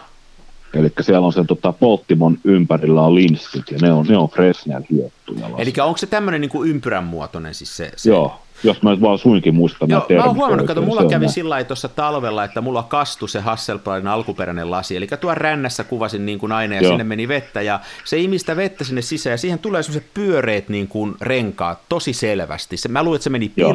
Eli 0.75 0.93
siellä 1.01 1.27
on 1.27 1.33
sen 1.33 1.47
tota, 1.47 1.73
polttimon 1.73 2.39
ympärillä 2.45 3.03
on 3.03 3.15
linssit 3.15 3.71
ja 3.71 3.79
ne 3.83 3.93
on, 3.93 4.07
ne 4.07 4.17
on 4.17 4.29
Fresnel 4.29 4.83
hiottuja. 4.91 5.49
eli 5.59 5.73
onko 5.83 5.97
se 5.99 6.07
tämmöinen 6.07 6.41
niinku 6.41 6.65
ympyrän 6.65 7.05
muotoinen 7.05 7.55
siis 7.55 7.77
se, 7.77 7.93
se 7.97 8.11
Joo, 8.11 8.41
jos 8.65 8.83
mä 8.83 8.91
nyt 8.91 9.01
vaan 9.01 9.19
suinkin 9.19 9.55
muistan 9.55 9.89
Joo, 9.89 10.07
mä 10.17 10.25
oon 10.25 10.37
huomannut, 10.37 10.71
että 10.71 10.81
mulla 10.81 11.05
kävi 11.05 11.29
sillä 11.29 11.51
lailla 11.51 11.67
tuossa 11.67 11.89
talvella, 11.89 12.45
että 12.45 12.61
mulla 12.61 12.83
kastui 12.83 13.29
se 13.29 13.41
Hasselbladin 13.41 14.07
alkuperäinen 14.09 14.71
lasi, 14.71 14.97
eli 14.97 15.07
tuo 15.21 15.35
rännässä 15.35 15.85
kuvasin 15.85 16.27
niin 16.27 16.39
kuin 16.39 16.53
aina, 16.53 16.75
ja 16.75 16.83
Joo. 16.83 16.93
sinne 16.93 17.05
meni 17.05 17.29
vettä, 17.29 17.63
ja 17.63 17.81
se 18.05 18.19
imistä 18.19 18.57
vettä 18.57 18.85
sinne 18.85 19.03
sisään, 19.03 19.33
ja 19.33 19.39
siihen 19.39 19.59
tulee 19.59 19.83
semmoiset 19.83 20.15
pyöreät 20.15 20.69
niin 20.69 20.89
kuin 20.89 21.15
renkaat 21.21 21.79
tosi 21.89 22.13
selvästi. 22.13 22.77
Se, 22.77 22.89
mä 22.89 23.03
luulen, 23.03 23.17
että 23.17 23.25
se 23.25 23.31
meni 23.31 23.53
Joo. 23.57 23.73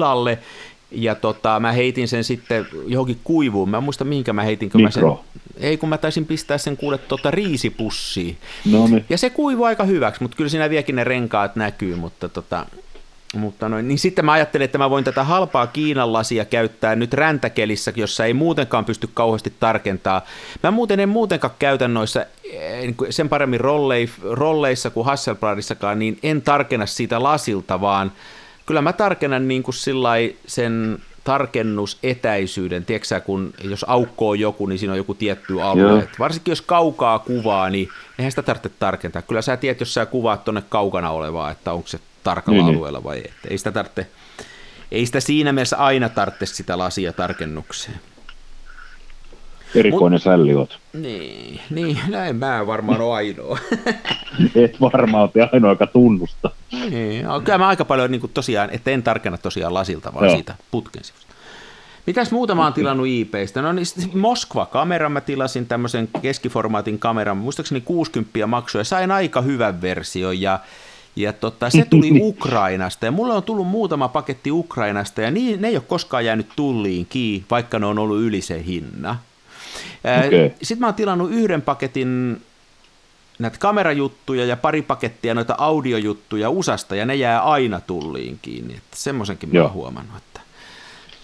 Ja 0.91 1.15
tota, 1.15 1.59
mä 1.59 1.71
heitin 1.71 2.07
sen 2.07 2.23
sitten 2.23 2.67
johonkin 2.87 3.19
kuivuun. 3.23 3.69
Mä 3.69 3.77
en 3.77 3.83
muista, 3.83 4.03
mihinkä 4.03 4.33
mä 4.33 4.43
heitin. 4.43 4.69
Kun 4.69 4.81
mä 4.81 4.91
sen, 4.91 5.03
Mikro. 5.03 5.23
ei, 5.57 5.77
kun 5.77 5.89
mä 5.89 5.97
taisin 5.97 6.25
pistää 6.25 6.57
sen 6.57 6.77
kuule 6.77 6.97
tota 6.97 7.31
riisipussiin. 7.31 8.37
No 8.71 8.87
niin, 8.87 9.05
Ja 9.09 9.17
se 9.17 9.29
kuivui 9.29 9.67
aika 9.67 9.83
hyväksi, 9.83 10.21
mutta 10.21 10.37
kyllä 10.37 10.49
siinä 10.49 10.69
vieläkin 10.69 10.95
ne 10.95 11.03
renkaat 11.03 11.55
näkyy, 11.55 11.95
mutta 11.95 12.29
tota, 12.29 12.65
mutta 13.35 13.69
noin, 13.69 13.87
niin 13.87 13.99
sitten 13.99 14.25
mä 14.25 14.31
ajattelin, 14.31 14.65
että 14.65 14.77
mä 14.77 14.89
voin 14.89 15.03
tätä 15.03 15.23
halpaa 15.23 15.67
Kiinan 15.67 16.13
lasia 16.13 16.45
käyttää 16.45 16.95
nyt 16.95 17.13
räntäkelissä, 17.13 17.93
jossa 17.95 18.25
ei 18.25 18.33
muutenkaan 18.33 18.85
pysty 18.85 19.09
kauheasti 19.13 19.53
tarkentaa. 19.59 20.21
Mä 20.63 20.71
muuten 20.71 20.99
en 20.99 21.09
muutenkaan 21.09 21.53
käytä 21.59 21.87
noissa 21.87 22.25
eh, 22.43 22.81
niin 22.81 22.95
sen 23.09 23.29
paremmin 23.29 23.59
rollei, 23.59 24.09
rolleissa 24.31 24.89
kuin 24.89 25.05
Hasselbladissakaan, 25.05 25.99
niin 25.99 26.19
en 26.23 26.41
tarkenna 26.41 26.85
siitä 26.85 27.23
lasilta, 27.23 27.81
vaan 27.81 28.11
kyllä 28.67 28.81
mä 28.81 28.93
tarkennan 28.93 29.47
niin 29.47 29.63
kuin 29.63 29.75
sen 30.47 30.97
tarkennusetäisyyden, 31.23 32.85
tiedätkö 32.85 33.21
kun 33.21 33.53
jos 33.63 33.85
aukko 33.87 34.29
on 34.29 34.39
joku, 34.39 34.65
niin 34.65 34.79
siinä 34.79 34.91
on 34.93 34.97
joku 34.97 35.13
tietty 35.13 35.61
alue. 35.61 35.81
Joo. 35.81 35.99
Et 35.99 36.19
varsinkin 36.19 36.51
jos 36.51 36.61
kaukaa 36.61 37.19
kuvaa, 37.19 37.69
niin 37.69 37.89
eihän 38.19 38.31
sitä 38.31 38.41
tarvitse 38.41 38.69
tarkentaa. 38.79 39.21
Kyllä 39.21 39.41
sä 39.41 39.57
tiedät, 39.57 39.79
jos 39.79 39.93
sä 39.93 40.05
kuvaat 40.05 40.43
tuonne 40.43 40.63
kaukana 40.69 41.09
olevaa, 41.11 41.51
että 41.51 41.73
onko 41.73 41.87
se 41.87 41.99
tarkalla 42.23 42.57
Niin, 42.57 42.65
niin. 42.65 42.75
alueella 42.75 43.03
vai 43.03 43.17
ei. 43.17 43.31
Ei 43.49 43.57
sitä 43.57 43.71
tarvitse, 43.71 44.07
ei 44.91 45.05
sitä 45.05 45.19
siinä 45.19 45.51
mielessä 45.51 45.77
aina 45.77 46.09
tarvitse 46.09 46.45
sitä 46.45 46.77
lasia 46.77 47.13
tarkennukseen. 47.13 47.99
Erikoinen 49.79 50.19
sälli 50.19 50.53
oot. 50.53 50.79
Niin, 50.93 51.59
niin, 51.69 51.99
näin 52.07 52.35
mä 52.35 52.67
varmaan 52.67 53.01
ole 53.01 53.15
ainoa. 53.15 53.57
Et 54.55 54.81
varmaan 54.81 55.29
ole 55.35 55.49
ainoa, 55.53 55.71
joka 55.71 55.87
tunnusta. 55.87 56.49
niin, 56.89 57.25
no, 57.25 57.41
kyllä 57.41 57.57
mä 57.57 57.67
aika 57.67 57.85
paljon 57.85 58.11
niin 58.11 58.21
kuin 58.21 58.31
tosiaan, 58.33 58.69
että 58.69 58.91
en 58.91 59.03
tarkenna 59.03 59.37
tosiaan 59.37 59.73
lasilta, 59.73 60.13
vaan 60.13 60.25
Joo. 60.25 60.35
siitä 60.35 60.55
putken 60.71 61.03
sivusta. 61.03 61.27
Mitäs 62.07 62.31
muuta 62.31 62.55
mä 62.55 62.63
oon 62.63 62.73
tilannut 62.73 63.07
IPstä? 63.07 63.61
No 63.61 63.71
niin, 63.71 63.85
sit 63.85 64.13
Moskva-kamera 64.13 65.09
mä 65.09 65.21
tilasin 65.21 65.65
tämmöisen 65.65 66.09
keskiformaatin 66.21 66.99
kameran, 66.99 67.37
muistaakseni 67.37 67.81
60 67.81 68.47
maksua 68.47 68.81
ja 68.81 68.85
sain 68.85 69.11
aika 69.11 69.41
hyvän 69.41 69.81
version 69.81 70.41
ja 70.41 70.59
ja 71.17 71.33
tota, 71.33 71.69
se 71.69 71.85
tuli 71.89 72.11
Ukrainasta 72.29 73.05
ja 73.05 73.11
mulle 73.11 73.33
on 73.33 73.43
tullut 73.43 73.67
muutama 73.67 74.07
paketti 74.07 74.51
Ukrainasta 74.51 75.21
ja 75.21 75.31
niin, 75.31 75.61
ne 75.61 75.67
ei 75.67 75.75
ole 75.75 75.83
koskaan 75.87 76.25
jäänyt 76.25 76.47
tulliin 76.55 77.05
kiinni, 77.05 77.45
vaikka 77.51 77.79
ne 77.79 77.85
on 77.85 77.99
ollut 77.99 78.21
yli 78.21 78.41
se 78.41 78.63
hinna. 78.65 79.17
Okei. 80.25 80.53
Sitten 80.61 80.79
mä 80.79 80.87
oon 80.87 80.95
tilannut 80.95 81.31
yhden 81.31 81.61
paketin 81.61 82.41
näitä 83.39 83.57
kamerajuttuja 83.59 84.45
ja 84.45 84.57
pari 84.57 84.81
pakettia 84.81 85.33
noita 85.33 85.55
audiojuttuja 85.57 86.49
USAsta 86.49 86.95
ja 86.95 87.05
ne 87.05 87.15
jää 87.15 87.41
aina 87.41 87.79
tulliin 87.79 88.39
kiinni. 88.41 88.73
Että 88.73 88.97
semmoisenkin 88.97 89.49
mä 89.53 89.61
oon 89.61 89.73
huomannut, 89.73 90.17
että, 90.17 90.41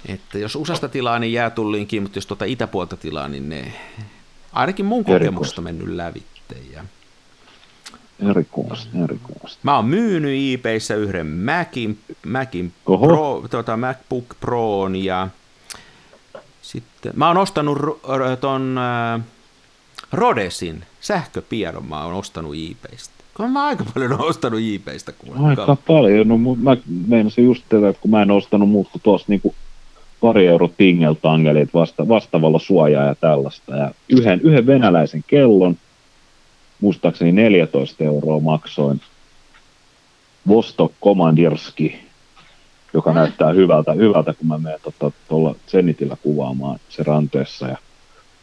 että 0.05 0.37
jos 0.37 0.55
USAsta 0.55 0.89
tilaa, 0.89 1.19
niin 1.19 1.33
jää 1.33 1.49
tulliin 1.49 1.87
kiinni, 1.87 2.05
mutta 2.05 2.17
jos 2.17 2.27
tuota 2.27 2.45
itäpuolta 2.45 2.97
tilaa, 2.97 3.27
niin 3.27 3.49
ne 3.49 3.73
ainakin 4.53 4.85
mun 4.85 5.03
kokemusta 5.03 5.61
mennyt 5.61 5.87
lävitte. 5.87 6.55
Ja 6.73 6.83
Erikoista, 8.29 8.97
erikoista. 9.03 9.59
mä 9.63 9.75
oon 9.75 9.85
myynyt 9.85 10.59
eBayssä 10.59 10.95
yhden 10.95 11.27
Macin, 11.27 11.99
Macin 12.25 12.73
Oho. 12.85 13.07
Pro, 13.07 13.47
tuota 13.51 13.77
MacBook 13.77 14.25
Proon 14.39 14.95
ja 14.95 15.27
sitten 16.73 17.13
mä 17.15 17.27
oon 17.27 17.38
ostanut 17.38 17.77
ton 18.41 18.77
äh, 18.77 19.21
Rodesin 20.12 20.83
sähköpianon 21.01 21.86
mä 21.86 22.05
oon 22.05 22.13
ostanut 22.13 22.55
eBaystä. 22.55 23.13
Kun 23.33 23.51
mä 23.51 23.65
aika 23.65 23.86
paljon 23.93 24.12
oon 24.12 24.29
ostanut 24.29 24.59
eBaystä. 24.75 25.12
Kuule. 25.12 25.49
Aika 25.49 25.77
paljon. 25.88 26.27
No, 26.27 26.38
mä 26.38 26.77
meinasin 27.07 27.45
just 27.45 27.63
tätä, 27.69 27.89
että 27.89 28.01
kun 28.01 28.12
mä 28.12 28.21
en 28.21 28.31
ostanut 28.31 28.69
muuta 28.69 28.99
tuosta 29.03 29.25
niinku 29.31 29.55
pari 30.21 30.47
euro 30.47 30.69
tingeltangelit 30.77 31.73
vasta, 31.73 32.07
vastavalla 32.07 32.59
suojaa 32.59 33.05
ja 33.05 33.15
tällaista. 33.15 33.75
Ja 33.75 33.91
yhden, 34.09 34.41
yhden 34.41 34.67
venäläisen 34.67 35.23
kellon, 35.27 35.77
muistaakseni 36.81 37.31
14 37.31 38.03
euroa 38.03 38.39
maksoin. 38.39 39.01
Vostok 40.47 40.91
Komandirski, 40.99 41.99
joka 42.93 43.13
näyttää 43.13 43.51
hyvältä, 43.53 43.93
hyvältä 43.93 44.34
kun 44.34 44.47
mä 44.47 44.58
menen 44.58 44.79
tuolla 45.29 45.49
tota, 45.49 45.60
Zenitillä 45.67 46.17
kuvaamaan 46.23 46.79
se 46.89 47.03
ranteessa. 47.03 47.67
Ja... 47.67 47.77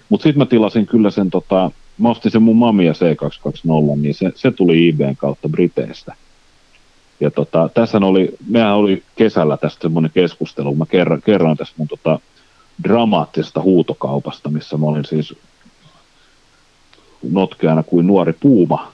Mutta 0.09 0.23
sitten 0.23 0.39
mä 0.39 0.47
tilasin 0.47 0.87
kyllä 0.87 1.11
sen, 1.11 1.31
tota, 1.31 1.71
mä 1.99 2.11
ostin 2.11 2.31
sen 2.31 2.43
mun 2.43 2.57
Mamia 2.57 2.93
C220, 2.93 3.97
niin 3.97 4.15
se, 4.15 4.33
se 4.35 4.51
tuli 4.51 4.89
eBayn 4.89 5.17
kautta 5.17 5.49
Briteistä. 5.49 6.15
Ja 7.21 7.31
tota, 7.31 7.71
tässä 7.75 7.99
oli, 7.99 8.37
mehän 8.49 8.75
oli 8.75 9.03
kesällä 9.17 9.57
tästä 9.57 9.83
semmoinen 9.83 10.11
keskustelu, 10.15 10.75
mä 10.75 10.87
kerran, 10.87 11.23
kerroin 11.23 11.57
tästä 11.57 11.75
mun 11.77 11.89
tota, 11.89 12.19
dramaattisesta 12.85 13.61
huutokaupasta, 13.61 14.51
missä 14.51 14.77
mä 14.77 14.87
olin 14.87 15.05
siis 15.05 15.35
notkeana 17.31 17.83
kuin 17.83 18.07
nuori 18.07 18.33
puuma 18.33 18.93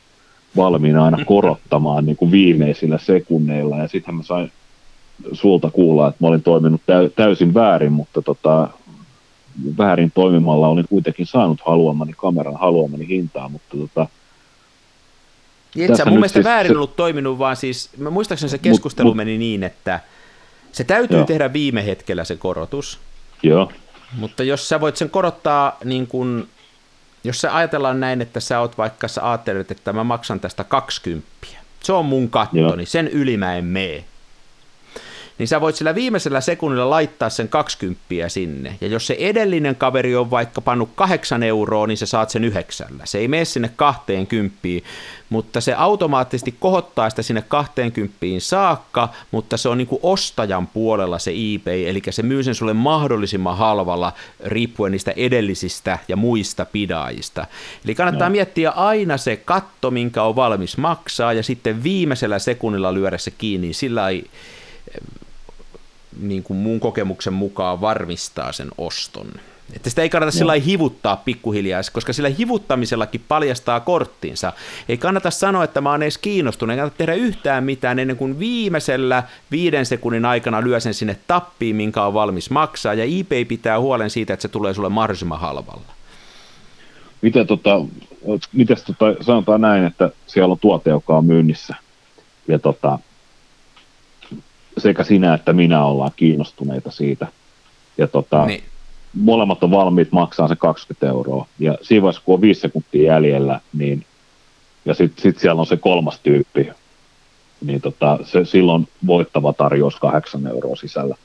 valmiina 0.56 1.04
aina 1.04 1.24
korottamaan 1.24 2.06
niin 2.06 2.16
kuin 2.16 2.30
viimeisillä 2.30 2.98
sekunneilla. 2.98 3.76
Ja 3.76 3.88
sitten 3.88 4.14
mä 4.14 4.22
sain 4.22 4.52
sulta 5.32 5.70
kuulla, 5.70 6.08
että 6.08 6.24
mä 6.24 6.28
olin 6.28 6.42
toiminut 6.42 6.80
täy- 6.86 7.10
täysin 7.16 7.54
väärin, 7.54 7.92
mutta 7.92 8.22
tota, 8.22 8.68
väärin 9.78 10.12
toimimalla 10.14 10.68
olin 10.68 10.88
kuitenkin 10.88 11.26
saanut 11.26 11.60
haluamani 11.66 12.12
kameran 12.16 12.56
haluamani 12.56 13.08
hintaa, 13.08 13.48
mutta 13.48 13.76
tota, 13.76 14.06
niin 15.74 15.90
et 15.90 15.96
sä 15.96 16.04
mun 16.04 16.14
mielestä 16.14 16.36
siis 16.36 16.44
väärin 16.44 16.72
se... 16.72 16.76
ollut 16.76 16.96
toiminut, 16.96 17.38
vaan 17.38 17.56
siis, 17.56 17.90
mä 17.98 18.10
muistaakseni 18.10 18.50
se 18.50 18.58
keskustelu 18.58 19.08
mut, 19.08 19.16
meni 19.16 19.38
niin, 19.38 19.62
että 19.62 20.00
se 20.72 20.84
täytyy 20.84 21.18
joo. 21.18 21.26
tehdä 21.26 21.52
viime 21.52 21.86
hetkellä 21.86 22.24
se 22.24 22.36
korotus. 22.36 22.98
Joo. 23.42 23.72
Mutta 24.18 24.42
jos 24.42 24.68
sä 24.68 24.80
voit 24.80 24.96
sen 24.96 25.10
korottaa 25.10 25.76
niin 25.84 26.06
kuin, 26.06 26.48
jos 27.24 27.40
sä 27.40 27.56
ajatellaan 27.56 28.00
näin, 28.00 28.20
että 28.20 28.40
sä 28.40 28.60
oot 28.60 28.78
vaikka 28.78 29.08
sä 29.08 29.30
ajattelet, 29.30 29.70
että 29.70 29.92
mä 29.92 30.04
maksan 30.04 30.40
tästä 30.40 30.64
20, 30.64 31.28
se 31.82 31.92
on 31.92 32.04
mun 32.04 32.30
katto, 32.30 32.56
Joo. 32.56 32.76
sen 32.84 33.08
yli 33.08 33.36
mä 33.36 33.56
en 33.56 33.64
mee 33.64 34.04
niin 35.38 35.48
sä 35.48 35.60
voit 35.60 35.76
sillä 35.76 35.94
viimeisellä 35.94 36.40
sekunnilla 36.40 36.90
laittaa 36.90 37.30
sen 37.30 37.48
20 37.48 38.00
sinne. 38.28 38.76
Ja 38.80 38.88
jos 38.88 39.06
se 39.06 39.16
edellinen 39.18 39.76
kaveri 39.76 40.16
on 40.16 40.30
vaikka 40.30 40.60
pannut 40.60 40.90
8 40.94 41.42
euroa, 41.42 41.86
niin 41.86 41.98
sä 41.98 42.06
saat 42.06 42.30
sen 42.30 42.44
yhdeksällä. 42.44 43.02
Se 43.06 43.18
ei 43.18 43.28
mene 43.28 43.44
sinne 43.44 43.70
20, 43.76 44.58
mutta 45.28 45.60
se 45.60 45.74
automaattisesti 45.74 46.54
kohottaa 46.58 47.10
sitä 47.10 47.22
sinne 47.22 47.42
20 47.48 48.16
saakka, 48.38 49.08
mutta 49.30 49.56
se 49.56 49.68
on 49.68 49.78
niin 49.78 49.88
kuin 49.88 50.00
ostajan 50.02 50.66
puolella 50.66 51.18
se 51.18 51.30
eBay, 51.30 51.88
eli 51.88 52.02
se 52.10 52.22
myy 52.22 52.42
sen 52.42 52.54
sulle 52.54 52.72
mahdollisimman 52.72 53.56
halvalla 53.56 54.12
riippuen 54.44 54.92
niistä 54.92 55.12
edellisistä 55.16 55.98
ja 56.08 56.16
muista 56.16 56.64
pidaajista. 56.64 57.46
Eli 57.84 57.94
kannattaa 57.94 58.28
no. 58.28 58.32
miettiä 58.32 58.70
aina 58.70 59.16
se 59.16 59.36
katto, 59.36 59.90
minkä 59.90 60.22
on 60.22 60.36
valmis 60.36 60.76
maksaa, 60.76 61.32
ja 61.32 61.42
sitten 61.42 61.82
viimeisellä 61.82 62.38
sekunnilla 62.38 62.94
lyödä 62.94 63.18
se 63.18 63.30
kiinni, 63.30 63.72
sillä 63.72 64.08
ei 64.08 64.24
niin 66.20 66.42
kuin 66.42 66.56
mun 66.56 66.80
kokemuksen 66.80 67.32
mukaan 67.32 67.80
varmistaa 67.80 68.52
sen 68.52 68.68
oston. 68.78 69.26
Että 69.72 69.90
sitä 69.90 70.02
ei 70.02 70.08
kannata 70.08 70.36
no. 70.36 70.38
sillä 70.38 70.52
hivuttaa 70.52 71.16
pikkuhiljaa, 71.16 71.80
koska 71.92 72.12
sillä 72.12 72.28
hivuttamisellakin 72.28 73.24
paljastaa 73.28 73.80
korttinsa. 73.80 74.52
Ei 74.88 74.98
kannata 74.98 75.30
sanoa, 75.30 75.64
että 75.64 75.80
mä 75.80 75.90
oon 75.90 76.02
edes 76.02 76.18
kiinnostunut, 76.18 76.72
ei 76.72 76.76
kannata 76.76 76.98
tehdä 76.98 77.14
yhtään 77.14 77.64
mitään 77.64 77.98
ennen 77.98 78.16
kuin 78.16 78.38
viimeisellä 78.38 79.22
viiden 79.50 79.86
sekunnin 79.86 80.24
aikana 80.24 80.64
lyö 80.64 80.80
sen 80.80 80.94
sinne 80.94 81.16
tappiin, 81.26 81.76
minkä 81.76 82.02
on 82.04 82.14
valmis 82.14 82.50
maksaa, 82.50 82.94
ja 82.94 83.04
eBay 83.04 83.44
pitää 83.44 83.80
huolen 83.80 84.10
siitä, 84.10 84.32
että 84.32 84.42
se 84.42 84.48
tulee 84.48 84.74
sulle 84.74 84.88
mahdollisimman 84.88 85.40
halvalla. 85.40 85.92
Mitä 87.22 87.44
tota, 87.44 87.80
mites 88.52 88.82
tota, 88.82 89.24
sanotaan 89.24 89.60
näin, 89.60 89.84
että 89.84 90.10
siellä 90.26 90.52
on 90.52 90.58
tuote, 90.58 90.90
joka 90.90 91.16
on 91.16 91.24
myynnissä, 91.24 91.74
ja 92.48 92.58
tota, 92.58 92.98
sekä 94.78 95.04
sinä 95.04 95.34
että 95.34 95.52
minä 95.52 95.84
ollaan 95.84 96.10
kiinnostuneita 96.16 96.90
siitä. 96.90 97.26
Ja 97.98 98.06
tota, 98.06 98.46
niin. 98.46 98.62
molemmat 99.14 99.64
on 99.64 99.70
valmiit 99.70 100.12
maksaa 100.12 100.48
se 100.48 100.56
20 100.56 101.06
euroa. 101.06 101.46
Ja 101.58 101.78
siinä 101.82 102.02
vaiheessa, 102.02 102.22
kun 102.24 102.34
on 102.34 102.40
viisi 102.40 102.60
sekuntia 102.60 103.12
jäljellä, 103.12 103.60
niin, 103.72 104.04
ja 104.84 104.94
sitten 104.94 105.22
sit 105.22 105.38
siellä 105.38 105.60
on 105.60 105.66
se 105.66 105.76
kolmas 105.76 106.20
tyyppi, 106.20 106.70
niin 107.64 107.80
tota, 107.80 108.18
se, 108.24 108.44
silloin 108.44 108.88
voittava 109.06 109.52
tarjous 109.52 109.96
8 109.96 110.46
euroa 110.46 110.76
sisällä. 110.76 111.16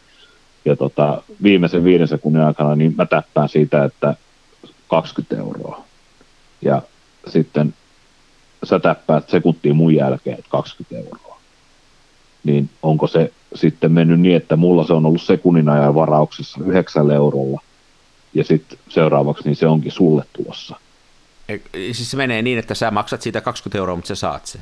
Ja 0.66 0.76
tota, 0.76 1.24
viimeisen 1.44 1.84
viiden 1.84 2.08
sekunnin 2.08 2.42
aikana 2.42 2.76
niin 2.76 2.94
mä 2.98 3.06
täppään 3.06 3.50
siitä, 3.50 3.84
että 3.84 4.16
20 4.88 5.38
euroa. 5.38 5.84
Ja 6.62 6.82
sitten 7.28 7.74
sä 8.64 8.80
täppäät 8.80 9.30
sekuntiin 9.30 9.76
mun 9.76 9.96
jälkeen, 9.96 10.40
että 10.40 10.52
20 10.52 10.98
euroa. 10.98 11.31
Niin 12.44 12.70
onko 12.84 13.08
se 13.08 13.32
sitten 13.56 13.92
mennyt 13.92 14.20
niin, 14.20 14.36
että 14.36 14.56
mulla 14.56 14.84
se 14.84 14.94
on 14.94 15.06
ollut 15.06 15.22
sekunnin 15.22 15.70
ajan 15.70 15.96
varauksessa 15.96 16.60
9 16.66 17.12
eurolla, 17.12 17.62
ja 18.34 18.44
sitten 18.44 18.80
seuraavaksi 18.90 19.44
niin 19.44 19.56
se 19.56 19.68
onkin 19.68 19.92
sulle 19.92 20.24
tulossa. 20.34 20.76
Siis 21.74 22.12
se 22.12 22.18
menee 22.18 22.42
niin, 22.42 22.60
että 22.60 22.76
sä 22.76 22.92
maksat 22.92 23.22
siitä 23.22 23.42
20 23.42 23.78
euroa, 23.78 23.96
mutta 23.96 24.08
sä 24.08 24.16
saat 24.16 24.46
se. 24.46 24.60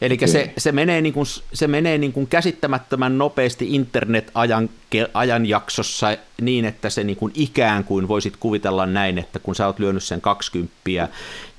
Eli 0.00 0.18
se, 0.24 0.52
se 0.58 0.72
menee, 0.72 1.00
niin 1.00 1.14
kuin, 1.14 1.26
se 1.52 1.66
menee 1.68 1.98
niin 1.98 2.12
kuin 2.12 2.26
käsittämättömän 2.26 3.18
nopeasti 3.18 3.74
internet-ajan 3.74 4.70
ajanjaksossa 5.14 6.16
niin, 6.40 6.64
että 6.64 6.90
se 6.90 7.04
niin 7.04 7.16
kuin 7.16 7.32
ikään 7.34 7.84
kuin 7.84 8.08
voisit 8.08 8.36
kuvitella 8.36 8.86
näin, 8.86 9.18
että 9.18 9.38
kun 9.38 9.54
sä 9.54 9.66
oot 9.66 9.78
lyönyt 9.78 10.02
sen 10.02 10.20
20, 10.20 11.08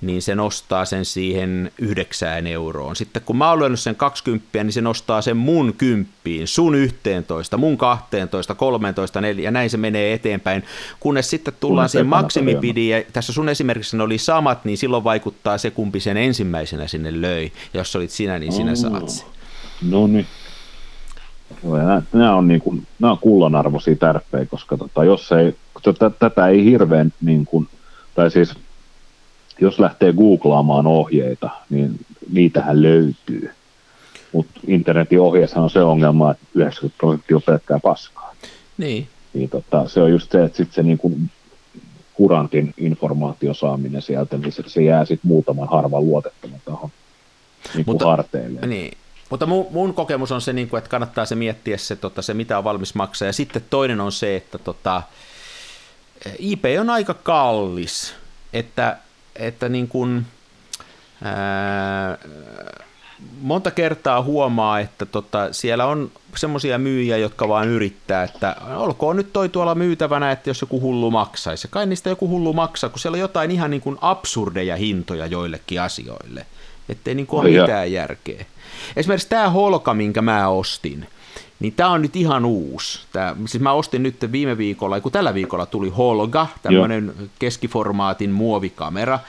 niin 0.01 0.21
se 0.21 0.35
nostaa 0.35 0.85
sen 0.85 1.05
siihen 1.05 1.71
9 1.77 2.47
euroon. 2.47 2.95
Sitten 2.95 3.21
kun 3.25 3.37
mä 3.37 3.49
oon 3.49 3.59
lyönyt 3.59 3.79
sen 3.79 3.95
20, 3.95 4.63
niin 4.63 4.73
se 4.73 4.81
nostaa 4.81 5.21
sen 5.21 5.37
mun 5.37 5.73
kymppiin, 5.77 6.47
sun 6.47 6.75
11, 6.75 7.57
mun 7.57 7.77
12, 7.77 8.55
13, 8.55 9.21
4, 9.21 9.43
ja 9.43 9.51
näin 9.51 9.69
se 9.69 9.77
menee 9.77 10.13
eteenpäin, 10.13 10.63
kunnes 10.99 11.29
sitten 11.29 11.53
tullaan 11.59 11.89
siihen 11.89 12.07
maksimipidiin, 12.07 12.91
ja 12.91 13.03
tässä 13.13 13.33
sun 13.33 13.49
esimerkiksi 13.49 13.97
ne 13.97 14.03
oli 14.03 14.17
samat, 14.17 14.65
niin 14.65 14.77
silloin 14.77 15.03
vaikuttaa 15.03 15.57
se, 15.57 15.71
kumpi 15.71 15.99
sen 15.99 16.17
ensimmäisenä 16.17 16.87
sinne 16.87 17.21
löi, 17.21 17.51
jos 17.73 17.95
olit 17.95 18.11
sinä, 18.23 18.39
niin 18.39 18.53
sinä 18.53 18.75
saat 18.75 19.09
sen. 19.09 19.27
No 19.89 20.07
niin. 20.07 20.25
Nämä, 21.63 22.01
nämä, 22.13 22.35
on 22.35 22.47
niin 22.47 22.61
kuin, 22.61 22.87
nämä 22.99 23.11
on 23.11 23.17
kullanarvoisia 23.17 23.95
tärppejä, 23.95 24.45
koska 24.45 24.77
tota, 24.77 25.03
jos 25.03 25.31
ei, 25.31 25.55
tätä, 25.83 26.09
tätä 26.09 26.47
ei 26.47 26.65
hirveän, 26.65 27.13
niin 27.21 27.45
kuin, 27.45 27.67
tai 28.15 28.31
siis 28.31 28.53
jos 29.61 29.79
lähtee 29.79 30.13
googlaamaan 30.13 30.87
ohjeita, 30.87 31.49
niin 31.69 31.99
niitähän 32.31 32.81
löytyy. 32.81 33.51
Mutta 34.31 34.59
internetin 34.67 35.21
ohjeessa 35.21 35.61
on 35.61 35.69
se 35.69 35.81
ongelma, 35.81 36.31
että 36.31 36.45
90 36.55 36.97
prosenttia 36.97 37.35
on 37.35 37.41
pelkkää 37.41 37.79
paskaa. 37.83 38.35
Niin. 38.77 39.07
niin 39.33 39.49
tota, 39.49 39.87
se 39.87 40.01
on 40.01 40.11
just 40.11 40.31
se, 40.31 40.43
että 40.43 40.57
sitten 40.57 40.75
se 40.75 40.83
niin 40.83 40.97
kuin 40.97 41.29
kurantin 42.13 42.73
informaatiosaaminen 42.77 44.01
sieltä, 44.01 44.37
niin 44.37 44.51
se, 44.51 44.63
se 44.67 44.83
jää 44.83 45.05
sitten 45.05 45.29
muutaman 45.29 45.69
harvan 45.69 46.05
luotettavan 46.05 46.61
tahon 46.65 46.89
niin 47.73 47.83
Mutta, 47.87 48.05
harteille. 48.05 48.59
Niin, 48.61 48.97
mutta 49.29 49.45
mun, 49.45 49.67
mun 49.71 49.93
kokemus 49.93 50.31
on 50.31 50.41
se, 50.41 50.53
niin 50.53 50.69
kuin, 50.69 50.77
että 50.77 50.89
kannattaa 50.89 51.25
se 51.25 51.35
miettiä 51.35 51.77
se, 51.77 51.95
tota, 51.95 52.21
se, 52.21 52.33
mitä 52.33 52.57
on 52.57 52.63
valmis 52.63 52.95
maksaa. 52.95 53.25
Ja 53.25 53.33
sitten 53.33 53.65
toinen 53.69 54.01
on 54.01 54.11
se, 54.11 54.35
että 54.35 54.57
tota, 54.57 55.03
IP 56.39 56.65
on 56.79 56.89
aika 56.89 57.13
kallis, 57.13 58.15
että, 58.53 58.97
että 59.35 59.69
niin 59.69 59.87
kuin, 59.87 60.25
ää, 61.23 62.17
monta 63.41 63.71
kertaa 63.71 64.21
huomaa, 64.21 64.79
että 64.79 65.05
tota, 65.05 65.53
siellä 65.53 65.85
on 65.85 66.11
semmoisia 66.35 66.77
myyjiä, 66.77 67.17
jotka 67.17 67.47
vaan 67.47 67.67
yrittää, 67.67 68.23
että 68.23 68.55
olkoon 68.75 69.15
nyt 69.15 69.33
toi 69.33 69.49
tuolla 69.49 69.75
myytävänä, 69.75 70.31
että 70.31 70.49
jos 70.49 70.61
joku 70.61 70.81
hullu 70.81 71.11
maksaisi. 71.11 71.67
Kai 71.67 71.85
niistä 71.85 72.09
joku 72.09 72.27
hullu 72.29 72.53
maksaa, 72.53 72.89
kun 72.89 72.99
siellä 72.99 73.15
on 73.15 73.19
jotain 73.19 73.51
ihan 73.51 73.71
niin 73.71 73.81
kuin 73.81 73.97
absurdeja 74.01 74.75
hintoja 74.75 75.25
joillekin 75.25 75.81
asioille. 75.81 76.45
Ettei 76.89 77.15
niin 77.15 77.27
kuin 77.27 77.39
ole 77.39 77.61
mitään 77.61 77.91
järkeä. 77.91 78.45
Esimerkiksi 78.95 79.29
tämä 79.29 79.49
holka, 79.49 79.93
minkä 79.93 80.21
mä 80.21 80.47
ostin, 80.47 81.07
niin 81.63 81.73
tämä 81.73 81.89
on 81.89 82.01
nyt 82.01 82.15
ihan 82.15 82.45
uusi. 82.45 82.99
Tää, 83.11 83.35
siis 83.45 83.63
mä 83.63 83.71
ostin 83.71 84.03
nyt 84.03 84.31
viime 84.31 84.57
viikolla, 84.57 84.99
kun 84.99 85.11
tällä 85.11 85.33
viikolla 85.33 85.65
tuli 85.65 85.89
Holga, 85.89 86.47
tämmöinen 86.61 87.13
keskiformaatin 87.39 88.31
muovikamera, 88.31 89.19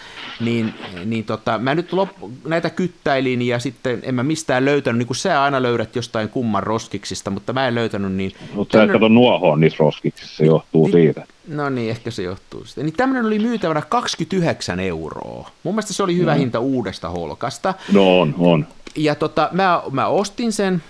niin, 0.40 0.74
niin 1.04 1.24
tota, 1.24 1.58
mä 1.58 1.74
nyt 1.74 1.92
lop, 1.92 2.08
näitä 2.44 2.70
kyttäilin 2.70 3.42
ja 3.42 3.58
sitten 3.58 4.00
en 4.02 4.14
mä 4.14 4.22
mistään 4.22 4.64
löytänyt, 4.64 4.98
niin 4.98 5.06
kuin 5.06 5.16
sä 5.16 5.42
aina 5.42 5.62
löydät 5.62 5.96
jostain 5.96 6.28
kumman 6.28 6.62
roskiksista, 6.62 7.30
mutta 7.30 7.52
mä 7.52 7.68
en 7.68 7.74
löytänyt 7.74 8.12
niin... 8.12 8.32
Mutta 8.54 8.78
sä 8.78 8.84
et 8.84 8.92
kato 8.92 9.08
nuohoon 9.08 9.60
niissä 9.60 9.76
roskiksissa, 9.78 10.36
se 10.36 10.44
johtuu 10.44 10.86
niin, 10.86 10.92
siitä. 10.92 11.26
No 11.48 11.70
niin, 11.70 11.90
ehkä 11.90 12.10
se 12.10 12.22
johtuu 12.22 12.64
siitä. 12.64 12.82
Niin 12.82 12.94
tämmöinen 12.96 13.26
oli 13.26 13.38
myytävänä 13.38 13.82
29 13.82 14.80
euroa. 14.80 15.50
Mun 15.62 15.74
mielestä 15.74 15.92
se 15.92 16.02
oli 16.02 16.16
hyvä 16.16 16.34
no. 16.34 16.38
hinta 16.38 16.58
uudesta 16.60 17.08
holkasta. 17.08 17.74
No 17.92 18.20
on, 18.20 18.34
on 18.38 18.66
ja 18.96 19.14
tota, 19.14 19.48
mä, 19.52 19.82
mä 19.90 20.06
ostin 20.06 20.52
sen, 20.52 20.82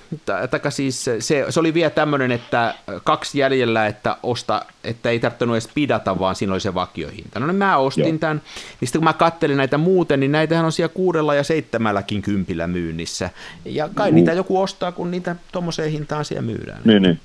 taka 0.51 0.71
siis 0.71 1.05
se, 1.05 1.47
se 1.51 1.61
oli 1.61 1.75
vielä 1.75 1.91
tämmöinen, 1.91 2.33
että 2.33 2.75
kaksi 3.05 3.39
jäljellä, 3.39 3.87
että, 3.87 4.17
osta, 4.23 4.65
että 4.85 5.11
ei 5.11 5.21
tarvinnut 5.21 5.55
edes 5.55 5.69
pidata, 5.75 6.19
vaan 6.19 6.35
siinä 6.35 6.53
oli 6.53 6.61
se 6.61 6.75
vakiohinta. 6.75 7.41
No 7.41 7.47
niin 7.47 7.57
mä 7.57 7.77
ostin 7.77 8.09
Joo. 8.09 8.19
tämän, 8.19 8.43
niin 8.81 8.89
sitten 8.89 8.99
kun 8.99 9.05
mä 9.05 9.13
kattelin 9.13 9.57
näitä 9.57 9.79
muuten, 9.79 10.21
niin 10.21 10.33
näitähän 10.33 10.65
on 10.65 10.73
siellä 10.73 10.95
kuudella 10.95 11.35
ja 11.35 11.45
seitsemälläkin 11.45 12.23
kympillä 12.23 12.67
myynnissä. 12.67 13.31
Ja 13.65 13.89
kai 13.95 14.09
uh. 14.09 14.15
niitä 14.15 14.33
joku 14.33 14.61
ostaa, 14.61 14.93
kun 14.93 15.11
niitä 15.11 15.37
tuommoiseen 15.53 15.91
hintaan 15.91 16.25
siellä 16.25 16.43
myydään. 16.43 16.81
Niin, 16.85 17.03
niin. 17.03 17.21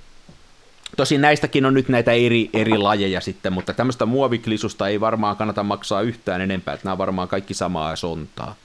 Tosin 0.98 1.22
näistäkin 1.22 1.66
on 1.66 1.74
nyt 1.74 1.90
näitä 1.90 2.12
eri, 2.12 2.50
eri 2.54 2.78
lajeja 2.78 3.22
sitten, 3.22 3.54
mutta 3.54 3.74
tämmöistä 3.74 4.06
muoviklisusta 4.06 4.88
ei 4.88 5.00
varmaan 5.00 5.38
kannata 5.38 5.64
maksaa 5.64 6.02
yhtään 6.02 6.42
enempää, 6.42 6.74
että 6.74 6.86
nämä 6.86 6.92
on 6.92 6.98
varmaan 6.98 7.28
kaikki 7.28 7.54
samaa 7.54 7.96
sontaa. 7.96 8.56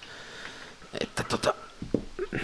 Että 1.00 1.24
tota, 1.28 1.54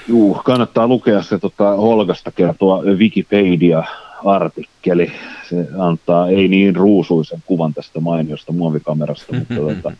Juu, 0.08 0.40
kannattaa 0.44 0.86
lukea 0.86 1.22
se 1.22 1.38
tota, 1.38 1.76
Holgasta 1.76 2.32
kertoa 2.32 2.82
Wikipedia-artikkeli. 2.82 5.12
Se 5.48 5.66
antaa 5.78 6.28
ei 6.28 6.48
niin 6.48 6.76
ruusuisen 6.76 7.42
kuvan 7.46 7.74
tästä 7.74 8.00
mainiosta 8.00 8.52
muovikamerasta, 8.52 9.34
mutta, 9.34 9.54
tota, 9.74 9.92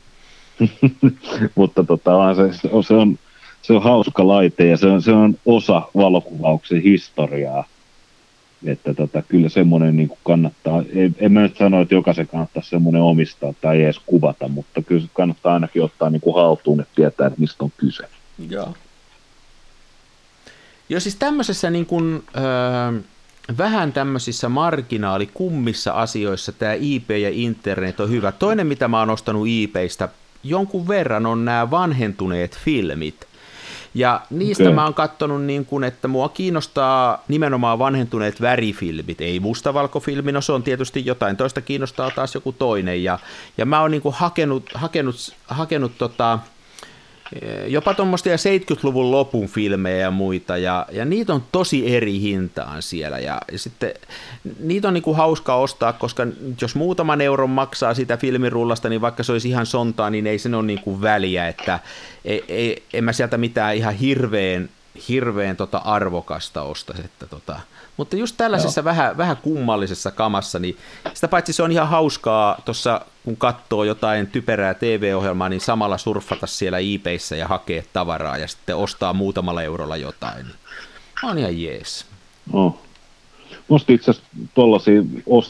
mutta 1.55 1.85
tota, 1.85 2.35
se, 2.35 2.53
se, 2.83 2.95
on, 2.95 3.19
se 3.63 3.73
on 3.73 3.83
hauska 3.83 4.29
laite 4.29 4.67
ja 4.67 4.77
se 4.77 4.87
on, 4.87 5.03
se 5.03 5.13
on 5.13 5.35
osa 5.47 5.83
valokuvauksen 5.97 6.83
historiaa. 6.83 7.65
Että 8.65 8.95
tota, 8.95 9.23
kyllä 9.23 9.49
semmoinen 9.49 9.97
niin 9.97 10.11
kannattaa, 10.23 10.83
en, 10.95 11.17
en 11.19 11.33
mä 11.33 11.41
nyt 11.41 11.57
sano, 11.57 11.81
että 11.81 11.95
jokaisen 11.95 12.29
kannattaa 12.29 12.63
semmoinen 12.63 13.03
omistaa 13.03 13.55
tai 13.61 13.83
edes 13.83 14.01
kuvata, 14.07 14.49
mutta 14.49 14.83
kyllä 14.83 15.03
se 15.03 15.09
kannattaa 15.13 15.55
ainakin 15.55 15.83
ottaa 15.83 16.11
niin 16.11 16.21
kuin 16.21 16.37
haltuun, 16.37 16.81
että 16.81 16.93
tietää, 16.95 17.27
että 17.27 17.41
mistä 17.41 17.65
on 17.65 17.73
kyse. 17.77 18.05
Joo. 18.49 18.75
Joo, 20.91 21.01
siis 21.01 21.17
tämmöisessä 21.17 21.71
niin 21.71 21.87
kuin, 21.87 22.25
öö, 22.37 23.01
vähän 23.59 23.93
tämmöisissä 23.93 24.49
marginaalikummissa 24.49 25.93
asioissa 25.93 26.53
tämä 26.53 26.73
IP 26.73 27.11
ja 27.11 27.31
internet 27.33 28.01
on 28.01 28.11
hyvä. 28.11 28.33
Toinen, 28.33 28.67
mitä 28.67 28.89
mä 28.89 28.99
oon 28.99 29.11
ostanut 29.11 29.47
IPistä 29.49 30.09
jonkun 30.45 30.89
verran, 30.89 31.27
on 31.27 31.45
nämä 31.45 31.71
vanhentuneet 31.71 32.59
filmit. 32.59 33.27
Ja 33.95 34.21
niistä 34.31 34.63
okay. 34.63 34.75
mä 34.75 34.85
oon 34.85 34.95
katsonut, 34.95 35.43
niin 35.43 35.67
kun, 35.67 35.85
että 35.85 36.09
mua 36.09 36.29
kiinnostaa 36.29 37.25
nimenomaan 37.29 37.79
vanhentuneet 37.79 38.41
värifilmit, 38.41 39.21
ei 39.21 39.41
mustavalkofilmi, 39.41 40.33
no 40.33 40.41
se 40.41 40.53
on 40.53 40.63
tietysti 40.63 41.07
jotain, 41.07 41.37
toista 41.37 41.61
kiinnostaa 41.61 42.11
taas 42.11 42.35
joku 42.35 42.53
toinen. 42.53 43.05
Ja, 43.05 43.19
ja 43.59 43.67
mä 43.67 43.81
oon 43.81 43.91
niin 43.91 44.03
hakenut, 44.13 44.71
hakenut, 44.75 45.37
hakenut 45.47 45.93
tota, 45.99 46.39
jopa 47.67 47.95
tuommoista 47.95 48.29
70-luvun 48.29 49.11
lopun 49.11 49.49
filmejä 49.49 49.97
ja 49.97 50.11
muita, 50.11 50.57
ja, 50.57 50.87
ja 50.93 51.05
niitä 51.05 51.35
on 51.35 51.45
tosi 51.53 51.97
eri 51.97 52.21
hintaan 52.21 52.83
siellä, 52.83 53.19
ja, 53.19 53.41
ja 53.53 53.59
sitten 53.59 53.93
niitä 54.61 54.89
on 54.89 54.95
niinku 54.95 55.15
hauska 55.15 55.55
ostaa, 55.55 55.93
koska 55.93 56.27
jos 56.61 56.75
muutaman 56.75 57.21
euron 57.21 57.51
maksaa 57.51 57.95
sitä 57.95 58.17
filmirullasta, 58.17 58.89
niin 58.89 59.01
vaikka 59.01 59.23
se 59.23 59.33
olisi 59.33 59.49
ihan 59.49 59.67
sontaa, 59.67 60.11
niin 60.11 60.27
ei 60.27 60.39
sen 60.39 60.55
ole 60.55 60.67
niinku 60.67 61.03
väliä, 61.03 61.49
että 61.49 61.79
ei, 62.25 62.45
ei, 62.49 62.83
en 62.93 63.05
mä 63.05 63.13
sieltä 63.13 63.39
mitään 63.39 63.77
ihan 63.77 63.95
hirveän, 63.95 64.69
hirveän 65.09 65.57
tota 65.57 65.79
arvokasta 65.79 66.63
ostaisi, 66.63 67.03
että 67.05 67.27
tota, 67.27 67.61
mutta 68.01 68.17
just 68.17 68.37
tällaisessa 68.37 68.85
vähän, 68.85 69.17
vähän 69.17 69.37
kummallisessa 69.37 70.11
kamassa, 70.11 70.59
niin 70.59 70.77
sitä 71.15 71.29
paitsi 71.29 71.53
se 71.53 71.63
on 71.63 71.73
ihan 71.73 71.89
hauskaa 71.89 72.59
tuossa, 72.65 73.01
kun 73.25 73.37
katsoo 73.37 73.85
jotain 73.85 74.27
typerää 74.27 74.75
TV-ohjelmaa, 74.75 75.49
niin 75.49 75.61
samalla 75.61 75.99
surffata 75.99 76.47
siellä 76.47 76.79
eBayssä 76.79 77.37
ja 77.37 77.49
hakea 77.49 77.83
tavaraa 77.93 78.39
ja 78.39 78.49
sitten 78.49 78.77
ostaa 78.77 79.13
muutamalla 79.13 79.63
eurolla 79.63 79.97
jotain. 79.97 80.47
On 81.23 81.39
ihan 81.39 81.63
jees. 81.63 82.07
Oh. 82.53 82.79
Musta 83.69 83.93
itse 83.93 84.11
asiassa 84.11 84.31
tuollaisia 84.55 85.03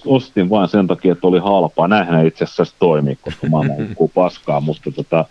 ostin 0.06 0.50
vain 0.50 0.68
sen 0.68 0.86
takia, 0.86 1.12
että 1.12 1.26
oli 1.26 1.38
halpaa. 1.38 1.88
Näinhän 1.88 2.26
itse 2.26 2.44
asiassa 2.44 2.74
toimii, 2.78 3.16
koska 3.16 3.46
mä 3.46 3.56
oon 3.56 4.10
paskaa, 4.14 4.60
mutta 4.60 4.90
tota, 4.90 5.24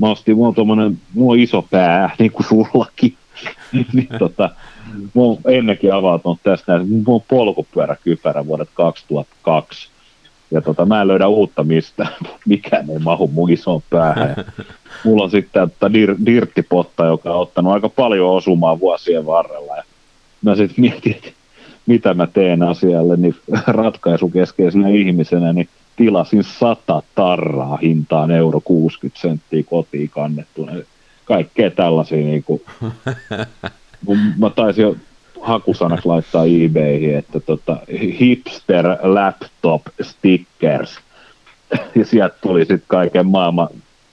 mä 0.00 0.10
ostin, 0.10 0.36
mulla 0.36 0.48
on, 0.48 0.54
tommonen, 0.54 1.00
mulla 1.14 1.32
on 1.32 1.38
iso 1.38 1.62
pää, 1.62 2.16
niin 2.18 2.32
kuin 2.32 2.46
sullakin. 2.46 3.16
niin, 3.92 4.08
tota, 4.18 4.50
mun 5.14 5.38
ennenkin 5.46 5.94
avautunut 5.94 6.38
tästä, 6.42 6.80
mun 6.88 7.04
on 7.06 7.22
polkupyöräkypärä 7.28 8.46
vuodet 8.46 8.68
2002. 8.74 9.88
Ja 10.50 10.60
tota, 10.60 10.86
mä 10.86 11.00
en 11.00 11.08
löydä 11.08 11.28
uutta 11.28 11.64
mistä, 11.64 12.06
mikään 12.48 12.90
ei 12.90 12.98
mahu 12.98 13.28
mun 13.28 13.50
isoon 13.50 13.82
päähän. 13.90 14.34
Ja 14.36 14.44
mulla 15.04 15.24
on 15.24 15.30
sitten 15.30 15.70
tota 15.70 15.92
dir, 15.92 16.16
dirttipotta, 16.26 17.06
joka 17.06 17.34
on 17.34 17.40
ottanut 17.40 17.72
aika 17.72 17.88
paljon 17.88 18.30
osumaa 18.30 18.80
vuosien 18.80 19.26
varrella. 19.26 19.76
Ja 19.76 19.82
mä 20.42 20.56
sitten 20.56 20.80
mietin, 20.80 21.12
että 21.12 21.30
mitä 21.86 22.14
mä 22.14 22.26
teen 22.26 22.62
asialle, 22.62 23.16
niin 23.16 23.34
ratkaisukeskeisenä 23.66 24.88
ihmisenä, 24.88 25.52
niin 25.52 25.68
tilasin 25.96 26.44
sata 26.44 27.02
tarraa 27.14 27.76
hintaan 27.76 28.30
euro 28.30 28.60
60 28.60 29.20
senttiä 29.20 29.62
kotiin 29.62 30.10
kannettuna. 30.10 30.72
Kaikkea 31.24 31.70
tällaisia 31.70 32.18
niin 32.18 32.44
kuin, 32.44 32.62
mä 34.38 34.50
taisin 34.50 34.82
jo 34.82 34.96
hakusanaksi 35.40 36.08
laittaa 36.08 36.44
eBayhin, 36.44 37.16
että 37.16 37.40
tota, 37.40 37.76
hipster 38.20 38.86
laptop 39.02 39.82
stickers. 40.02 40.98
Ja 41.94 42.04
sieltä 42.04 42.36
tuli 42.40 42.60
sitten 42.60 42.82
kaiken 42.88 43.26
maailman 43.26 43.68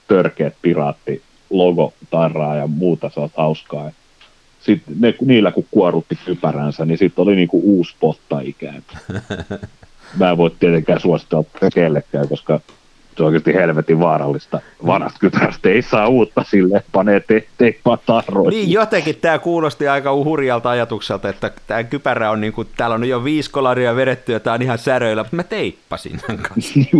törkeät 0.08 0.54
piraatti 0.62 1.22
logo 1.50 1.92
tarraa 2.10 2.56
ja 2.56 2.66
muuta, 2.66 3.10
se 3.14 3.20
on 3.20 3.30
hauskaa. 3.36 3.90
Sitten 4.60 4.94
ne, 5.00 5.14
niillä 5.24 5.52
kun 5.52 5.66
kuorutti 5.70 6.18
kypäränsä, 6.24 6.84
niin 6.84 6.98
sitten 6.98 7.22
oli 7.22 7.36
niinku 7.36 7.60
uusi 7.64 7.96
potta 8.00 8.40
ikään. 8.40 8.82
Mä 10.18 10.30
en 10.30 10.36
voi 10.36 10.50
tietenkään 10.60 11.00
suositella 11.00 11.44
kellekään, 11.74 12.28
koska 12.28 12.60
se 13.18 13.22
on 13.22 13.26
oikeasti 13.26 13.54
helvetin 13.54 14.00
vaarallista. 14.00 14.60
Vanhasta 14.86 15.18
kytärästä 15.18 15.68
ei 15.68 15.82
saa 15.82 16.08
uutta 16.08 16.44
sille, 16.50 16.84
panee 16.92 17.20
te, 17.20 17.46
teippaa. 17.58 17.98
Niin, 18.50 18.70
jotenkin 18.70 19.16
tämä 19.16 19.38
kuulosti 19.38 19.88
aika 19.88 20.14
hurjalta 20.14 20.70
ajatukselta, 20.70 21.28
että 21.28 21.50
tämä 21.66 21.84
kypärä 21.84 22.30
on 22.30 22.40
niin 22.40 22.52
kuin, 22.52 22.68
täällä 22.76 22.94
on 22.94 23.08
jo 23.08 23.24
viisi 23.24 23.50
kolaria 23.50 23.96
vedetty 23.96 24.32
ja 24.32 24.40
tämä 24.40 24.54
on 24.54 24.62
ihan 24.62 24.78
säröillä, 24.78 25.22
mutta 25.22 25.36
mä 25.36 25.42
teippasin 25.42 26.20
kanssa. 26.42 26.80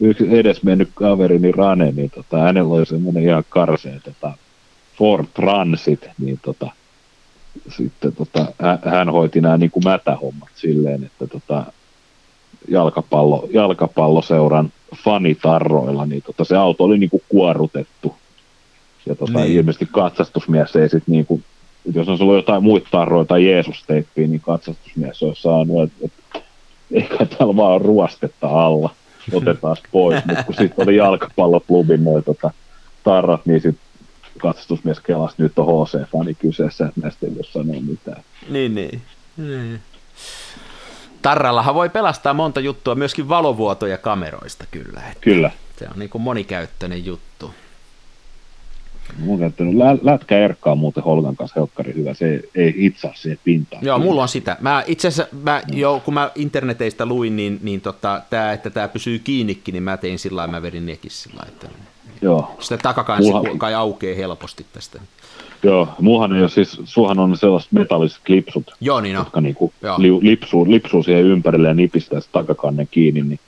Yksi 0.00 0.38
edes 0.38 0.62
mennyt 0.62 0.88
kaverini 0.94 1.52
Rane, 1.52 1.92
niin 1.92 2.10
tota, 2.10 2.38
hänellä 2.38 2.74
oli 2.74 2.86
semmoinen 2.86 3.22
ihan 3.22 3.44
karsea 3.48 4.00
tota, 4.04 4.32
Ford 4.96 5.26
Transit, 5.34 6.06
niin 6.18 6.38
tota, 6.42 6.70
sitten 7.68 8.12
tota, 8.12 8.46
hän 8.84 9.08
hoiti 9.08 9.40
nämä 9.40 9.56
niin 9.56 9.70
kuin 9.70 9.84
mätähommat 9.84 10.48
silleen, 10.54 11.04
että 11.04 11.26
tota, 11.26 11.64
jalkapallo, 12.68 13.48
jalkapalloseuran 13.52 14.72
fanitarroilla, 14.96 16.06
niin 16.06 16.22
tota, 16.22 16.44
se 16.44 16.56
auto 16.56 16.84
oli 16.84 16.98
niinku 16.98 17.22
kuorutettu. 17.28 18.14
Ja 19.06 19.14
tota, 19.14 19.38
niin. 19.38 19.52
ilmeisesti 19.52 19.88
katsastusmies 19.92 20.76
ei 20.76 20.88
sit 20.88 21.04
niinku, 21.06 21.40
jos 21.94 22.08
on 22.08 22.18
ollut 22.20 22.36
jotain 22.36 22.62
muita 22.62 22.88
tarroja 22.90 23.24
tai 23.24 23.46
Jeesus-teippiä, 23.46 24.26
niin 24.26 24.40
katsastusmies 24.40 25.22
olisi 25.22 25.42
saanut, 25.42 25.82
että 25.82 26.06
et, 26.34 26.42
eikä 26.92 27.26
täällä 27.26 27.56
vaan 27.56 27.80
ruostetta 27.80 28.48
alla, 28.48 28.90
otetaan 29.32 29.76
pois. 29.92 30.24
Mutta 30.26 30.44
kun 30.44 30.54
sitten 30.54 30.82
oli 30.88 30.96
jalkapalloklubin 30.96 32.04
noin 32.04 32.24
tota, 32.24 32.50
tarrat, 33.04 33.46
niin 33.46 33.60
sitten 33.60 33.88
katsastusmies 34.38 35.00
kelasi, 35.00 35.34
nyt 35.38 35.58
on 35.58 35.66
HC-fani 35.66 36.34
kyseessä, 36.34 36.86
että 36.86 37.00
näistä 37.00 37.26
ei 37.26 37.34
voi 37.34 37.44
sanoa 37.44 37.80
mitään. 37.80 38.22
Niin, 38.48 38.74
niin. 38.74 39.02
niin. 39.36 39.80
Tarrallahan 41.22 41.74
voi 41.74 41.88
pelastaa 41.88 42.34
monta 42.34 42.60
juttua, 42.60 42.94
myöskin 42.94 43.28
valovuotoja 43.28 43.98
kameroista 43.98 44.64
kyllä. 44.70 45.00
Että 45.00 45.20
kyllä. 45.20 45.50
Se 45.78 45.84
on 45.84 45.98
niin 45.98 46.10
kuin 46.10 46.22
monikäyttöinen 46.22 47.04
juttu. 47.04 47.54
Mun 49.18 49.38
käyttänyt 49.38 49.74
lä- 49.74 49.98
lätkä 50.02 50.38
erkkaa 50.38 50.74
muuten 50.74 51.04
Holgan 51.04 51.36
kanssa 51.36 51.60
helkkari 51.60 51.94
hyvä, 51.94 52.14
se 52.14 52.42
ei 52.54 52.74
itse 52.76 53.10
siihen 53.14 53.38
pintaan. 53.44 53.84
Joo, 53.84 53.98
mulla 53.98 54.22
on 54.22 54.28
sitä. 54.28 54.56
Mä 54.60 54.84
itse 54.86 55.08
asiassa, 55.08 55.36
mä, 55.42 55.62
no. 55.70 55.78
jo, 55.78 56.02
kun 56.04 56.14
mä 56.14 56.30
interneteistä 56.34 57.06
luin, 57.06 57.36
niin, 57.36 57.58
niin 57.62 57.80
tota, 57.80 58.22
tää, 58.30 58.52
että 58.52 58.70
tämä 58.70 58.88
pysyy 58.88 59.18
kiinnikin, 59.18 59.72
niin 59.72 59.82
mä 59.82 59.96
tein 59.96 60.18
sillä 60.18 60.46
mä 60.46 60.62
vedin 60.62 60.86
nekin 60.86 61.10
sillä 61.10 61.42
että 61.48 61.68
Joo. 62.22 62.56
Sitä 62.60 62.78
takakansi 62.82 63.30
Mulla... 63.30 63.58
kai 63.58 63.74
aukeaa 63.74 64.16
helposti 64.16 64.66
tästä. 64.72 65.00
Joo, 65.62 65.88
muuhan 66.00 66.36
ei 66.36 66.40
ole 66.40 66.48
siis, 66.48 66.80
sullahan 66.84 67.18
on 67.18 67.36
sellaiset 67.36 67.72
metalliset 67.72 68.20
klipsut, 68.26 68.74
Joo, 68.80 69.00
niin 69.00 69.16
on. 69.16 69.20
jotka 69.20 69.40
niinku 69.40 69.72
li, 69.98 70.08
lipsuu, 70.20 70.70
lipsuu 70.70 71.02
siihen 71.02 71.24
ympärille 71.24 71.68
ja 71.68 71.74
nipistää 71.74 72.20
sitä 72.20 72.32
takakannen 72.32 72.88
kiinni, 72.90 73.22
niin 73.22 73.40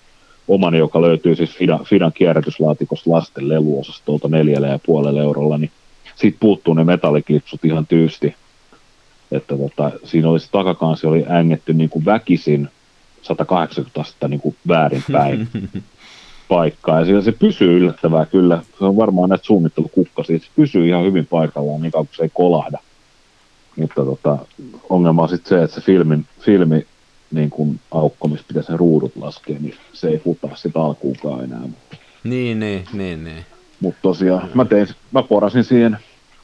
omani, 0.49 0.79
joka 0.79 1.03
löytyy 1.03 1.37
siis 1.37 1.51
Fidan, 1.51 1.85
Fidan 1.85 2.13
kierrätyslaatikosta 2.13 3.11
lasten 3.11 3.49
leluosastolta 3.49 4.29
neljällä 4.29 4.69
ja 4.69 4.79
puolella 4.87 5.23
eurolla, 5.23 5.59
niin 5.59 5.71
siitä 6.17 6.37
puuttuu 6.41 6.75
ne 6.75 6.85
metalliklipsut 6.85 7.65
ihan 7.65 7.87
tyysti. 7.87 8.35
Että 9.33 9.57
tota, 9.57 9.91
siinä 10.05 10.29
oli 10.29 10.41
se 10.41 10.51
takakansi 10.51 11.07
oli 11.07 11.25
ängetty 11.29 11.75
niin 11.75 11.91
kuin 11.91 12.05
väkisin 12.05 12.69
180 13.23 14.01
astetta 14.01 14.29
niin 14.29 14.41
kuin 14.41 14.57
väärinpäin. 14.69 15.49
paikkaa. 16.51 17.01
Ja 17.01 17.07
se, 17.07 17.23
se 17.23 17.33
pysyy 17.33 17.77
yllättävää 17.77 18.27
kyllä. 18.27 18.63
Se 18.79 18.85
on 18.85 18.97
varmaan 18.97 19.29
näitä 19.29 19.45
suunnittelukukkasia. 19.45 20.39
Se 20.39 20.47
pysyy 20.57 20.89
ihan 20.89 21.05
hyvin 21.05 21.27
paikallaan 21.27 21.83
niin 21.83 21.93
kauan 21.93 22.07
kuin 22.07 22.17
se 22.17 22.23
ei 22.23 22.31
kolahda. 22.35 22.79
Mutta 23.77 24.05
tota, 24.05 24.39
ongelma 24.89 25.23
on 25.23 25.29
sitten 25.29 25.49
se, 25.49 25.63
että 25.63 25.75
se 25.75 25.87
filmin, 25.87 26.27
filmi 26.41 26.87
niin 27.31 27.51
kun 27.51 27.81
aukko, 27.91 28.29
missä 28.29 28.45
pitäisi 28.49 28.77
ruudut 28.77 29.13
laskea, 29.17 29.57
niin 29.61 29.75
se 29.93 30.09
ei 30.09 30.19
futaa 30.19 30.57
sitä 30.57 30.81
alkuunkaan 30.81 31.45
enää. 31.45 31.63
Niin, 32.25 32.61
niin, 32.61 32.85
niin, 32.93 33.25
niin. 33.25 33.45
Mutta 33.81 33.99
tosiaan, 34.03 34.49
mä, 34.55 34.65
tein, 34.65 34.87
mä 35.13 35.23
porasin 35.23 35.65
siihen, 35.65 35.99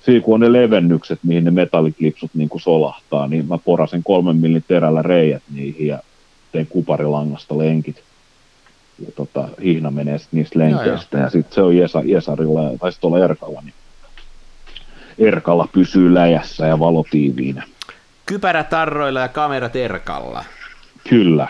siinä 0.04 0.20
kun 0.20 0.34
on 0.34 0.40
ne 0.40 0.52
levennykset, 0.52 1.18
mihin 1.22 1.44
ne 1.44 1.50
metalliklipsut 1.50 2.30
niin 2.34 2.48
kuin 2.48 2.60
solahtaa, 2.60 3.28
niin 3.28 3.48
mä 3.48 3.58
porasin 3.58 4.02
kolmen 4.04 4.36
millin 4.36 4.64
terällä 4.68 5.02
reijät 5.02 5.42
niihin 5.54 5.86
ja 5.86 5.98
tein 6.52 6.66
kuparilangasta 6.66 7.58
lenkit 7.58 8.02
ja 8.98 9.12
tota, 9.16 9.48
hihna 9.62 9.90
menee 9.90 10.18
sit 10.18 10.32
niistä 10.32 10.58
lenkeistä, 10.58 11.18
ja 11.18 11.30
sitten 11.30 11.54
se 11.54 11.62
on 11.62 11.76
Jesa, 11.76 12.02
Jesarilla, 12.04 12.62
tai 12.62 12.92
sitten 12.92 13.00
tuolla 13.00 13.24
Erkalla, 13.24 13.60
niin 13.60 13.74
Erkalla 15.18 15.68
pysyy 15.72 16.14
läjässä 16.14 16.66
ja 16.66 16.78
valo 16.78 17.04
tiiviinä. 17.10 17.62
Kypärätarroilla 18.26 19.20
ja 19.20 19.28
kamerat 19.28 19.76
Erkalla. 19.76 20.44
Kyllä. 21.08 21.48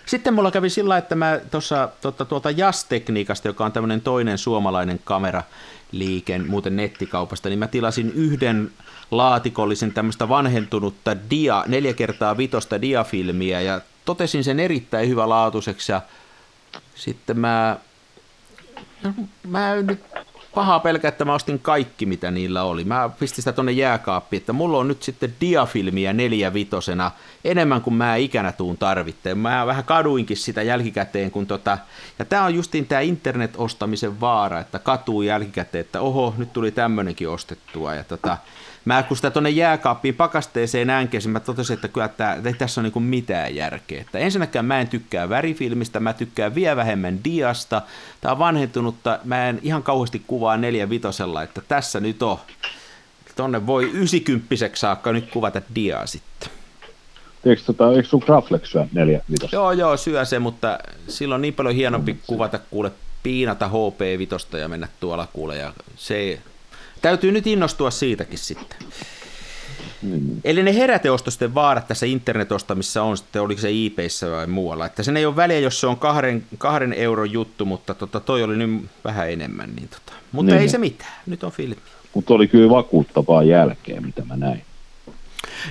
Sitten 0.09 0.33
mulla 0.33 0.51
kävi 0.51 0.69
sillä 0.69 0.97
että 0.97 1.15
mä 1.15 1.39
tuossa 1.51 1.89
tuota, 2.01 2.25
tuolta 2.25 2.51
JAS-tekniikasta, 2.51 3.47
joka 3.47 3.65
on 3.65 3.71
tämmöinen 3.71 4.01
toinen 4.01 4.37
suomalainen 4.37 4.99
kameraliike 5.03 6.37
muuten 6.47 6.75
nettikaupasta, 6.75 7.49
niin 7.49 7.59
mä 7.59 7.67
tilasin 7.67 8.11
yhden 8.15 8.71
laatikollisen 9.11 9.93
tämmöistä 9.93 10.29
vanhentunutta 10.29 11.17
dia, 11.29 11.63
neljä 11.67 11.93
kertaa 11.93 12.37
vitosta 12.37 12.81
diafilmiä 12.81 13.61
ja 13.61 13.81
totesin 14.05 14.43
sen 14.43 14.59
erittäin 14.59 15.09
hyvälaatuiseksi 15.09 15.91
ja 15.91 16.01
sitten 16.95 17.39
mä, 17.39 17.77
no, 19.03 19.13
mä 19.47 19.75
nyt 19.75 20.01
pahaa 20.55 20.79
pelkää, 20.79 21.09
että 21.09 21.25
mä 21.25 21.33
ostin 21.33 21.59
kaikki, 21.59 22.05
mitä 22.05 22.31
niillä 22.31 22.63
oli. 22.63 22.83
Mä 22.83 23.09
pistin 23.19 23.41
sitä 23.41 23.51
tonne 23.51 23.71
jääkaappiin, 23.71 24.41
että 24.41 24.53
mulla 24.53 24.77
on 24.77 24.87
nyt 24.87 25.03
sitten 25.03 25.33
diafilmiä 25.41 26.13
neljä 26.13 26.53
vitosena 26.53 27.11
enemmän 27.43 27.81
kuin 27.81 27.93
mä 27.93 28.15
ikänä 28.15 28.51
tuun 28.51 28.77
tarvitteen. 28.77 29.37
Mä 29.37 29.65
vähän 29.65 29.83
kaduinkin 29.83 30.37
sitä 30.37 30.61
jälkikäteen, 30.61 31.31
kun 31.31 31.47
tota, 31.47 31.77
ja 32.19 32.25
tää 32.25 32.43
on 32.43 32.55
justiin 32.55 32.87
tämä 32.87 33.01
internet-ostamisen 33.01 34.21
vaara, 34.21 34.59
että 34.59 34.79
katuu 34.79 35.21
jälkikäteen, 35.21 35.81
että 35.81 36.01
oho, 36.01 36.33
nyt 36.37 36.53
tuli 36.53 36.71
tämmönenkin 36.71 37.29
ostettua, 37.29 37.95
ja 37.95 38.03
tota, 38.03 38.37
mä 38.85 39.03
kun 39.03 39.17
sitä 39.17 39.31
tuonne 39.31 39.49
jääkaappiin 39.49 40.15
pakasteeseen 40.15 40.89
äänkesin, 40.89 41.31
mä 41.31 41.39
totesin, 41.39 41.73
että 41.73 41.87
kyllä 41.87 42.07
tää, 42.07 42.37
ei 42.45 42.53
tässä 42.53 42.81
ole 42.81 42.85
niinku 42.85 42.99
mitään 42.99 43.55
järkeä. 43.55 44.01
Että 44.01 44.19
ensinnäkään 44.19 44.65
mä 44.65 44.81
en 44.81 44.87
tykkää 44.87 45.29
värifilmistä, 45.29 45.99
mä 45.99 46.13
tykkään 46.13 46.55
vielä 46.55 46.75
vähemmän 46.75 47.23
diasta. 47.23 47.81
Tää 48.21 48.31
on 48.31 48.39
vanhentunutta, 48.39 49.19
mä 49.23 49.49
en 49.49 49.59
ihan 49.63 49.83
kauheasti 49.83 50.21
kuvaa 50.27 50.57
neljä 50.57 50.89
vitosella, 50.89 51.43
että 51.43 51.61
tässä 51.67 51.99
nyt 51.99 52.23
on. 52.23 52.37
Tonne 53.35 53.67
voi 53.67 53.83
90 53.83 54.55
saakka 54.73 55.13
nyt 55.13 55.31
kuvata 55.31 55.61
diaa 55.75 56.05
sitten. 56.05 56.49
Eikö, 57.45 57.61
tota, 57.65 57.93
eikö 57.93 58.07
sun 58.07 58.21
Graflex 58.25 58.71
syö 58.71 58.85
neljä 58.93 59.21
vitosta? 59.31 59.55
Joo, 59.55 59.71
joo, 59.71 59.97
syö 59.97 60.25
se, 60.25 60.39
mutta 60.39 60.79
silloin 61.07 61.37
on 61.37 61.41
niin 61.41 61.53
paljon 61.53 61.75
hienompi 61.75 62.19
kuvata 62.27 62.59
kuule 62.69 62.91
piinata 63.23 63.67
HP-vitosta 63.69 64.57
ja 64.57 64.67
mennä 64.67 64.87
tuolla 64.99 65.27
kuule. 65.33 65.57
Ja 65.57 65.73
se, 65.95 66.39
Täytyy 67.01 67.31
nyt 67.31 67.47
innostua 67.47 67.91
siitäkin 67.91 68.37
sitten. 68.37 68.77
Mm. 70.01 70.41
Eli 70.43 70.63
ne 70.63 70.75
heräteostosten 70.75 71.55
vaarat 71.55 71.87
tässä 71.87 72.05
internetostamisessa 72.05 73.03
on 73.03 73.17
sitten, 73.17 73.41
oliko 73.41 73.61
se 73.61 73.69
eBayssä 73.85 74.31
vai 74.31 74.47
muualla, 74.47 74.85
että 74.85 75.03
sen 75.03 75.17
ei 75.17 75.25
ole 75.25 75.35
väliä, 75.35 75.59
jos 75.59 75.79
se 75.79 75.87
on 75.87 75.97
kahden, 75.97 76.43
kahden 76.57 76.93
euron 76.93 77.31
juttu, 77.31 77.65
mutta 77.65 77.93
tota, 77.93 78.19
toi 78.19 78.43
oli 78.43 78.57
nyt 78.57 78.85
vähän 79.03 79.31
enemmän. 79.31 79.69
Niin 79.75 79.89
tota. 79.89 80.13
Mutta 80.31 80.51
niin. 80.51 80.61
ei 80.61 80.69
se 80.69 80.77
mitään, 80.77 81.13
nyt 81.25 81.43
on 81.43 81.51
filmi. 81.51 81.81
Mutta 82.13 82.33
oli 82.33 82.47
kyllä 82.47 82.69
vakuuttavaa 82.69 83.43
jälkeen, 83.43 84.05
mitä 84.05 84.25
mä 84.25 84.37
näin. 84.37 84.61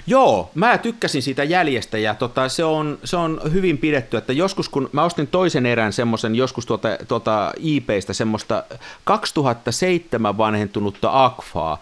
Joo, 0.07 0.51
mä 0.55 0.79
tykkäsin 0.79 1.23
siitä 1.23 1.45
jäljestä 1.45 1.99
ja 1.99 2.15
tota, 2.15 2.49
se, 2.49 2.65
on, 2.65 2.99
se 3.05 3.17
on 3.17 3.41
hyvin 3.53 3.79
pidetty, 3.79 4.17
että 4.17 4.33
joskus 4.33 4.69
kun 4.69 4.91
mä 4.93 5.05
ostin 5.05 5.27
toisen 5.27 5.67
erän 5.67 5.93
semmoisen, 5.93 6.35
joskus 6.35 6.67
tuota, 6.67 6.89
tuota 7.09 7.53
eBaystä 7.77 8.13
semmoista 8.13 8.65
2007 9.05 10.39
vanhentunutta 10.39 11.25
Akfaa, 11.25 11.79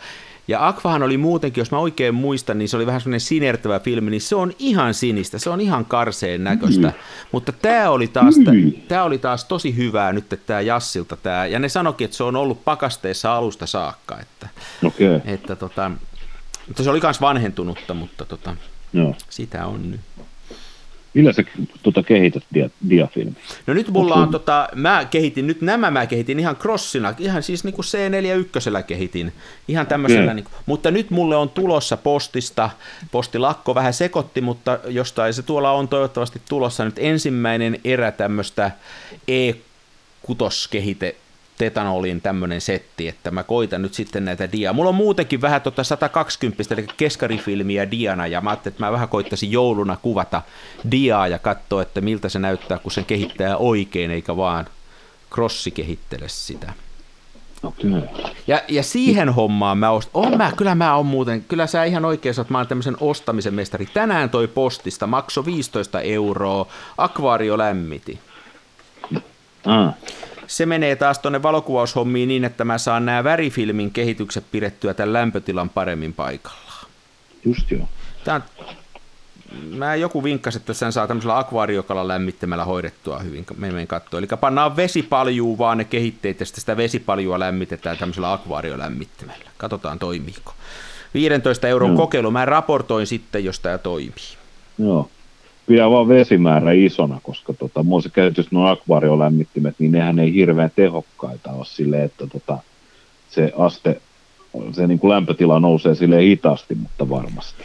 ja 0.48 0.68
Akvahan 0.68 1.02
oli 1.02 1.16
muutenkin, 1.16 1.60
jos 1.60 1.70
mä 1.70 1.78
oikein 1.78 2.14
muistan, 2.14 2.58
niin 2.58 2.68
se 2.68 2.76
oli 2.76 2.86
vähän 2.86 3.00
semmoinen 3.00 3.20
sinertävä 3.20 3.80
filmi, 3.80 4.10
niin 4.10 4.20
se 4.20 4.34
on 4.34 4.52
ihan 4.58 4.94
sinistä, 4.94 5.38
se 5.38 5.50
on 5.50 5.60
ihan 5.60 5.84
karseen 5.84 6.44
näköistä. 6.44 6.86
Mm. 6.86 6.94
Mutta 7.32 7.52
tämä 7.52 7.90
oli, 7.90 8.08
taas, 8.08 8.36
mm. 8.36 8.72
tämä 8.88 9.04
oli 9.04 9.18
taas 9.18 9.44
tosi 9.44 9.76
hyvää 9.76 10.12
nyt 10.12 10.40
tämä 10.46 10.60
Jassilta 10.60 11.16
tämä, 11.16 11.46
ja 11.46 11.58
ne 11.58 11.68
sanokin, 11.68 12.04
että 12.04 12.16
se 12.16 12.24
on 12.24 12.36
ollut 12.36 12.64
pakasteessa 12.64 13.36
alusta 13.36 13.66
saakka. 13.66 14.18
Että, 14.20 14.48
okay. 14.84 15.20
että 15.24 15.56
tota, 15.56 15.90
mutta 16.66 16.82
se 16.82 16.90
oli 16.90 17.00
myös 17.02 17.20
vanhentunutta, 17.20 17.94
mutta 17.94 18.24
tota, 18.24 18.56
Joo. 18.92 19.14
sitä 19.30 19.66
on 19.66 19.90
nyt. 19.90 20.00
Millä 21.14 21.32
sä 21.32 21.42
tota, 21.82 22.02
kehität 22.02 22.42
dia, 22.54 22.70
diafilmi? 22.88 23.36
No 23.66 23.74
nyt 23.74 23.88
mulla 23.88 24.14
on, 24.14 24.30
tota, 24.30 24.68
mä 24.74 25.04
kehitin, 25.10 25.46
nyt 25.46 25.60
nämä 25.60 25.90
mä 25.90 26.06
kehitin 26.06 26.40
ihan 26.40 26.56
crossina, 26.56 27.14
ihan 27.18 27.42
siis 27.42 27.64
niin 27.64 27.74
kuin 27.74 27.84
C41 27.84 28.82
kehitin, 28.82 29.32
ihan 29.68 29.86
tämmöisellä, 29.86 30.34
niin 30.34 30.44
kuin, 30.44 30.54
mutta 30.66 30.90
nyt 30.90 31.10
mulle 31.10 31.36
on 31.36 31.48
tulossa 31.48 31.96
postista, 31.96 32.70
postilakko 33.10 33.74
vähän 33.74 33.94
sekotti, 33.94 34.40
mutta 34.40 34.78
jostain 34.88 35.34
se 35.34 35.42
tuolla 35.42 35.70
on 35.70 35.88
toivottavasti 35.88 36.42
tulossa 36.48 36.84
nyt 36.84 36.98
ensimmäinen 36.98 37.80
erä 37.84 38.12
tämmöistä 38.12 38.70
E6-kehite 39.30 41.16
tetanolin 41.58 42.20
tämmöinen 42.20 42.60
setti, 42.60 43.08
että 43.08 43.30
mä 43.30 43.42
koitan 43.42 43.82
nyt 43.82 43.94
sitten 43.94 44.24
näitä 44.24 44.52
dia. 44.52 44.72
Mulla 44.72 44.88
on 44.88 44.94
muutenkin 44.94 45.40
vähän 45.40 45.62
tota 45.62 45.84
120, 45.84 46.74
eli 46.74 46.86
keskarifilmiä 46.96 47.90
diana, 47.90 48.26
ja 48.26 48.40
mä 48.40 48.50
ajattelin, 48.50 48.72
että 48.72 48.84
mä 48.84 48.92
vähän 48.92 49.08
koittaisin 49.08 49.52
jouluna 49.52 49.96
kuvata 50.02 50.42
diaa 50.90 51.28
ja 51.28 51.38
katsoa, 51.38 51.82
että 51.82 52.00
miltä 52.00 52.28
se 52.28 52.38
näyttää, 52.38 52.78
kun 52.78 52.92
sen 52.92 53.04
kehittää 53.04 53.56
oikein, 53.56 54.10
eikä 54.10 54.36
vaan 54.36 54.66
crossi 55.30 55.70
kehittele 55.70 56.28
sitä. 56.28 56.72
Okay. 57.62 57.90
Ja, 58.46 58.62
ja 58.68 58.82
siihen 58.82 59.28
hommaan 59.28 59.78
mä 59.78 59.90
ost... 59.90 60.10
On 60.14 60.36
mä, 60.36 60.52
kyllä 60.56 60.74
mä 60.74 60.96
oon 60.96 61.06
muuten, 61.06 61.44
kyllä 61.48 61.66
sä 61.66 61.84
ihan 61.84 62.04
oikein 62.04 62.34
saat, 62.34 62.50
mä 62.50 62.58
oon 62.58 62.66
tämmöisen 62.66 62.96
ostamisen 63.00 63.54
mestari. 63.54 63.86
Tänään 63.86 64.30
toi 64.30 64.48
postista, 64.48 65.06
makso 65.06 65.44
15 65.44 66.00
euroa, 66.00 66.66
akvaario 66.98 67.58
lämmiti. 67.58 68.20
Ah 69.64 69.94
se 70.46 70.66
menee 70.66 70.96
taas 70.96 71.18
tuonne 71.18 71.42
valokuvaushommiin 71.42 72.28
niin, 72.28 72.44
että 72.44 72.64
mä 72.64 72.78
saan 72.78 73.06
nämä 73.06 73.24
värifilmin 73.24 73.90
kehitykset 73.90 74.44
pidettyä 74.52 74.94
tämän 74.94 75.12
lämpötilan 75.12 75.68
paremmin 75.68 76.12
paikallaan. 76.12 76.86
Just 77.44 77.70
joo. 77.70 77.88
Tämä 78.24 78.40
mä 79.70 79.94
joku 79.94 80.24
vinkkasi, 80.24 80.58
että 80.58 80.74
sen 80.74 80.92
saa 80.92 81.06
tämmöisellä 81.06 81.38
akvaariokalan 81.38 82.08
lämmittämällä 82.08 82.64
hoidettua 82.64 83.18
hyvin, 83.18 83.46
me 83.56 83.70
menen 83.70 83.86
katsoa. 83.86 84.18
Eli 84.18 84.26
pannaan 84.40 84.76
vesipaljuu 84.76 85.58
vaan 85.58 85.78
ne 85.78 85.84
kehitteet 85.84 86.40
ja 86.40 86.46
sitten 86.46 86.60
sitä 86.60 86.76
vesipaljua 86.76 87.38
lämmitetään 87.38 87.98
tämmöisellä 87.98 88.32
akvaariolämmittämällä. 88.32 89.50
Katsotaan 89.56 89.98
toimiiko. 89.98 90.54
15 91.14 91.68
euron 91.68 91.90
no. 91.90 91.96
kokeilu, 91.96 92.30
mä 92.30 92.44
raportoin 92.44 93.06
sitten, 93.06 93.44
jos 93.44 93.60
tämä 93.60 93.78
toimii. 93.78 94.36
Joo 94.78 95.10
pidä 95.66 95.90
vaan 95.90 96.08
vesimäärä 96.08 96.72
isona, 96.72 97.20
koska 97.22 97.52
tota, 97.52 97.82
mulla 97.82 98.02
se 98.02 98.08
käytössä 98.08 98.50
nuo 98.52 98.66
akvaariolämmittimet, 98.66 99.74
niin 99.78 99.92
nehän 99.92 100.18
ei 100.18 100.34
hirveän 100.34 100.70
tehokkaita 100.76 101.52
ole 101.52 101.64
silleen, 101.64 102.04
että 102.04 102.26
tota, 102.26 102.58
se 103.30 103.52
aste, 103.58 104.00
se 104.72 104.86
niin 104.86 104.98
kuin 104.98 105.10
lämpötila 105.10 105.60
nousee 105.60 105.94
sille 105.94 106.22
hitaasti, 106.22 106.74
mutta 106.74 107.08
varmasti. 107.08 107.62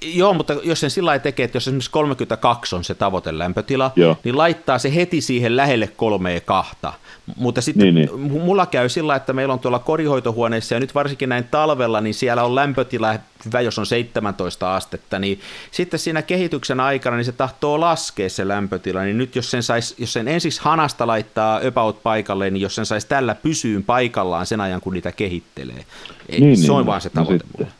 Joo, 0.00 0.34
mutta 0.34 0.52
jos 0.64 0.80
sen 0.80 0.90
sillä 0.90 1.18
tekee, 1.18 1.44
että 1.44 1.56
jos 1.56 1.68
esimerkiksi 1.68 1.90
32 1.90 2.76
on 2.76 2.84
se 2.84 2.94
tavoitelämpötila, 2.94 3.90
Joo. 3.96 4.16
niin 4.24 4.38
laittaa 4.38 4.78
se 4.78 4.94
heti 4.94 5.20
siihen 5.20 5.56
lähelle 5.56 5.86
kolmea 5.86 6.40
kahta. 6.40 6.92
Mutta 7.36 7.60
sitten 7.60 7.94
niin, 7.94 7.94
niin. 7.94 8.20
mulla 8.20 8.66
käy 8.66 8.88
sillä, 8.88 9.16
että 9.16 9.32
meillä 9.32 9.54
on 9.54 9.60
tuolla 9.60 9.78
korihoitohuoneessa 9.78 10.74
ja 10.74 10.80
nyt 10.80 10.94
varsinkin 10.94 11.28
näin 11.28 11.44
talvella, 11.44 12.00
niin 12.00 12.14
siellä 12.14 12.44
on 12.44 12.54
lämpötila 12.54 13.14
hyvä, 13.44 13.60
jos 13.60 13.78
on 13.78 13.86
17 13.86 14.76
astetta, 14.76 15.18
niin 15.18 15.40
sitten 15.70 16.00
siinä 16.00 16.22
kehityksen 16.22 16.80
aikana 16.80 17.16
niin 17.16 17.24
se 17.24 17.32
tahtoo 17.32 17.80
laskea 17.80 18.30
se 18.30 18.48
lämpötila, 18.48 19.02
niin 19.02 19.18
nyt 19.18 19.36
jos 19.36 19.50
sen, 19.50 19.62
sais, 19.62 19.94
jos 19.98 20.12
sen 20.12 20.28
ensiksi 20.28 20.60
hanasta 20.64 21.06
laittaa 21.06 21.60
about 21.68 22.02
paikalle, 22.02 22.50
niin 22.50 22.60
jos 22.60 22.74
sen 22.74 22.86
saisi 22.86 23.06
tällä 23.06 23.34
pysyyn 23.34 23.84
paikallaan 23.84 24.46
sen 24.46 24.60
ajan, 24.60 24.80
kun 24.80 24.92
niitä 24.92 25.12
kehittelee. 25.12 25.84
Ei, 26.28 26.40
niin, 26.40 26.56
se 26.56 26.62
niin, 26.62 26.70
on 26.70 26.78
niin, 26.78 26.86
vaan 26.86 27.00
se 27.00 27.10
tavoite 27.10 27.44
no 27.44 27.50
mulle. 27.58 27.72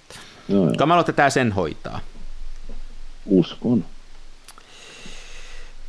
Joo, 0.48 1.02
tätä 1.02 1.30
sen 1.30 1.52
hoitaa. 1.52 2.00
Uskon. 3.26 3.84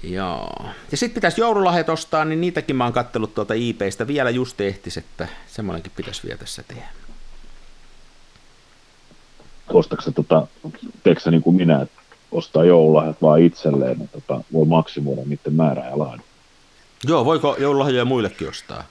Joo. 0.04 0.66
Ja 0.92 0.98
sitten 0.98 1.16
pitäisi 1.16 1.42
joululahjat 1.42 1.90
ostaa, 1.90 2.26
niin 2.26 2.42
niitäkin 2.42 2.76
mä 2.76 2.84
oon 2.84 2.94
kattellut 2.94 3.36
tuolta 3.36 3.54
IPstä. 3.54 4.08
Vielä 4.08 4.30
just 4.30 4.62
ehtis, 4.62 4.98
että 4.98 5.28
semmoinenkin 5.48 5.92
pitäisi 5.96 6.24
vielä 6.24 6.38
tässä 6.38 6.64
tehdä. 6.68 6.86
Ostatko 9.74 10.12
tota, 10.12 10.48
teekö 11.04 11.32
niin 11.32 11.42
kuin 11.42 11.56
minä, 11.56 11.82
että 11.82 12.02
ostaa 12.32 12.66
joululahjat 12.66 13.22
vaan 13.22 13.42
itselleen, 13.42 13.98
niin 13.98 14.10
tota, 14.10 14.42
voi 14.54 14.66
maksimoida 14.66 15.22
niiden 15.26 15.54
määrää 15.54 15.90
ja 15.90 16.00
laadun? 16.00 16.26
Joo, 17.08 17.26
voiko 17.26 17.56
joululahjoja 17.60 18.06
muillekin 18.06 18.50
ostaa? 18.50 18.84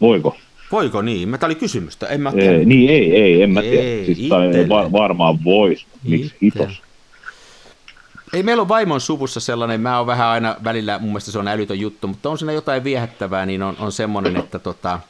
Voiko? 0.00 0.36
Voiko 0.72 1.02
niin? 1.02 1.28
Mä, 1.28 1.38
tämä 1.38 1.48
oli 1.48 1.54
kysymystä. 1.54 2.06
En 2.06 2.20
mä 2.20 2.32
ei, 2.36 2.64
niin 2.64 2.90
ei, 2.90 3.16
ei, 3.16 3.42
en 3.42 3.50
mä 3.50 3.60
tiedä. 3.60 3.82
Ei, 3.82 4.04
siis 4.14 4.28
tai 4.28 4.68
var, 4.68 4.92
varmaan 4.92 5.44
voisi. 5.44 5.86
Miksi 6.02 6.34
hitos? 6.42 6.82
Ei 8.32 8.42
meillä 8.42 8.60
on 8.60 8.68
vaimon 8.68 9.00
suvussa 9.00 9.40
sellainen, 9.40 9.80
mä 9.80 9.98
oon 9.98 10.06
vähän 10.06 10.26
aina 10.26 10.56
välillä, 10.64 10.98
mun 10.98 11.08
mielestä 11.08 11.32
se 11.32 11.38
on 11.38 11.48
älytön 11.48 11.80
juttu, 11.80 12.08
mutta 12.08 12.30
on 12.30 12.38
siinä 12.38 12.52
jotain 12.52 12.84
viehättävää, 12.84 13.46
niin 13.46 13.62
on, 13.62 13.76
on 13.78 13.92
semmoinen, 13.92 14.36
että 14.36 14.58
tota, 14.58 15.00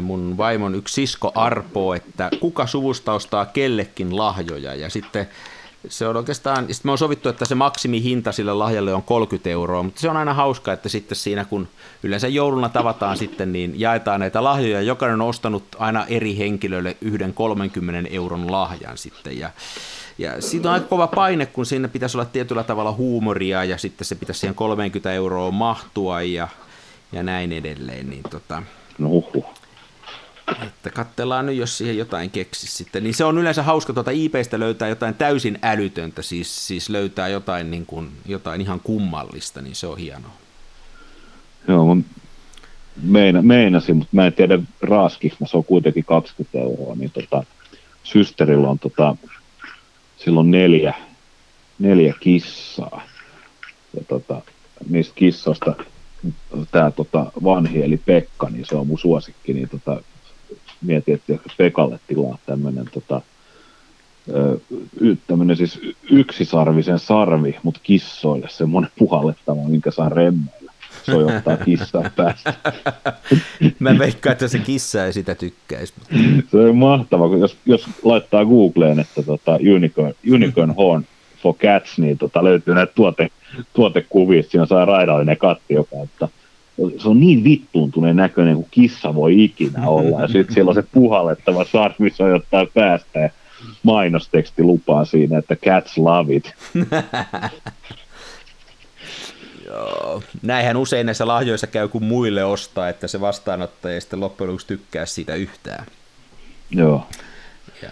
mun 0.00 0.36
vaimon 0.36 0.74
yksi 0.74 0.94
sisko 0.94 1.32
arpoo, 1.34 1.94
että 1.94 2.30
kuka 2.40 2.66
suvusta 2.66 3.12
ostaa 3.12 3.46
kellekin 3.46 4.16
lahjoja, 4.16 4.74
ja 4.74 4.90
sitten 4.90 5.28
se 5.88 6.08
on 6.08 6.16
oikeastaan, 6.16 6.58
sitten 6.58 6.88
me 6.88 6.92
on 6.92 6.98
sovittu, 6.98 7.28
että 7.28 7.44
se 7.44 7.54
maksimihinta 7.54 8.32
sille 8.32 8.52
lahjalle 8.52 8.94
on 8.94 9.02
30 9.02 9.50
euroa, 9.50 9.82
mutta 9.82 10.00
se 10.00 10.10
on 10.10 10.16
aina 10.16 10.34
hauska, 10.34 10.72
että 10.72 10.88
sitten 10.88 11.16
siinä 11.16 11.44
kun 11.44 11.68
yleensä 12.02 12.28
jouluna 12.28 12.68
tavataan 12.68 13.16
sitten, 13.16 13.52
niin 13.52 13.80
jaetaan 13.80 14.20
näitä 14.20 14.44
lahjoja, 14.44 14.82
jokainen 14.82 15.20
on 15.20 15.28
ostanut 15.28 15.64
aina 15.78 16.06
eri 16.06 16.38
henkilöille 16.38 16.96
yhden 17.00 17.34
30 17.34 18.10
euron 18.12 18.52
lahjan 18.52 18.98
sitten, 18.98 19.38
ja 19.38 19.50
ja 20.18 20.42
siitä 20.42 20.68
on 20.68 20.74
aika 20.74 20.86
kova 20.86 21.06
paine, 21.06 21.46
kun 21.46 21.66
siinä 21.66 21.88
pitäisi 21.88 22.16
olla 22.16 22.24
tietyllä 22.24 22.62
tavalla 22.62 22.92
huumoria 22.92 23.64
ja 23.64 23.78
sitten 23.78 24.04
se 24.04 24.14
pitäisi 24.14 24.40
siihen 24.40 24.54
30 24.54 25.12
euroa 25.12 25.50
mahtua 25.50 26.22
ja, 26.22 26.48
ja 27.12 27.22
näin 27.22 27.52
edelleen. 27.52 28.10
Niin 28.10 28.22
tota, 28.30 28.62
No 28.98 29.08
uhuh. 29.08 29.46
että 30.62 30.90
katsellaan 30.90 31.46
nyt, 31.46 31.56
jos 31.56 31.78
siihen 31.78 31.98
jotain 31.98 32.30
keksi 32.30 32.66
sitten. 32.66 33.04
Niin 33.04 33.14
se 33.14 33.24
on 33.24 33.38
yleensä 33.38 33.62
hauska 33.62 33.92
tuota 33.92 34.10
IPstä 34.10 34.58
löytää 34.58 34.88
jotain 34.88 35.14
täysin 35.14 35.58
älytöntä, 35.62 36.22
siis, 36.22 36.66
siis 36.66 36.88
löytää 36.88 37.28
jotain, 37.28 37.70
niin 37.70 37.86
kuin, 37.86 38.08
jotain 38.26 38.60
ihan 38.60 38.80
kummallista, 38.80 39.62
niin 39.62 39.74
se 39.74 39.86
on 39.86 39.98
hienoa. 39.98 40.32
Joo, 41.68 41.94
mä 41.94 42.02
meina, 43.02 43.42
meinasin, 43.42 43.96
mutta 43.96 44.16
mä 44.16 44.26
en 44.26 44.32
tiedä 44.32 44.58
raaskiksi, 44.82 45.38
se 45.46 45.56
on 45.56 45.64
kuitenkin 45.64 46.04
20 46.04 46.58
euroa, 46.58 46.94
niin 46.94 47.10
tota, 47.10 47.44
systerillä 48.02 48.68
on 48.68 48.78
tota, 48.78 49.16
silloin 50.24 50.50
neljä, 50.50 50.94
neljä 51.78 52.14
kissaa. 52.20 53.02
Ja 53.96 54.04
tota, 54.08 54.42
niistä 54.88 55.12
kissoista 55.16 55.74
tämä 56.70 56.90
tota, 56.90 57.32
vanhi, 57.44 57.82
eli 57.82 57.96
Pekka, 57.96 58.50
niin 58.50 58.66
se 58.66 58.76
on 58.76 58.86
mun 58.86 58.98
suosikki, 58.98 59.52
niin 59.52 59.68
tota, 59.68 60.02
mietin, 60.82 61.14
että 61.14 61.38
Pekalle 61.56 62.00
tilaa 62.06 62.38
tämmöinen 62.46 62.84
tota, 62.92 63.20
tämmöinen 65.26 65.56
siis 65.56 65.80
yksisarvisen 66.10 66.98
sarvi, 66.98 67.56
mutta 67.62 67.80
kissoille 67.82 68.48
semmoinen 68.50 68.90
puhallettava, 68.98 69.68
minkä 69.68 69.90
saa 69.90 70.08
remmeillä. 70.08 70.63
Sojottaa 71.06 71.56
kissaa 71.56 72.10
päästä. 72.16 72.54
Mä 73.78 73.98
veikkaan, 73.98 74.32
että 74.32 74.48
se 74.48 74.58
kissa 74.58 75.06
ei 75.06 75.12
sitä 75.12 75.34
tykkäisi. 75.34 75.94
Se 76.50 76.56
on 76.56 76.76
mahtava, 76.76 77.28
kun 77.28 77.40
jos, 77.40 77.56
jos 77.66 77.86
laittaa 78.02 78.44
Googleen, 78.44 79.00
että 79.00 79.22
tota, 79.22 79.58
unicorn, 79.74 80.14
unicorn 80.32 80.70
horn 80.70 81.04
for 81.42 81.54
cats, 81.54 81.98
niin 81.98 82.18
tota, 82.18 82.44
löytyy 82.44 82.74
näitä 82.74 82.92
tuote, 82.94 83.28
tuotekuvia, 83.74 84.42
siinä 84.42 84.66
saa 84.66 84.84
raidallinen 84.84 85.36
katti, 85.36 85.74
joka 85.74 85.96
että 86.04 86.28
se 86.98 87.08
on 87.08 87.20
niin 87.20 87.44
vittuuntuneen 87.44 88.16
näköinen 88.16 88.54
kuin 88.54 88.68
kissa 88.70 89.14
voi 89.14 89.44
ikinä 89.44 89.88
olla. 89.88 90.20
Ja 90.20 90.28
sitten 90.28 90.54
siellä 90.54 90.68
on 90.68 90.74
se 90.74 90.84
puhallettava 90.92 91.64
sarvi 91.64 92.10
sojottaa 92.10 92.66
päästä 92.74 93.20
ja 93.20 93.30
mainosteksti 93.82 94.62
lupaa 94.62 95.04
siinä, 95.04 95.38
että 95.38 95.56
cats 95.56 95.98
love 95.98 96.34
it. 96.34 96.54
Näinhän 100.42 100.76
usein 100.76 101.06
näissä 101.06 101.26
lahjoissa 101.26 101.66
käy, 101.66 101.88
kun 101.88 102.04
muille 102.04 102.44
ostaa, 102.44 102.88
että 102.88 103.08
se 103.08 103.20
vastaanottaja 103.20 103.94
ei 103.94 104.00
sitten 104.00 104.20
loppujen 104.20 104.48
lopuksi 104.48 104.66
tykkää 104.66 105.06
siitä 105.06 105.34
yhtään. 105.34 105.86
Joo. 106.70 107.06
Ja... 107.82 107.90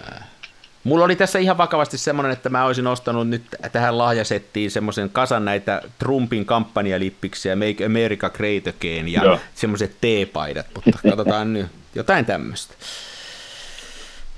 Mulla 0.84 1.04
oli 1.04 1.16
tässä 1.16 1.38
ihan 1.38 1.58
vakavasti 1.58 1.98
semmoinen, 1.98 2.32
että 2.32 2.48
mä 2.48 2.64
olisin 2.64 2.86
ostanut 2.86 3.28
nyt 3.28 3.42
tähän 3.72 3.98
lahjasettiin 3.98 4.70
semmoisen 4.70 5.10
kasan 5.10 5.44
näitä 5.44 5.82
Trumpin 5.98 6.44
kampanjalippiksi 6.44 7.48
ja 7.48 7.56
Make 7.56 7.86
America 7.86 8.30
Great 8.30 8.66
Again 8.66 9.08
ja 9.08 9.24
Joo. 9.24 9.38
semmoiset 9.54 9.96
teepaidat, 10.00 10.66
mutta 10.74 10.98
katsotaan 11.08 11.52
nyt 11.52 11.66
jotain 11.94 12.24
tämmöistä. 12.24 12.74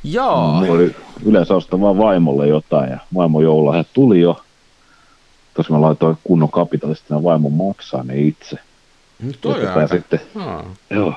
Joo. 0.04 0.52
Mulla 0.52 0.72
oli 0.72 0.96
yleensä 1.24 1.54
ostaa 1.54 1.80
vaan 1.80 1.98
vaimolle 1.98 2.48
jotain 2.48 2.90
ja 2.90 2.98
vaimon 3.14 3.42
joululahjat 3.42 3.86
tuli 3.92 4.20
jo. 4.20 4.40
Tosi 5.54 5.72
mä 5.72 5.80
laitoin 5.80 6.16
kunnon 6.24 6.50
kapitalistina 6.50 7.22
vaimon 7.22 7.52
maksaa 7.52 8.02
ne 8.02 8.20
itse. 8.20 8.56
Nyt 9.22 9.38
toi 9.40 9.66
aika... 9.66 9.88
sitten, 9.88 10.20
Aa. 10.36 10.74
joo. 10.90 11.14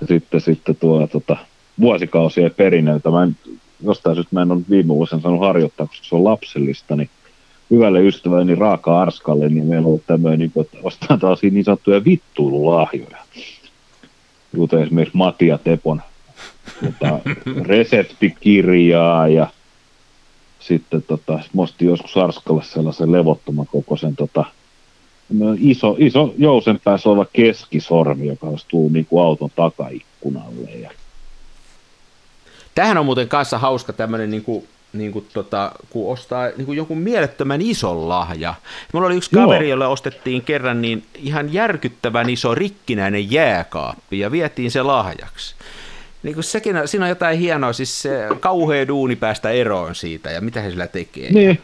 Ja 0.00 0.06
sitten, 0.06 0.40
sitten 0.40 0.76
tuo 0.76 1.06
tota, 1.06 1.36
vuosikausia 1.80 2.50
perinnöltä. 2.50 3.10
Mä 3.10 3.22
en, 3.22 3.36
jostain 3.84 4.16
syystä 4.16 4.34
mä 4.34 4.42
en 4.42 4.52
ole 4.52 4.60
viime 4.70 4.88
vuosina 4.88 5.22
saanut 5.22 5.40
harjoittaa, 5.40 5.86
koska 5.86 6.06
se 6.06 6.14
on 6.14 6.24
lapsellista, 6.24 6.96
niin 6.96 7.10
hyvälle 7.70 8.02
ystäväni 8.02 8.54
Raaka 8.54 9.00
Arskalle, 9.00 9.48
niin 9.48 9.66
meillä 9.66 9.80
on 9.80 9.86
ollut 9.86 10.06
tämmöinen, 10.06 10.38
niin 10.38 10.50
kuin, 10.50 10.66
että 10.66 10.78
ostetaan 10.82 11.20
tällaisia 11.20 11.50
niin 11.50 11.64
sanottuja 11.64 12.04
vittuilulahjoja. 12.04 13.18
Kuten 14.56 14.82
esimerkiksi 14.82 15.16
Matia 15.16 15.58
Tepon 15.58 16.02
tota, 16.84 17.18
reseptikirjaa 17.66 19.28
ja 19.28 19.46
sitten 20.66 21.02
tota, 21.02 21.32
mä 21.32 21.62
ostin 21.62 21.88
joskus 21.88 22.16
Arskalle 22.16 22.62
sellaisen 22.64 23.12
levottoman 23.12 23.66
kokoisen 23.66 24.16
tota, 24.16 24.44
iso, 25.58 25.96
iso 25.98 26.34
jousen 26.38 26.80
päässä 26.84 27.08
oleva 27.08 27.26
keskisormi, 27.32 28.26
joka 28.26 28.48
astuu 28.48 28.88
niin 28.88 29.06
kuin 29.06 29.24
auton 29.24 29.50
takaikkunalle. 29.56 30.70
Ja, 30.70 30.90
Tämähän 32.74 32.98
on 32.98 33.06
muuten 33.06 33.28
kanssa 33.28 33.58
hauska 33.58 33.92
tämmöinen, 33.92 34.30
niin 34.30 34.44
kuin, 34.44 34.68
niin 34.92 35.12
kuin 35.12 35.26
tota, 35.32 35.72
kun 35.90 36.12
ostaa 36.12 36.48
niin 36.56 36.66
kuin 36.66 36.76
jonkun 36.76 36.98
mielettömän 36.98 37.62
ison 37.62 38.08
lahja. 38.08 38.54
Mulla 38.92 39.06
oli 39.06 39.16
yksi 39.16 39.30
Joo. 39.32 39.44
kaveri, 39.44 39.68
jolle 39.68 39.86
ostettiin 39.86 40.42
kerran 40.42 40.82
niin 40.82 41.04
ihan 41.14 41.52
järkyttävän 41.52 42.30
iso 42.30 42.54
rikkinäinen 42.54 43.30
jääkaappi 43.30 44.18
ja 44.18 44.30
vietiin 44.30 44.70
se 44.70 44.82
lahjaksi. 44.82 45.54
Niin 46.24 46.34
kuin 46.34 46.44
sekin, 46.44 46.76
siinä 46.84 47.04
on 47.04 47.08
jotain 47.08 47.38
hienoa, 47.38 47.72
siis 47.72 48.02
se 48.02 48.28
kauhea 48.40 48.88
duuni 48.88 49.16
päästä 49.16 49.50
eroon 49.50 49.94
siitä 49.94 50.30
ja 50.30 50.40
mitä 50.40 50.60
he 50.60 50.70
sillä 50.70 50.86
tekee. 50.86 51.32
niin, 51.32 51.58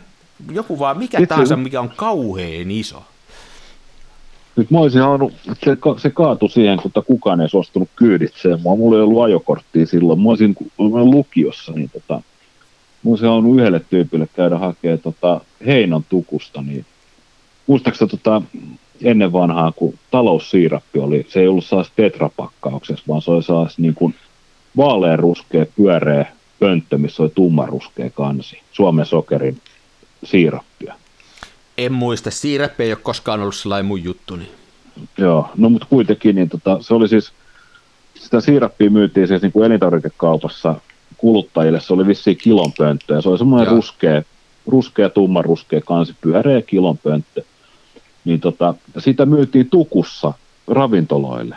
Joku 0.53 0.79
vaan, 0.79 0.99
mikä 0.99 1.19
Itse- 1.19 1.27
tahansa, 1.27 1.57
mikä 1.57 1.81
on 1.81 1.93
kauheen 1.97 2.71
iso. 2.71 3.03
nyt 4.57 4.71
mä 4.71 4.79
olisin 4.79 5.01
halunnut, 5.03 5.33
se, 5.65 5.77
ka- 5.77 5.99
se 5.99 6.11
kaatui 6.11 6.51
siihen, 6.51 6.79
kun 6.83 6.93
kukaan 7.07 7.41
ei 7.41 7.49
suostunut 7.49 7.89
kyyditseen 7.97 8.61
mua. 8.63 8.77
Mulla 8.77 8.97
ei 8.97 9.03
ollut 9.03 9.23
ajokorttia 9.23 9.87
silloin. 9.87 10.21
Mä 10.21 10.29
olisin 10.29 10.57
mä 10.79 11.05
lukiossa, 11.05 11.73
niin 11.73 11.91
tota, 11.91 12.15
mä 13.05 13.11
olisin 13.11 13.29
halunnut 13.29 13.57
yhdelle 13.59 13.81
tyypille 13.91 14.29
käydä 14.37 14.59
hakemaan 14.59 14.99
tota, 14.99 15.41
Heinon 15.67 16.05
tukusta. 16.09 16.63
Niin, 16.63 16.85
muistaaksä 17.67 18.07
tota, 18.07 18.43
ennen 19.03 19.33
vanhaa, 19.33 19.73
kun 19.73 19.95
taloussiirappi 20.11 20.99
oli, 20.99 21.27
se 21.29 21.41
ei 21.41 21.49
ollut 21.49 21.65
sellaisessa 21.65 21.97
tetrapakkauksessa, 21.97 23.05
vaan 23.09 23.23
se 23.23 23.31
oli 23.31 23.43
sellaisessa 23.43 23.83
niin 23.83 23.95
kuin 23.95 24.15
vaaleanruskea, 24.77 25.67
pyöreä 25.77 26.27
pönttö, 26.59 26.99
missä 26.99 27.23
oli 27.23 27.31
tummaruskea 27.35 28.11
kansi. 28.11 28.61
Suomen 28.73 29.07
sokerin 29.07 29.61
siirappia. 30.25 30.95
En 31.79 31.93
muista, 31.93 32.31
siirräppi 32.31 32.83
ei 32.83 32.93
ole 32.93 33.01
koskaan 33.03 33.41
ollut 33.41 33.55
sellainen 33.55 33.87
mun 33.87 34.05
juttu. 34.05 34.37
Niin. 34.37 34.51
Joo, 35.19 35.49
no 35.57 35.69
mutta 35.69 35.87
kuitenkin 35.91 36.37
niin 36.37 36.49
tota, 36.49 36.79
se 36.81 36.95
oli 36.95 37.09
siis, 37.09 37.33
sitä 38.15 38.41
siirappia 38.41 38.91
myytiin 38.91 39.29
siis 39.29 39.43
niin 39.43 39.53
kuin 39.53 39.67
elintarvikekaupassa 39.67 40.75
kuluttajille, 41.17 41.81
se 41.81 41.93
oli 41.93 42.07
vissiin 42.07 42.37
kilon 42.37 42.73
pönttö, 42.79 43.15
ja 43.15 43.23
se 43.23 43.29
oli 43.29 43.39
semmoinen 43.39 43.67
Joo. 43.67 43.77
ruskea, 43.77 44.23
ruskea, 44.67 45.09
tumman 45.09 45.45
ruskea 45.45 45.81
kansi, 45.81 46.15
pyöreä 46.21 46.63
kilon 46.63 46.99
pönttö. 46.99 47.43
Niin 48.25 48.41
tota, 48.41 48.75
sitä 48.99 49.27
myytiin 49.27 49.71
tukussa 49.71 50.33
ravintoloille. 50.67 51.57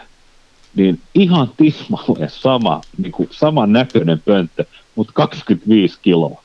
Niin 0.75 0.99
ihan 1.13 1.51
tismalleen 1.57 2.29
sama, 2.29 2.81
niin 2.97 3.11
kuin 3.11 3.29
saman 3.31 3.73
näköinen 3.73 4.21
pönttö, 4.25 4.65
mutta 4.95 5.13
25 5.13 5.99
kiloa. 6.01 6.43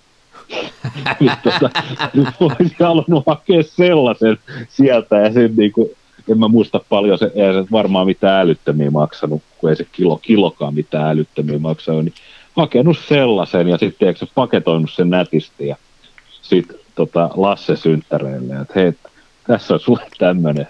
Nyt 1.20 1.33
tota, 1.43 1.70
mä 2.14 2.33
olisin 2.41 2.76
halunnut 2.81 3.26
hakea 3.26 3.62
sellaisen 3.62 4.39
sieltä 4.68 5.16
ja 5.16 5.33
sen 5.33 5.57
niin 5.57 5.72
kuin, 5.72 5.91
en 6.31 6.39
mä 6.39 6.49
muista 6.49 6.81
paljon, 6.89 7.18
se, 7.18 7.33
ei 7.35 7.53
se 7.53 7.64
varmaan 7.72 8.07
mitään 8.07 8.41
älyttömiä 8.41 8.91
maksanut, 8.91 9.43
kun 9.59 9.70
ei 9.70 9.76
se 9.76 9.87
kilo, 9.93 10.16
kilokaan 10.16 10.74
mitään 10.74 11.11
älyttömiä 11.11 11.59
maksanut, 11.59 12.05
niin 12.05 12.14
hakenut 12.57 12.99
sellaisen 13.09 13.68
ja 13.68 13.79
sitten 13.79 14.09
eikö 14.09 14.18
se 14.18 14.26
paketoinut 14.35 14.91
sen 14.91 15.11
nätisti 15.11 15.66
ja 15.66 15.76
sitten 16.43 16.76
tota, 16.95 17.31
Lasse 17.35 17.76
synttäreille, 17.76 18.55
että 18.55 18.72
hei, 18.74 18.93
tässä 19.47 19.74
on 19.74 19.81
sulle 19.81 20.07
tämmöinen. 20.18 20.68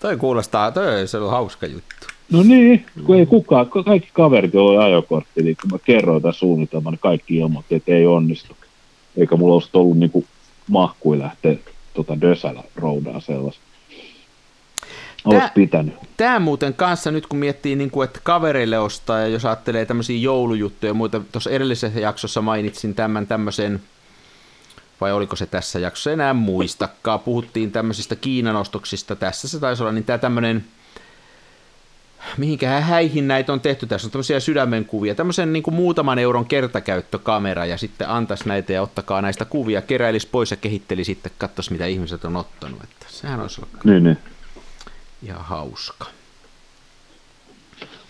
Toi 0.00 0.16
kuulostaa, 0.16 0.70
toi 0.70 0.84
on 1.24 1.30
hauska 1.30 1.66
juttu. 1.66 2.11
No 2.32 2.42
niin, 2.42 2.86
kun 3.04 3.16
ei 3.16 3.26
kukaan, 3.26 3.70
ka- 3.70 3.82
kaikki 3.82 4.08
kaverit, 4.12 4.54
joilla 4.54 4.70
oli 4.70 4.92
ajokortti, 4.92 5.42
niin 5.42 5.56
kun 5.62 5.70
mä 5.70 5.78
kerroin 5.84 6.22
tämän 6.22 6.34
suunnitelman, 6.34 6.92
niin 6.92 7.00
kaikki 7.00 7.36
ilmoitti, 7.36 7.74
että 7.74 7.92
ei 7.92 8.06
onnistu. 8.06 8.56
Eikä 9.16 9.36
mulla 9.36 9.54
olisi 9.54 9.68
ollut 9.72 9.98
niin 9.98 10.10
kuin 10.10 10.26
mahkui 10.68 11.18
lähteä 11.18 11.56
tota 11.94 12.20
Dösällä 12.20 12.62
roudaan 12.76 13.22
sellaista. 13.22 13.62
Olisi 15.24 15.48
pitänyt. 15.54 15.94
Tämä 16.16 16.38
muuten 16.38 16.74
kanssa 16.74 17.10
nyt 17.10 17.26
kun 17.26 17.38
miettii, 17.38 17.76
niin 17.76 17.90
kuin, 17.90 18.04
että 18.04 18.20
kavereille 18.22 18.78
ostaa 18.78 19.20
ja 19.20 19.26
jos 19.26 19.44
ajattelee 19.44 19.86
tämmöisiä 19.86 20.18
joulujuttuja 20.18 20.90
ja 20.90 20.94
muita, 20.94 21.20
tuossa 21.32 21.50
edellisessä 21.50 22.00
jaksossa 22.00 22.42
mainitsin 22.42 22.94
tämän 22.94 23.26
tämmöisen, 23.26 23.80
vai 25.00 25.12
oliko 25.12 25.36
se 25.36 25.46
tässä 25.46 25.78
jaksossa, 25.78 26.12
enää 26.12 26.34
muistakaan, 26.34 27.20
puhuttiin 27.20 27.72
tämmöisistä 27.72 28.16
Kiinan 28.16 28.56
ostoksista, 28.56 29.16
tässä 29.16 29.48
se 29.48 29.60
taisi 29.60 29.82
olla, 29.82 29.92
niin 29.92 30.04
tämä 30.04 30.18
tämmöinen, 30.18 30.64
mihinkähän 32.36 32.82
häihin 32.82 33.28
näitä 33.28 33.52
on 33.52 33.60
tehty, 33.60 33.86
tässä 33.86 34.06
on 34.06 34.10
tämmöisiä 34.10 34.40
sydämenkuvia, 34.40 35.14
tämmöisen 35.14 35.52
niin 35.52 35.62
kuin 35.62 35.74
muutaman 35.74 36.18
euron 36.18 36.46
kertakäyttökamera 36.46 37.66
ja 37.66 37.78
sitten 37.78 38.08
antaisi 38.08 38.48
näitä 38.48 38.72
ja 38.72 38.82
ottakaa 38.82 39.22
näistä 39.22 39.44
kuvia, 39.44 39.82
keräilisi 39.82 40.28
pois 40.32 40.50
ja 40.50 40.56
kehitteli 40.56 41.04
sitten, 41.04 41.32
katsoisi 41.38 41.72
mitä 41.72 41.86
ihmiset 41.86 42.24
on 42.24 42.36
ottanut, 42.36 42.82
että 42.82 43.06
sehän 43.08 43.40
olisi 43.40 43.60
ollut 43.60 43.84
Niin, 43.84 44.04
niin. 44.04 44.18
ihan 45.22 45.44
hauska. 45.44 46.06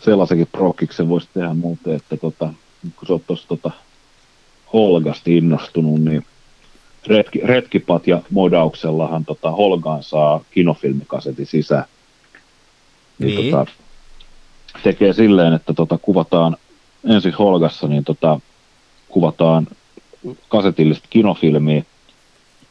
Sellaisenkin 0.01 0.49
prokkiksen 0.53 1.09
voisi 1.09 1.29
tehdä 1.35 1.55
muuten, 1.55 1.95
että 1.95 2.17
tota, 2.17 2.53
kun 2.97 3.07
sä 3.07 3.13
oot 3.13 3.27
tuossa 3.27 3.49
tota, 3.49 3.71
Holgasta 4.73 5.23
innostunut, 5.27 6.01
niin 6.01 6.27
retki, 7.07 7.41
Retkipat 7.45 8.07
ja 8.07 8.23
modauksellahan 8.31 9.25
tota, 9.25 9.51
Holgaan 9.51 10.03
saa 10.03 10.41
kinofilmikasetin 10.51 11.47
sisään. 11.47 11.85
Niin, 13.19 13.37
Niin. 13.37 13.51
Tota, 13.51 13.73
tekee 14.83 15.13
silleen, 15.13 15.53
että 15.53 15.75
tota, 15.75 15.99
kuvataan 15.99 16.57
ensin 17.11 17.35
Holgassa, 17.35 17.89
niin 17.89 18.05
tota, 18.05 18.41
kuvataan 19.09 19.67
kasetillista 20.49 21.07
kinofilmiä 21.11 21.83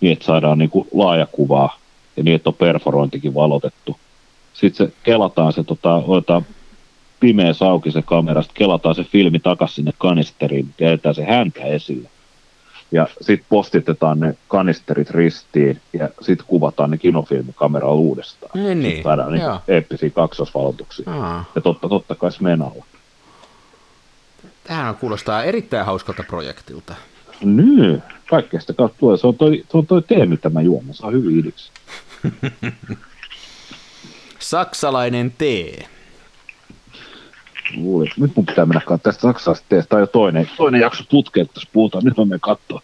niin, 0.01 0.13
että 0.13 0.25
saadaan 0.25 0.57
niin 0.57 0.69
kuin 0.69 0.87
laajakuvaa 0.93 1.77
ja 2.17 2.23
niin, 2.23 2.35
että 2.35 2.49
on 2.49 2.53
perforointikin 2.53 3.33
valotettu. 3.33 3.97
Sitten 4.53 4.87
se 4.87 4.93
kelataan 5.03 5.53
se, 5.53 5.63
tota, 5.63 5.95
otetaan 5.95 6.45
pimeä 7.19 7.51
auki 7.59 7.91
se 7.91 8.01
kamera, 8.01 8.41
sitten 8.41 8.59
kelataan 8.59 8.95
se 8.95 9.03
filmi 9.03 9.39
takaisin 9.39 9.75
sinne 9.75 9.91
kanisteriin, 9.97 10.73
jätetään 10.79 11.15
se 11.15 11.25
häntä 11.25 11.61
esille. 11.61 12.09
Ja 12.91 13.07
sitten 13.21 13.45
postitetaan 13.49 14.19
ne 14.19 14.35
kanisterit 14.47 15.09
ristiin, 15.09 15.81
ja 15.93 16.09
sitten 16.21 16.47
kuvataan 16.47 16.91
ne 16.91 16.97
kinofilmikameralla 16.97 17.95
uudestaan. 17.95 18.51
Niin, 18.53 18.65
Sitten 18.67 18.83
niin. 18.83 19.03
saadaan 19.03 19.31
niin 19.33 19.43
eeppisiä 19.67 20.09
kaksosvalotuksia. 20.09 21.05
Aa, 21.11 21.45
Ja 21.55 21.61
totta, 21.61 21.89
totta 21.89 22.15
kai 22.15 22.31
Smenalla. 22.31 22.85
tämähän 24.63 24.95
kuulostaa 24.95 25.43
erittäin 25.43 25.85
hauskalta 25.85 26.23
projektilta. 26.23 26.95
Nyt, 27.43 28.01
kaikkea 28.29 28.59
sitä 28.59 28.73
kautta 28.73 28.97
tulee. 28.99 29.17
Se 29.17 29.27
on 29.27 29.35
toi, 29.35 29.63
se 29.71 29.77
on 29.77 29.87
toi 29.87 30.01
Teemy 30.01 30.37
tämä 30.37 30.61
juoma, 30.61 30.93
saa 30.93 31.11
hyvin 31.11 31.39
idiksi. 31.39 31.71
Saksalainen 34.39 35.33
tee. 35.37 35.87
Luulin, 37.75 38.07
että 38.07 38.21
nyt 38.21 38.35
mun 38.35 38.45
pitää 38.45 38.65
mennä 38.65 38.79
katsomaan 38.79 38.99
tästä 38.99 39.21
saksalaisesta 39.21 39.69
teestä. 39.69 39.89
Tämä 39.89 39.97
on 39.97 40.03
jo 40.03 40.07
toinen, 40.07 40.49
toinen 40.57 40.81
jakso 40.81 41.03
putkeen, 41.09 41.47
tässä 41.47 41.69
puhutaan. 41.73 42.03
Nyt 42.03 42.17
mä 42.17 42.25
menen 42.25 42.39
katsoa. 42.39 42.81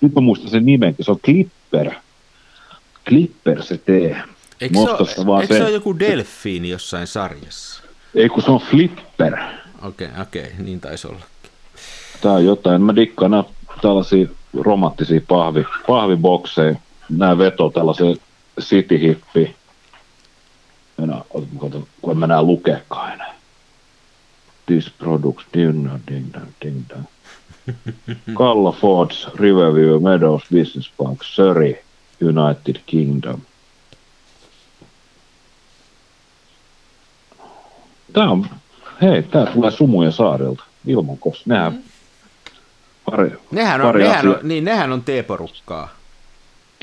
Nyt 0.00 0.14
mä 0.14 0.20
muistan 0.20 0.50
sen 0.50 0.66
nimenkin, 0.66 1.04
se 1.04 1.10
on 1.10 1.20
Clipper. 1.20 1.90
Clipper 3.08 3.62
se 3.62 3.78
tee. 3.78 4.22
Eikö 4.60 4.74
se, 5.14 5.26
vaan 5.26 5.42
eikö 5.42 5.54
se 5.54 5.58
se- 5.58 5.64
ole 5.64 5.72
joku 5.72 5.98
delfiini 5.98 6.68
jossain 6.68 7.06
sarjassa? 7.06 7.82
Ei 8.14 8.28
kun 8.28 8.42
se 8.42 8.50
on 8.50 8.60
Flipper. 8.60 9.34
Okei, 9.82 10.06
okay, 10.06 10.22
okei, 10.22 10.42
okay, 10.42 10.64
niin 10.64 10.80
taisi 10.80 11.08
olla. 11.08 11.20
Tää 12.20 12.32
on 12.32 12.44
jotain. 12.44 12.82
Mä 12.82 12.96
dikkaan 12.96 13.30
nää 13.30 13.44
tällaisia 13.82 14.28
romanttisia 14.60 15.20
pahvi, 15.28 15.64
pahvibokseja. 15.86 16.74
Nää 17.08 17.38
veto 17.38 17.70
tällaisen 17.70 18.16
city 18.60 19.00
hippi. 19.00 19.56
Enää, 21.02 21.20
kato, 21.60 21.88
kun 22.02 22.12
en 22.12 22.18
mä 22.18 22.26
nää 22.26 22.42
lukeekaan 22.42 23.12
enää. 23.12 23.29
This 24.70 24.88
products, 24.88 25.46
ding 25.52 25.84
dong, 25.84 26.00
ding 26.06 26.32
dong, 26.32 26.52
ding 26.62 26.84
dong. 26.88 27.06
Kalla 28.38 28.72
Fords, 28.72 29.26
Riverview, 29.34 29.98
Meadows, 29.98 30.42
Business 30.52 30.92
Park, 30.96 31.24
Surrey, 31.24 31.82
United 32.20 32.80
Kingdom. 32.86 33.40
Tää 38.12 38.30
on, 38.30 38.46
hei, 39.02 39.22
tää 39.22 39.46
tulee 39.46 39.70
Sumujen 39.70 40.12
saarelta, 40.12 40.64
ilman 40.86 41.18
koska 41.18 41.42
nehän 41.46 41.82
pari, 43.04 43.32
Nehän 43.50 43.80
on, 43.80 43.86
pari 43.86 44.02
nehän 44.02 44.28
on, 44.28 44.38
niin, 44.42 44.64
nehän 44.64 44.92
on 44.92 45.02
teeporukkaa. 45.02 45.88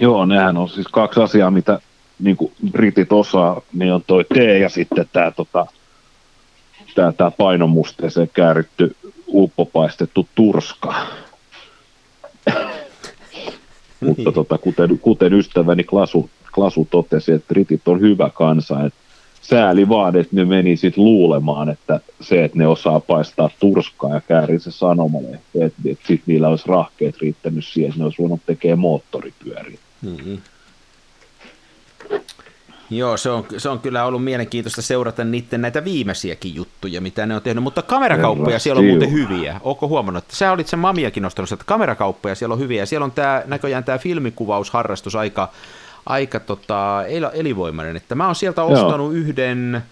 Joo, 0.02 0.26
nehän 0.26 0.58
on 0.58 0.70
siis 0.70 0.88
kaksi 0.88 1.20
asiaa, 1.20 1.52
mitä 1.52 1.80
niin 2.20 2.38
kuin 2.38 2.52
britit 2.72 3.12
osaa, 3.12 3.62
niin 3.74 3.94
on 3.94 4.04
toi 4.08 4.26
tee 4.34 4.60
ja 4.60 4.70
sitten 4.70 5.10
tämä 5.14 5.32
tota, 5.32 5.66
tää, 6.98 7.12
tää 7.12 7.32
painomusteeseen 7.32 8.30
kääritty 8.34 8.96
uppopaistettu 9.28 10.28
turska. 10.36 10.96
Mutta 14.06 14.32
tota, 14.32 14.58
kuten, 14.58 15.00
kuten 15.00 15.34
ystäväni 15.34 15.84
Klasu, 15.84 16.30
Klasu 16.56 16.88
totesi, 16.92 17.32
että 17.32 17.48
britit 17.48 17.88
on 17.88 18.02
hyvä 18.02 18.30
kansa, 18.30 18.86
että 18.86 19.00
sääli 19.42 19.90
vaan, 19.90 20.16
että 20.16 20.36
ne 20.36 20.46
meni 20.46 20.78
sitten 20.78 21.04
luulemaan, 21.04 21.70
että 21.70 22.00
se, 22.22 22.44
että 22.44 22.58
ne 22.58 22.68
osaa 22.68 23.00
paistaa 23.00 23.50
turskaa 23.60 24.14
ja 24.14 24.22
käärii 24.22 24.60
se 24.60 24.72
sanomalehti, 24.72 25.62
että, 25.62 25.82
että 25.86 26.08
sitten 26.08 26.34
niillä 26.34 26.48
olisi 26.48 26.68
rahkeet 26.68 27.18
riittänyt 27.18 27.66
siihen, 27.66 27.90
että 27.90 28.00
ne 28.00 28.06
olisi 28.06 28.22
voinut 28.22 28.42
tekemään 28.46 28.80
moottoripyöriä. 28.80 29.80
Niin. 30.02 30.42
Joo, 32.90 33.18
se 33.18 33.30
on, 33.30 33.46
se 33.58 33.70
on 33.70 33.80
kyllä 33.80 34.06
ollut 34.06 34.24
mielenkiintoista 34.24 34.82
seurata 34.82 35.24
niiden 35.24 35.62
näitä 35.62 35.84
viimeisiäkin 35.84 36.56
juttuja, 36.56 37.02
mitä 37.02 37.26
ne 37.26 37.36
on 37.36 37.42
tehnyt, 37.42 37.64
mutta 37.64 37.82
kamerakauppoja 37.82 38.60
siellä 38.60 38.80
on 38.80 38.86
muuten 38.86 39.12
hyviä. 39.12 39.62
Ootko 39.64 39.88
huomannut, 39.88 40.24
että 40.24 40.36
sä 40.36 40.52
olit 40.52 40.68
sen 40.68 40.80
mamiakin 40.80 41.24
nostanut, 41.24 41.52
että 41.52 41.66
kamerakauppoja 41.66 42.36
siellä 42.36 42.54
on 42.54 42.60
hyviä, 42.60 42.82
ja 42.82 42.86
siellä 42.86 43.06
on 43.06 43.12
tämä, 43.12 43.44
näköjään 43.46 43.84
tämä 43.84 43.98
filmikuvausharrastus 43.98 45.16
aika, 45.16 45.50
aika 46.06 46.40
tota, 46.40 47.04
el- 47.08 47.30
elinvoimainen, 47.34 47.96
että 47.96 48.16
mä 48.16 48.26
oon 48.26 48.36
sieltä 48.36 48.62
Joo. 48.62 48.72
ostanut 48.72 49.14
yhden, 49.14 49.84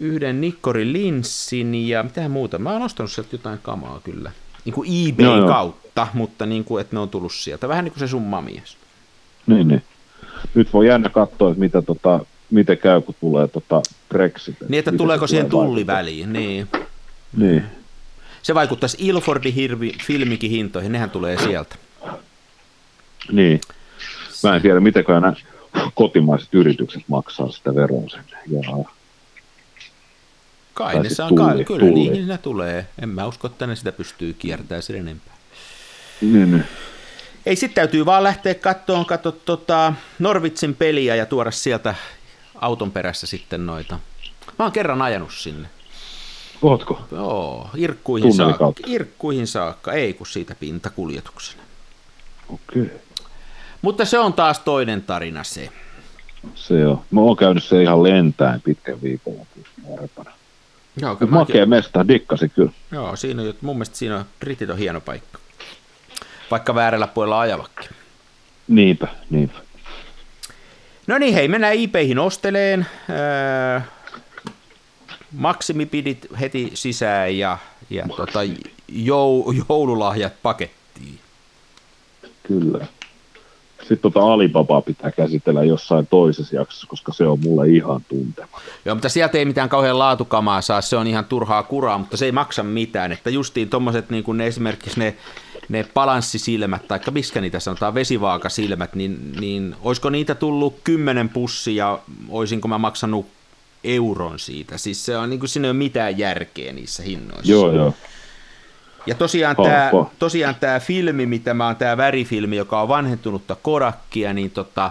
yhden 0.00 0.40
Nikkorin 0.40 0.92
linssin 0.92 1.88
ja 1.88 2.02
mitä 2.02 2.28
muuta, 2.28 2.58
mä 2.58 2.72
oon 2.72 2.82
ostanut 2.82 3.12
sieltä 3.12 3.34
jotain 3.34 3.58
kamaa 3.62 4.00
kyllä, 4.04 4.32
niin 4.64 4.74
kuin 4.74 5.08
eBay 5.08 5.26
Joo, 5.26 5.36
joo. 5.36 5.48
kautta, 5.48 6.06
mutta 6.14 6.46
niin 6.46 6.64
kuin, 6.64 6.80
että 6.80 6.96
ne 6.96 7.00
on 7.00 7.08
tullut 7.08 7.32
sieltä, 7.32 7.68
vähän 7.68 7.84
niin 7.84 7.92
kuin 7.92 8.00
se 8.00 8.08
sun 8.08 8.22
mamies. 8.22 8.76
Niin, 9.46 9.68
niin. 9.68 9.82
Nyt 10.54 10.72
voi 10.72 10.86
jännä 10.86 11.08
katsoa, 11.08 11.50
että 11.50 11.60
mitä, 11.60 11.82
tota, 11.82 12.20
miten 12.50 12.78
käy, 12.78 13.00
kun 13.00 13.14
tulee 13.20 13.48
tota 13.48 13.82
Brexit. 14.08 14.56
Niin, 14.68 14.78
että 14.78 14.92
tuleeko 14.92 15.26
siihen 15.26 15.48
tulee 15.48 15.66
tulli 15.66 15.86
vaikuttaa. 15.86 15.96
väliin, 15.96 16.32
niin. 16.32 16.68
Niin. 17.36 17.64
Se 18.42 18.54
vaikuttaisi 18.54 18.96
Ilfordin 19.00 19.54
hirvi, 19.54 19.92
filmikin 20.06 20.50
hintoihin, 20.50 20.92
nehän 20.92 21.10
tulee 21.10 21.38
sieltä. 21.42 21.76
niin. 23.32 23.60
Mä 24.42 24.56
en 24.56 24.62
tiedä, 24.62 24.80
miten 24.80 25.04
nämä 25.08 25.32
kotimaiset 25.94 26.48
yritykset 26.54 27.02
maksaa 27.08 27.50
sitä 27.50 27.74
veroa 27.74 28.08
sinne. 28.08 28.38
Ja, 28.50 28.84
Kai 30.74 30.94
Tai 30.94 31.02
ne 31.02 31.08
saa, 31.10 31.28
tulli, 31.28 31.42
kai, 31.42 31.64
kyllä 31.64 31.80
tulli. 31.80 31.94
niihin 31.94 32.28
ne 32.28 32.38
tulee. 32.38 32.86
En 33.02 33.08
mä 33.08 33.26
usko, 33.26 33.46
että 33.46 33.66
ne 33.66 33.76
sitä 33.76 33.92
pystyy 33.92 34.34
kiertämään 34.34 34.82
sen 34.82 34.96
enempää. 34.96 35.34
niin, 36.20 36.50
niin. 36.52 36.64
Ei, 37.46 37.56
sitten 37.56 37.74
täytyy 37.74 38.06
vaan 38.06 38.22
lähteä 38.22 38.54
kattoon, 38.54 39.06
katso 39.06 39.32
tota 39.32 39.92
Norvitsin 40.18 40.74
peliä 40.74 41.14
ja 41.14 41.26
tuoda 41.26 41.50
sieltä 41.50 41.94
auton 42.60 42.90
perässä 42.90 43.26
sitten 43.26 43.66
noita. 43.66 43.98
Mä 44.58 44.64
oon 44.64 44.72
kerran 44.72 45.02
ajanut 45.02 45.32
sinne. 45.32 45.68
Ootko? 46.62 47.02
Joo, 47.12 47.70
irkkuihin 47.76 48.34
saakka. 48.34 48.72
Irkkuihin 48.86 49.46
saakka, 49.46 49.92
ei 49.92 50.14
kun 50.14 50.26
siitä 50.26 50.54
pintakuljetuksena. 50.54 51.62
Okei. 52.48 52.82
Okay. 52.82 52.98
Mutta 53.82 54.04
se 54.04 54.18
on 54.18 54.32
taas 54.32 54.58
toinen 54.58 55.02
tarina 55.02 55.44
se. 55.44 55.68
Se 56.54 56.86
on. 56.86 57.02
Mä 57.10 57.20
oon 57.20 57.36
käynyt 57.36 57.64
se 57.64 57.82
ihan 57.82 58.02
lentäen 58.02 58.60
pitkän 58.60 59.02
viikon 59.02 59.34
nuorempana. 59.82 60.30
Joo, 61.00 61.16
kyllä 61.16 61.32
Makea 61.32 61.66
mesta, 61.66 62.08
dikkasi 62.08 62.48
kyllä. 62.48 62.72
Joo, 62.92 63.16
siinä 63.16 63.42
on, 63.42 63.54
mun 63.60 63.76
mielestä 63.76 63.96
siinä 63.96 64.16
on, 64.16 64.24
Britit 64.40 64.70
on 64.70 64.78
hieno 64.78 65.00
paikka. 65.00 65.38
Vaikka 66.50 66.74
väärällä 66.74 67.06
puolella 67.06 67.40
ajavakin. 67.40 67.90
Niinpä, 68.68 69.08
niinpä. 69.30 69.58
No 71.08 71.18
niin, 71.18 71.34
hei, 71.34 71.48
mennään 71.48 71.74
IPihin 71.74 72.18
osteleen. 72.18 72.86
Öö, 73.10 73.80
maksimipidit 75.32 76.26
heti 76.40 76.70
sisään 76.74 77.38
ja, 77.38 77.58
ja 77.90 78.04
tota, 78.16 78.40
jou, 78.88 79.54
joululahjat 79.68 80.32
pakettiin. 80.42 81.18
Kyllä. 82.42 82.86
Sitten 83.78 83.98
tota 83.98 84.20
Alibabaa 84.20 84.80
pitää 84.80 85.10
käsitellä 85.10 85.64
jossain 85.64 86.06
toisessa 86.06 86.56
jaksossa, 86.56 86.86
koska 86.86 87.12
se 87.12 87.26
on 87.26 87.40
mulle 87.40 87.68
ihan 87.68 88.00
tuntema. 88.08 88.60
Joo, 88.84 88.94
mutta 88.94 89.08
sieltä 89.08 89.38
ei 89.38 89.44
mitään 89.44 89.68
kauhean 89.68 89.98
laatukamaa 89.98 90.60
saa, 90.60 90.80
se 90.80 90.96
on 90.96 91.06
ihan 91.06 91.24
turhaa 91.24 91.62
kuraa, 91.62 91.98
mutta 91.98 92.16
se 92.16 92.24
ei 92.24 92.32
maksa 92.32 92.62
mitään. 92.62 93.12
Että 93.12 93.30
justiin 93.30 93.68
tommoset 93.68 94.10
niin 94.10 94.24
kuin 94.24 94.38
ne 94.38 94.46
esimerkiksi 94.46 95.00
ne, 95.00 95.16
ne 95.68 95.86
balanssisilmät, 95.94 96.88
tai 96.88 97.00
miskä 97.10 97.40
niitä 97.40 97.60
sanotaan, 97.60 97.94
vesivaakasilmät, 97.94 98.94
niin, 98.94 99.32
niin 99.40 99.76
olisiko 99.80 100.10
niitä 100.10 100.34
tullut 100.34 100.80
kymmenen 100.84 101.28
pussia, 101.28 101.84
ja 101.84 101.98
olisinko 102.28 102.68
mä 102.68 102.78
maksanut 102.78 103.26
euron 103.84 104.38
siitä. 104.38 104.78
Siis 104.78 105.04
se 105.04 105.16
on 105.16 105.30
niin 105.30 105.40
kuin, 105.40 105.48
siinä 105.48 105.66
ei 105.66 105.70
ole 105.70 105.78
mitään 105.78 106.18
järkeä 106.18 106.72
niissä 106.72 107.02
hinnoissa. 107.02 107.52
Joo, 107.52 107.72
joo. 107.72 107.94
Ja 109.06 109.14
tosiaan 109.14 109.56
tämä, 109.56 109.90
tosiaan 110.18 110.54
tämä 110.54 110.80
filmi, 110.80 111.26
mitä 111.26 111.54
mä 111.54 111.66
oon, 111.66 111.76
tämä 111.76 111.96
värifilmi, 111.96 112.56
joka 112.56 112.82
on 112.82 112.88
vanhentunutta 112.88 113.56
Kodakia, 113.62 114.32
niin 114.32 114.50
tota, 114.50 114.90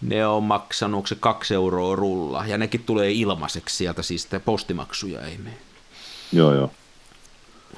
ne 0.00 0.26
on 0.26 0.42
maksanut 0.42 1.06
se 1.06 1.14
kaksi 1.14 1.54
euroa 1.54 1.96
rulla, 1.96 2.46
ja 2.46 2.58
nekin 2.58 2.82
tulee 2.86 3.12
ilmaiseksi 3.12 3.76
sieltä, 3.76 4.02
siis 4.02 4.22
sitä 4.22 4.40
postimaksuja 4.40 5.20
ei 5.20 5.38
mene. 5.38 5.56
Joo, 6.32 6.54
joo. 6.54 6.70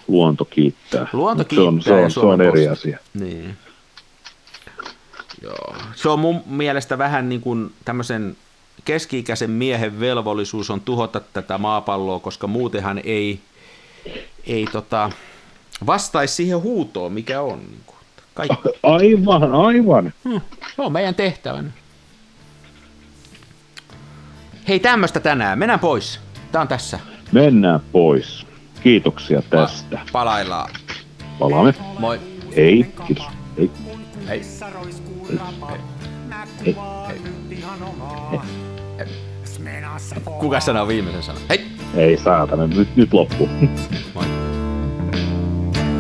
Luonto 0.09 0.45
kiittää. 0.45 1.07
Luonto 1.13 1.43
Mut 1.43 1.51
se 1.51 1.61
on, 1.61 1.75
kiittää 1.75 1.97
se 1.97 2.05
on, 2.05 2.11
se 2.11 2.21
on 2.21 2.41
eri 2.41 2.69
asia. 2.69 2.99
Niin. 3.15 3.57
Joo. 5.43 5.75
Se 5.95 6.09
on 6.09 6.19
mun 6.19 6.43
mielestä 6.47 6.99
vähän 6.99 7.29
niin 7.29 7.41
kuin 7.41 7.73
tämmöisen 7.85 8.37
keski-ikäisen 8.85 9.51
miehen 9.51 10.01
velvollisuus 10.01 10.71
on 10.71 10.81
tuhota 10.81 11.21
tätä 11.21 11.59
maapalloa, 11.59 12.21
koska 12.21 12.47
muutenhan 12.47 13.01
ei, 13.05 13.41
ei 14.47 14.67
tota, 14.73 15.11
vastaisi 15.87 16.35
siihen 16.35 16.63
huutoon, 16.63 17.13
mikä 17.13 17.41
on. 17.41 17.59
Niin 17.59 17.83
kuin. 17.87 17.97
Kaikki. 18.35 18.69
Aivan, 18.83 19.55
aivan. 19.55 20.13
Hmm, 20.25 20.41
se 20.77 20.83
on 20.83 20.93
meidän 20.93 21.15
tehtävän. 21.15 21.75
Hei, 24.69 24.81
tämmöistä 24.81 25.21
tänään. 25.21 25.59
Mennään 25.59 25.81
pois. 25.81 26.21
Tää 26.53 26.61
on 26.61 26.69
tässä. 26.69 27.01
Mennään 27.33 27.81
pois. 27.93 28.47
Kiitoksia 28.83 29.43
tästä. 29.51 29.97
Pa- 29.97 30.09
palaillaan. 30.13 30.71
Palaamme. 31.39 31.75
Moi. 31.99 32.21
Hei, 32.57 32.87
kiitos. 33.07 33.25
Hei. 33.59 33.71
Hei. 34.29 34.41
Hei. 36.65 36.77
Kuka 40.39 40.61
sanoo 40.61 40.89
viimeisen 40.89 41.23
sanan? 41.23 41.43
Hei. 41.49 41.67
Ei 41.95 42.17
saatana, 42.17 42.67
nyt, 42.67 42.97
nyt 42.97 43.13
loppuu. 43.15 43.49
Moi. 44.15 44.25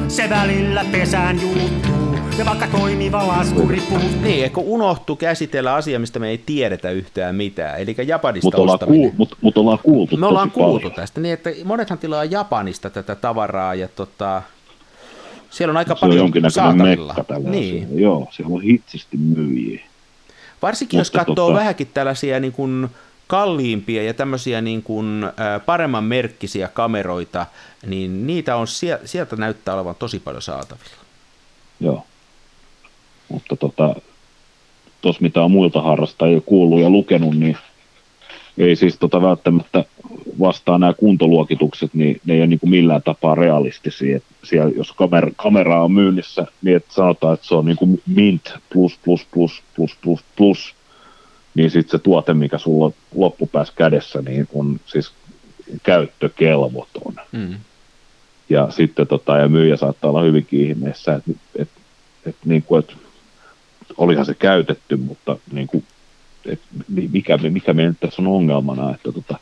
Se 0.09 0.31
välillä 0.31 0.85
pesään 0.93 1.41
juuttuu, 1.41 2.20
ja 2.41 2.47
vaikka 2.47 2.66
toimiva 2.66 3.28
laskuri 3.28 3.80
puuttuu. 3.88 4.20
Niin, 4.22 4.51
kun 4.51 4.64
unohtu 4.64 5.16
käsitellä 5.16 5.74
asia, 5.74 5.99
mistä 5.99 6.18
me 6.18 6.28
ei 6.28 6.38
tiedetä 6.38 6.91
yhtään 6.91 7.34
mitään, 7.34 7.80
eli 7.80 7.97
Japanista 8.07 8.47
Mutta 8.47 8.59
ollaan, 8.61 8.74
ostaminen. 8.74 9.01
kuul, 9.01 9.12
mut, 9.18 9.36
mut 9.41 9.59
ollaan 9.59 9.78
kuultu 9.82 10.16
Me 10.16 10.26
ollaan 10.26 10.51
kuultu 10.51 10.78
paljon. 10.78 10.93
tästä, 10.93 11.20
niin 11.20 11.34
että 11.34 11.51
monethan 11.64 11.99
tilaa 11.99 12.24
Japanista 12.24 12.91
tätä 12.91 13.14
tavaraa, 13.14 13.74
ja 13.74 13.88
tota, 13.88 14.43
siellä 15.51 15.70
on 15.72 15.76
aika 15.76 15.88
Se 15.88 15.93
on 15.95 16.01
paljon 16.01 16.18
jonkinnäköinen 16.18 16.76
saatavilla. 16.78 17.14
Niin. 17.51 18.01
Joo, 18.01 18.28
siellä 18.30 18.55
on 18.55 18.62
hitsisti 18.62 19.16
myyjiä. 19.16 19.84
Varsinkin 20.62 20.99
jos 20.99 21.12
Mutta 21.12 21.24
katsoo 21.24 21.51
tota- 21.51 21.55
vähänkin 21.55 21.91
tällaisia 21.95 22.41
niin 22.41 22.53
kuin 22.53 22.88
kalliimpia 23.26 24.03
ja 24.03 24.14
tämmöisiä 24.14 24.61
niin 24.61 24.82
kuin, 24.82 25.26
paremman 25.66 26.05
merkkisiä 26.05 26.68
kameroita, 26.68 27.47
niin 27.86 28.26
niitä 28.26 28.57
on, 28.57 28.66
sie- 28.66 29.01
sieltä 29.05 29.36
näyttää 29.36 29.74
olevan 29.74 29.95
tosi 29.99 30.18
paljon 30.18 30.43
saatavilla. 30.43 31.01
Joo. 31.80 32.05
Mutta 33.31 33.57
tota, 33.57 33.95
tos 35.01 35.20
mitä 35.20 35.43
on 35.43 35.51
muilta 35.51 35.83
harrastajia 35.83 36.41
kuullut 36.41 36.81
ja 36.81 36.91
lukenut, 36.91 37.37
niin 37.37 37.57
ei 38.59 38.76
siis 38.76 38.97
tota 38.99 39.22
välttämättä 39.22 39.85
vastaa 40.41 40.78
nämä 40.78 40.93
kuntoluokitukset, 40.93 41.95
niin 41.95 42.20
ne 42.24 42.35
ei 42.35 42.41
ole 42.41 42.47
niin 42.47 42.61
kuin 42.61 42.70
millään 42.70 43.03
tapaa 43.03 43.35
realistisia. 43.35 44.16
Et 44.16 44.24
siellä, 44.45 44.72
jos 44.76 44.93
kamera, 44.93 45.31
kamera 45.37 45.85
on 45.85 45.93
myynnissä, 45.93 46.47
niin 46.62 46.76
että 46.76 46.95
sanotaan, 46.95 47.35
että 47.35 47.47
se 47.47 47.55
on 47.55 47.64
niin 47.64 47.76
kuin 47.76 48.03
mint 48.07 48.55
plus 48.72 48.99
plus 49.05 49.26
plus 49.31 49.62
plus 49.76 49.97
plus 50.03 50.24
plus, 50.37 50.74
niin 51.55 51.70
sitten 51.70 51.91
se 51.91 51.99
tuote, 51.99 52.35
mikä 52.35 52.59
sulla 52.59 52.85
on 52.85 52.95
loppupäässä 53.14 53.74
kädessä, 53.76 54.22
niin 54.22 54.49
on 54.55 54.81
siis 54.87 55.12
käyttökelvoton. 55.83 57.14
Mm. 57.33 57.55
Ja 58.49 58.70
sitten 58.70 59.07
tota, 59.07 59.37
ja 59.37 59.49
myyjä 59.49 59.76
saattaa 59.76 60.11
olla 60.11 60.22
hyvinkin 60.22 60.61
ihmeessä, 60.61 61.14
että 61.14 61.31
et, 61.57 61.68
et, 62.26 62.37
niin 62.45 62.62
kuin, 62.62 62.78
et, 62.78 62.97
olihan 63.99 64.26
se 64.26 64.34
käytetty, 64.34 64.97
mutta 64.97 65.36
niin 65.53 65.66
kuin, 65.66 65.84
et, 66.47 66.61
mikä, 67.12 67.36
mikä 67.36 67.72
meillä 67.72 67.91
nyt 67.91 68.01
tässä 68.01 68.22
on 68.22 68.28
ongelmana, 68.28 68.95
että 68.95 69.12
tota, 69.12 69.38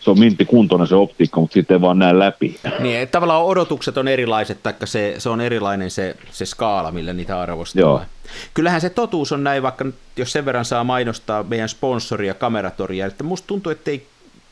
se 0.00 0.10
on 0.10 0.18
minttikuntoinen 0.18 0.86
se 0.86 0.94
optiikka, 0.94 1.40
mutta 1.40 1.54
sitten 1.54 1.74
ei 1.74 1.80
vaan 1.80 1.98
näe 1.98 2.18
läpi. 2.18 2.60
Niin, 2.78 2.98
että 2.98 3.12
tavallaan 3.12 3.44
odotukset 3.44 3.96
on 3.98 4.08
erilaiset, 4.08 4.62
taikka 4.62 4.86
se, 4.86 5.14
se 5.18 5.28
on 5.28 5.40
erilainen 5.40 5.90
se, 5.90 6.16
se 6.30 6.46
skaala, 6.46 6.90
millä 6.90 7.12
niitä 7.12 7.40
arvostellaan. 7.40 8.00
Joo. 8.00 8.30
Kyllähän 8.54 8.80
se 8.80 8.90
totuus 8.90 9.32
on 9.32 9.44
näin, 9.44 9.62
vaikka 9.62 9.84
nyt, 9.84 9.94
jos 10.16 10.32
sen 10.32 10.44
verran 10.44 10.64
saa 10.64 10.84
mainostaa 10.84 11.42
meidän 11.42 11.68
sponsoria, 11.68 12.34
kameratoria, 12.34 13.06
että 13.06 13.24
musta 13.24 13.46
tuntuu, 13.46 13.72
että 13.72 13.90
ei, 13.90 14.06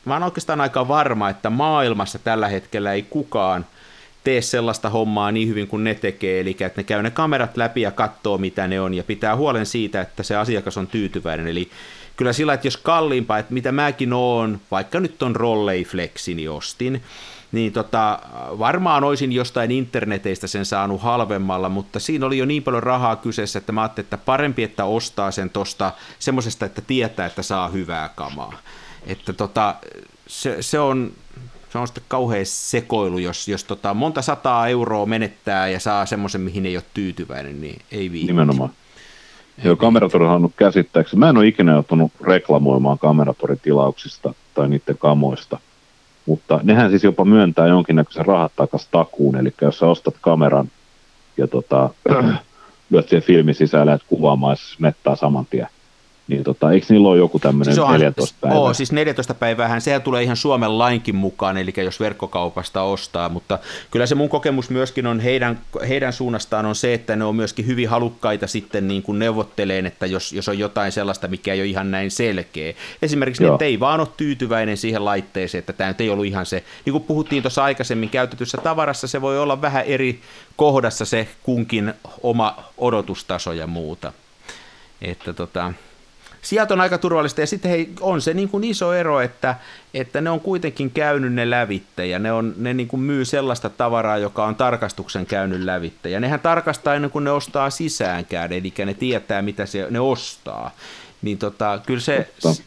mä 0.05 0.13
oon 0.13 0.23
oikeastaan 0.23 0.61
aika 0.61 0.87
varma, 0.87 1.29
että 1.29 1.49
maailmassa 1.49 2.19
tällä 2.19 2.47
hetkellä 2.47 2.93
ei 2.93 3.01
kukaan 3.01 3.65
tee 4.23 4.41
sellaista 4.41 4.89
hommaa 4.89 5.31
niin 5.31 5.47
hyvin 5.47 5.67
kuin 5.67 5.83
ne 5.83 5.95
tekee, 5.95 6.39
eli 6.39 6.49
että 6.59 6.79
ne 6.81 6.83
käy 6.83 7.03
ne 7.03 7.11
kamerat 7.11 7.57
läpi 7.57 7.81
ja 7.81 7.91
katsoo 7.91 8.37
mitä 8.37 8.67
ne 8.67 8.81
on 8.81 8.93
ja 8.93 9.03
pitää 9.03 9.35
huolen 9.35 9.65
siitä, 9.65 10.01
että 10.01 10.23
se 10.23 10.35
asiakas 10.35 10.77
on 10.77 10.87
tyytyväinen, 10.87 11.47
eli 11.47 11.69
kyllä 12.17 12.33
sillä, 12.33 12.53
että 12.53 12.67
jos 12.67 12.77
kalliimpaa, 12.77 13.39
että 13.39 13.53
mitä 13.53 13.71
mäkin 13.71 14.13
oon, 14.13 14.59
vaikka 14.71 14.99
nyt 14.99 15.23
on 15.23 15.35
Rolleiflexini 15.35 16.47
ostin, 16.47 17.01
niin 17.51 17.73
tota, 17.73 18.19
varmaan 18.59 19.03
olisin 19.03 19.31
jostain 19.31 19.71
interneteistä 19.71 20.47
sen 20.47 20.65
saanut 20.65 21.01
halvemmalla, 21.01 21.69
mutta 21.69 21.99
siinä 21.99 22.25
oli 22.25 22.37
jo 22.37 22.45
niin 22.45 22.63
paljon 22.63 22.83
rahaa 22.83 23.15
kyseessä, 23.15 23.59
että 23.59 23.71
mä 23.71 23.81
ajattelin, 23.81 24.05
että 24.05 24.17
parempi, 24.17 24.63
että 24.63 24.85
ostaa 24.85 25.31
sen 25.31 25.49
tosta 25.49 25.91
semmoisesta, 26.19 26.65
että 26.65 26.81
tietää, 26.81 27.25
että 27.25 27.43
saa 27.43 27.69
hyvää 27.69 28.09
kamaa. 28.15 28.57
Että 29.07 29.33
tota, 29.33 29.75
se, 30.27 30.57
se 30.61 30.79
on, 30.79 31.11
se 31.73 31.79
on 31.79 31.87
sitten 31.87 32.03
kauhean 32.07 32.45
sekoilu, 32.45 33.17
jos, 33.17 33.47
jos 33.47 33.63
tota, 33.63 33.93
monta 33.93 34.21
sataa 34.21 34.67
euroa 34.67 35.05
menettää 35.05 35.67
ja 35.67 35.79
saa 35.79 36.05
semmoisen, 36.05 36.41
mihin 36.41 36.65
ei 36.65 36.77
ole 36.77 36.83
tyytyväinen, 36.93 37.61
niin 37.61 37.81
ei 37.91 38.11
viitti. 38.11 38.27
Nimenomaan. 38.27 38.69
Joo, 39.63 39.75
kameratorihan 39.75 40.43
on 40.43 40.53
käsittääkseni. 40.57 41.19
Mä 41.19 41.29
en 41.29 41.37
ole 41.37 41.47
ikinä 41.47 41.71
joutunut 41.71 42.11
reklamoimaan 42.21 42.99
kameratorin-tilauksista 42.99 44.33
tai 44.53 44.69
niiden 44.69 44.97
kamoista, 44.97 45.59
mutta 46.25 46.59
nehän 46.63 46.89
siis 46.89 47.03
jopa 47.03 47.25
myöntää 47.25 47.67
jonkinnäköisen 47.67 48.25
rahat 48.25 48.51
takas 48.55 48.87
takuun, 48.87 49.35
eli 49.35 49.53
jos 49.61 49.79
sä 49.79 49.85
ostat 49.85 50.15
kameran 50.21 50.71
ja 51.37 51.47
tota, 51.47 51.89
lyöt 52.89 53.09
siihen 53.09 53.23
filmin 53.23 53.55
ja 53.73 53.85
lähdet 53.85 54.03
kuvaamaan 54.07 54.57
se 54.57 54.75
mettaa 54.79 55.15
saman 55.15 55.45
tien, 55.49 55.67
niin 56.27 56.43
tota, 56.43 56.71
eikö 56.71 56.85
niillä 56.89 57.09
ole 57.09 57.17
joku 57.17 57.39
tämmöinen 57.39 57.79
onhan- 57.79 57.99
14 57.99 58.35
päivää? 58.41 58.59
Oo, 58.59 58.73
siis 58.73 58.91
14 58.91 59.33
päivähän, 59.33 59.81
sehän 59.81 60.01
tulee 60.01 60.23
ihan 60.23 60.37
Suomen 60.37 60.77
lainkin 60.77 61.15
mukaan, 61.15 61.57
eli 61.57 61.73
jos 61.77 61.99
verkkokaupasta 61.99 62.81
ostaa, 62.81 63.29
mutta 63.29 63.59
kyllä 63.91 64.05
se 64.05 64.15
mun 64.15 64.29
kokemus 64.29 64.69
myöskin 64.69 65.07
on 65.07 65.19
heidän, 65.19 65.59
heidän 65.87 66.13
suunnastaan 66.13 66.65
on 66.65 66.75
se, 66.75 66.93
että 66.93 67.15
ne 67.15 67.23
on 67.23 67.35
myöskin 67.35 67.67
hyvin 67.67 67.89
halukkaita 67.89 68.47
sitten 68.47 68.87
niin 68.87 69.03
kuin 69.03 69.19
neuvotteleen, 69.19 69.85
että 69.85 70.05
jos, 70.05 70.33
jos 70.33 70.49
on 70.49 70.59
jotain 70.59 70.91
sellaista, 70.91 71.27
mikä 71.27 71.53
ei 71.53 71.61
ole 71.61 71.67
ihan 71.67 71.91
näin 71.91 72.11
selkeä. 72.11 72.73
Esimerkiksi 73.01 73.43
ne, 73.43 73.47
Joo. 73.47 73.55
että 73.55 73.65
ei 73.65 73.79
vaan 73.79 73.99
ole 73.99 74.07
tyytyväinen 74.17 74.77
siihen 74.77 75.05
laitteeseen, 75.05 75.59
että 75.59 75.73
tämä 75.73 75.87
nyt 75.87 76.01
ei 76.01 76.09
ollut 76.09 76.25
ihan 76.25 76.45
se, 76.45 76.63
niin 76.85 76.91
kuin 76.91 77.03
puhuttiin 77.03 77.43
tuossa 77.43 77.63
aikaisemmin 77.63 78.09
käytetyssä 78.09 78.57
tavarassa, 78.57 79.07
se 79.07 79.21
voi 79.21 79.39
olla 79.39 79.61
vähän 79.61 79.85
eri 79.85 80.19
kohdassa 80.55 81.05
se 81.05 81.27
kunkin 81.43 81.93
oma 82.23 82.63
odotustaso 82.77 83.53
ja 83.53 83.67
muuta. 83.67 84.13
Että 85.01 85.33
tota, 85.33 85.73
sieltä 86.43 86.73
on 86.73 86.81
aika 86.81 86.97
turvallista 86.97 87.41
ja 87.41 87.47
sitten 87.47 87.71
hei, 87.71 87.89
on 88.01 88.21
se 88.21 88.33
niin 88.33 88.49
kuin 88.49 88.63
iso 88.63 88.93
ero, 88.93 89.21
että, 89.21 89.55
että 89.93 90.21
ne 90.21 90.29
on 90.29 90.39
kuitenkin 90.39 90.91
käynyt 90.91 91.33
ne 91.33 91.49
lävitte 91.49 92.07
ja 92.07 92.19
ne, 92.19 92.31
on, 92.31 92.53
ne 92.57 92.73
niin 92.73 92.87
kuin 92.87 92.99
myy 92.99 93.25
sellaista 93.25 93.69
tavaraa, 93.69 94.17
joka 94.17 94.45
on 94.45 94.55
tarkastuksen 94.55 95.25
käynyt 95.25 95.61
lävitte 95.61 96.09
ja 96.09 96.19
nehän 96.19 96.39
tarkastaa 96.39 96.95
ennen 96.95 97.11
kuin 97.11 97.23
ne 97.23 97.31
ostaa 97.31 97.69
sisäänkään, 97.69 98.51
eli 98.51 98.73
ne 98.85 98.93
tietää 98.93 99.41
mitä 99.41 99.65
se, 99.65 99.87
ne 99.89 99.99
ostaa. 99.99 100.71
Niin 101.21 101.37
tota, 101.37 101.79
kyllä 101.85 101.99
se, 101.99 102.29
Totta. 102.41 102.63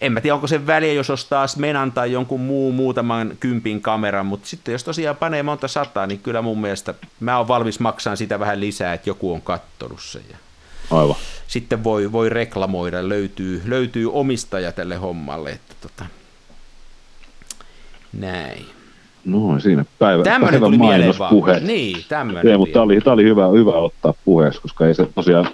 en 0.00 0.12
mä 0.12 0.20
tiedä 0.20 0.34
onko 0.34 0.46
se 0.46 0.66
väliä, 0.66 0.92
jos 0.92 1.10
ostaa 1.10 1.46
Smenan 1.46 1.92
tai 1.92 2.12
jonkun 2.12 2.40
muu 2.40 2.72
muutaman 2.72 3.36
kympin 3.40 3.80
kameran, 3.80 4.26
mutta 4.26 4.48
sitten 4.48 4.72
jos 4.72 4.84
tosiaan 4.84 5.16
panee 5.16 5.42
monta 5.42 5.68
sataa, 5.68 6.06
niin 6.06 6.20
kyllä 6.20 6.42
mun 6.42 6.60
mielestä 6.60 6.94
mä 7.20 7.38
oon 7.38 7.48
valmis 7.48 7.80
maksamaan 7.80 8.16
sitä 8.16 8.40
vähän 8.40 8.60
lisää, 8.60 8.94
että 8.94 9.10
joku 9.10 9.32
on 9.32 9.42
kattonut 9.42 10.02
sen. 10.02 10.22
Ja 10.30 10.36
Aivan. 10.90 11.16
sitten 11.46 11.84
voi, 11.84 12.12
voi 12.12 12.28
reklamoida, 12.28 13.08
löytyy, 13.08 13.62
löytyy 13.64 14.12
omistaja 14.12 14.72
tälle 14.72 14.96
hommalle. 14.96 15.50
Että 15.50 15.74
tota, 15.80 16.06
näin. 18.12 18.66
No 19.24 19.60
siinä 19.60 19.84
päivä, 19.98 20.22
Tämmöinen 20.22 20.60
päivän 20.60 20.78
mainospuhe. 20.78 21.60
Niin, 21.60 22.04
tämmöinen. 22.08 22.48
Ei, 22.48 22.58
mutta 22.58 22.72
tämä 22.72 22.82
oli, 22.82 23.00
tää 23.00 23.12
oli 23.12 23.24
hyvä, 23.24 23.48
hyvä 23.48 23.72
ottaa 23.72 24.14
puheeksi, 24.24 24.60
koska 24.60 24.86
ei 24.86 24.94
se 24.94 25.06
tosiaan, 25.14 25.50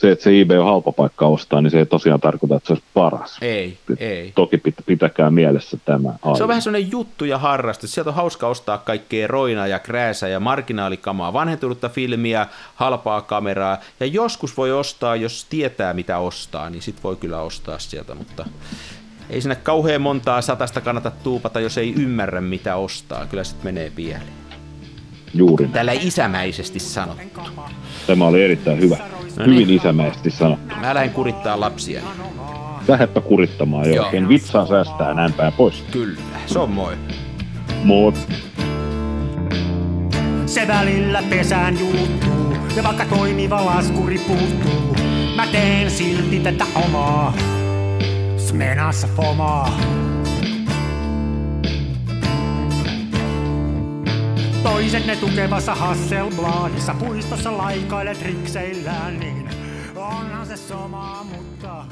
se, 0.00 0.10
että 0.10 0.22
se 0.22 0.40
eBay 0.40 0.58
on 0.58 0.66
halpa 0.66 0.92
paikka 0.92 1.26
ostaa, 1.26 1.60
niin 1.60 1.70
se 1.70 1.78
ei 1.78 1.86
tosiaan 1.86 2.20
tarkoita, 2.20 2.56
että 2.56 2.66
se 2.66 2.72
olisi 2.72 2.86
paras. 2.94 3.38
Ei, 3.40 3.78
ei. 3.98 4.32
Toki 4.34 4.56
pit- 4.56 4.84
pitäkää 4.86 5.30
mielessä 5.30 5.78
tämä 5.84 6.08
aina. 6.22 6.36
Se 6.36 6.42
on 6.42 6.48
vähän 6.48 6.62
sellainen 6.62 6.90
juttu 6.90 7.24
ja 7.24 7.38
harrastus. 7.38 7.94
Sieltä 7.94 8.10
on 8.10 8.16
hauska 8.16 8.48
ostaa 8.48 8.78
kaikkea 8.78 9.26
roinaa 9.26 9.66
ja 9.66 9.78
krääsää 9.78 10.28
ja 10.28 10.40
marginaalikamaa, 10.40 11.32
vanhentunutta 11.32 11.88
filmiä, 11.88 12.46
halpaa 12.74 13.22
kameraa. 13.22 13.78
Ja 14.00 14.06
joskus 14.06 14.56
voi 14.56 14.72
ostaa, 14.72 15.16
jos 15.16 15.46
tietää 15.50 15.94
mitä 15.94 16.18
ostaa, 16.18 16.70
niin 16.70 16.82
sit 16.82 17.04
voi 17.04 17.16
kyllä 17.16 17.40
ostaa 17.40 17.78
sieltä, 17.78 18.14
mutta 18.14 18.44
ei 19.30 19.40
sinne 19.40 19.56
kauhean 19.56 20.00
montaa 20.00 20.42
satasta 20.42 20.80
kannata 20.80 21.10
tuupata, 21.10 21.60
jos 21.60 21.78
ei 21.78 21.94
ymmärrä 21.94 22.40
mitä 22.40 22.76
ostaa. 22.76 23.26
Kyllä 23.26 23.44
sit 23.44 23.62
menee 23.62 23.92
pieleen. 23.96 24.47
Juuri 25.34 25.64
näin. 25.64 25.72
Tällä 25.72 25.92
isämäisesti 25.92 26.78
sanottu. 26.78 27.40
Tämä 28.06 28.26
oli 28.26 28.44
erittäin 28.44 28.80
hyvä. 28.80 28.96
No 29.36 29.44
Hyvin 29.44 29.66
niin. 29.66 29.70
isämäisesti 29.70 30.30
sanottu. 30.30 30.74
Mä 30.80 30.94
lähden 30.94 31.10
kurittaa 31.10 31.60
lapsia. 31.60 32.02
Lähdepä 32.88 33.20
kurittamaan 33.20 33.88
jo 33.88 33.94
Joo. 33.94 34.28
Vitsaa 34.28 34.66
säästää 34.66 35.14
näin 35.14 35.32
päin 35.32 35.52
pois. 35.52 35.84
Kyllä, 35.90 36.20
se 36.46 36.58
on 36.58 36.70
moi. 36.70 36.94
Moi. 37.84 38.12
Se 40.46 40.68
välillä 40.68 41.22
pesään 41.30 41.78
juuttuu, 41.78 42.56
ja 42.76 42.82
vaikka 42.82 43.04
toimiva 43.04 43.66
laskuri 43.66 44.18
puuttuu, 44.18 44.96
mä 45.36 45.46
teen 45.46 45.90
silti 45.90 46.40
tätä 46.40 46.64
omaa. 46.74 47.34
Smenassa 48.36 49.08
fomaa. 49.16 49.80
Toi 54.78 54.84
toiset 54.84 55.06
ne 55.06 55.16
tukevassa 55.16 55.74
Hasselbladissa 55.74 56.94
puistossa 56.94 57.58
laikailet 57.58 58.22
rikseillään, 58.22 59.20
niin 59.20 59.50
onhan 59.96 60.46
se 60.46 60.56
sama, 60.56 61.24
mutta 61.24 61.84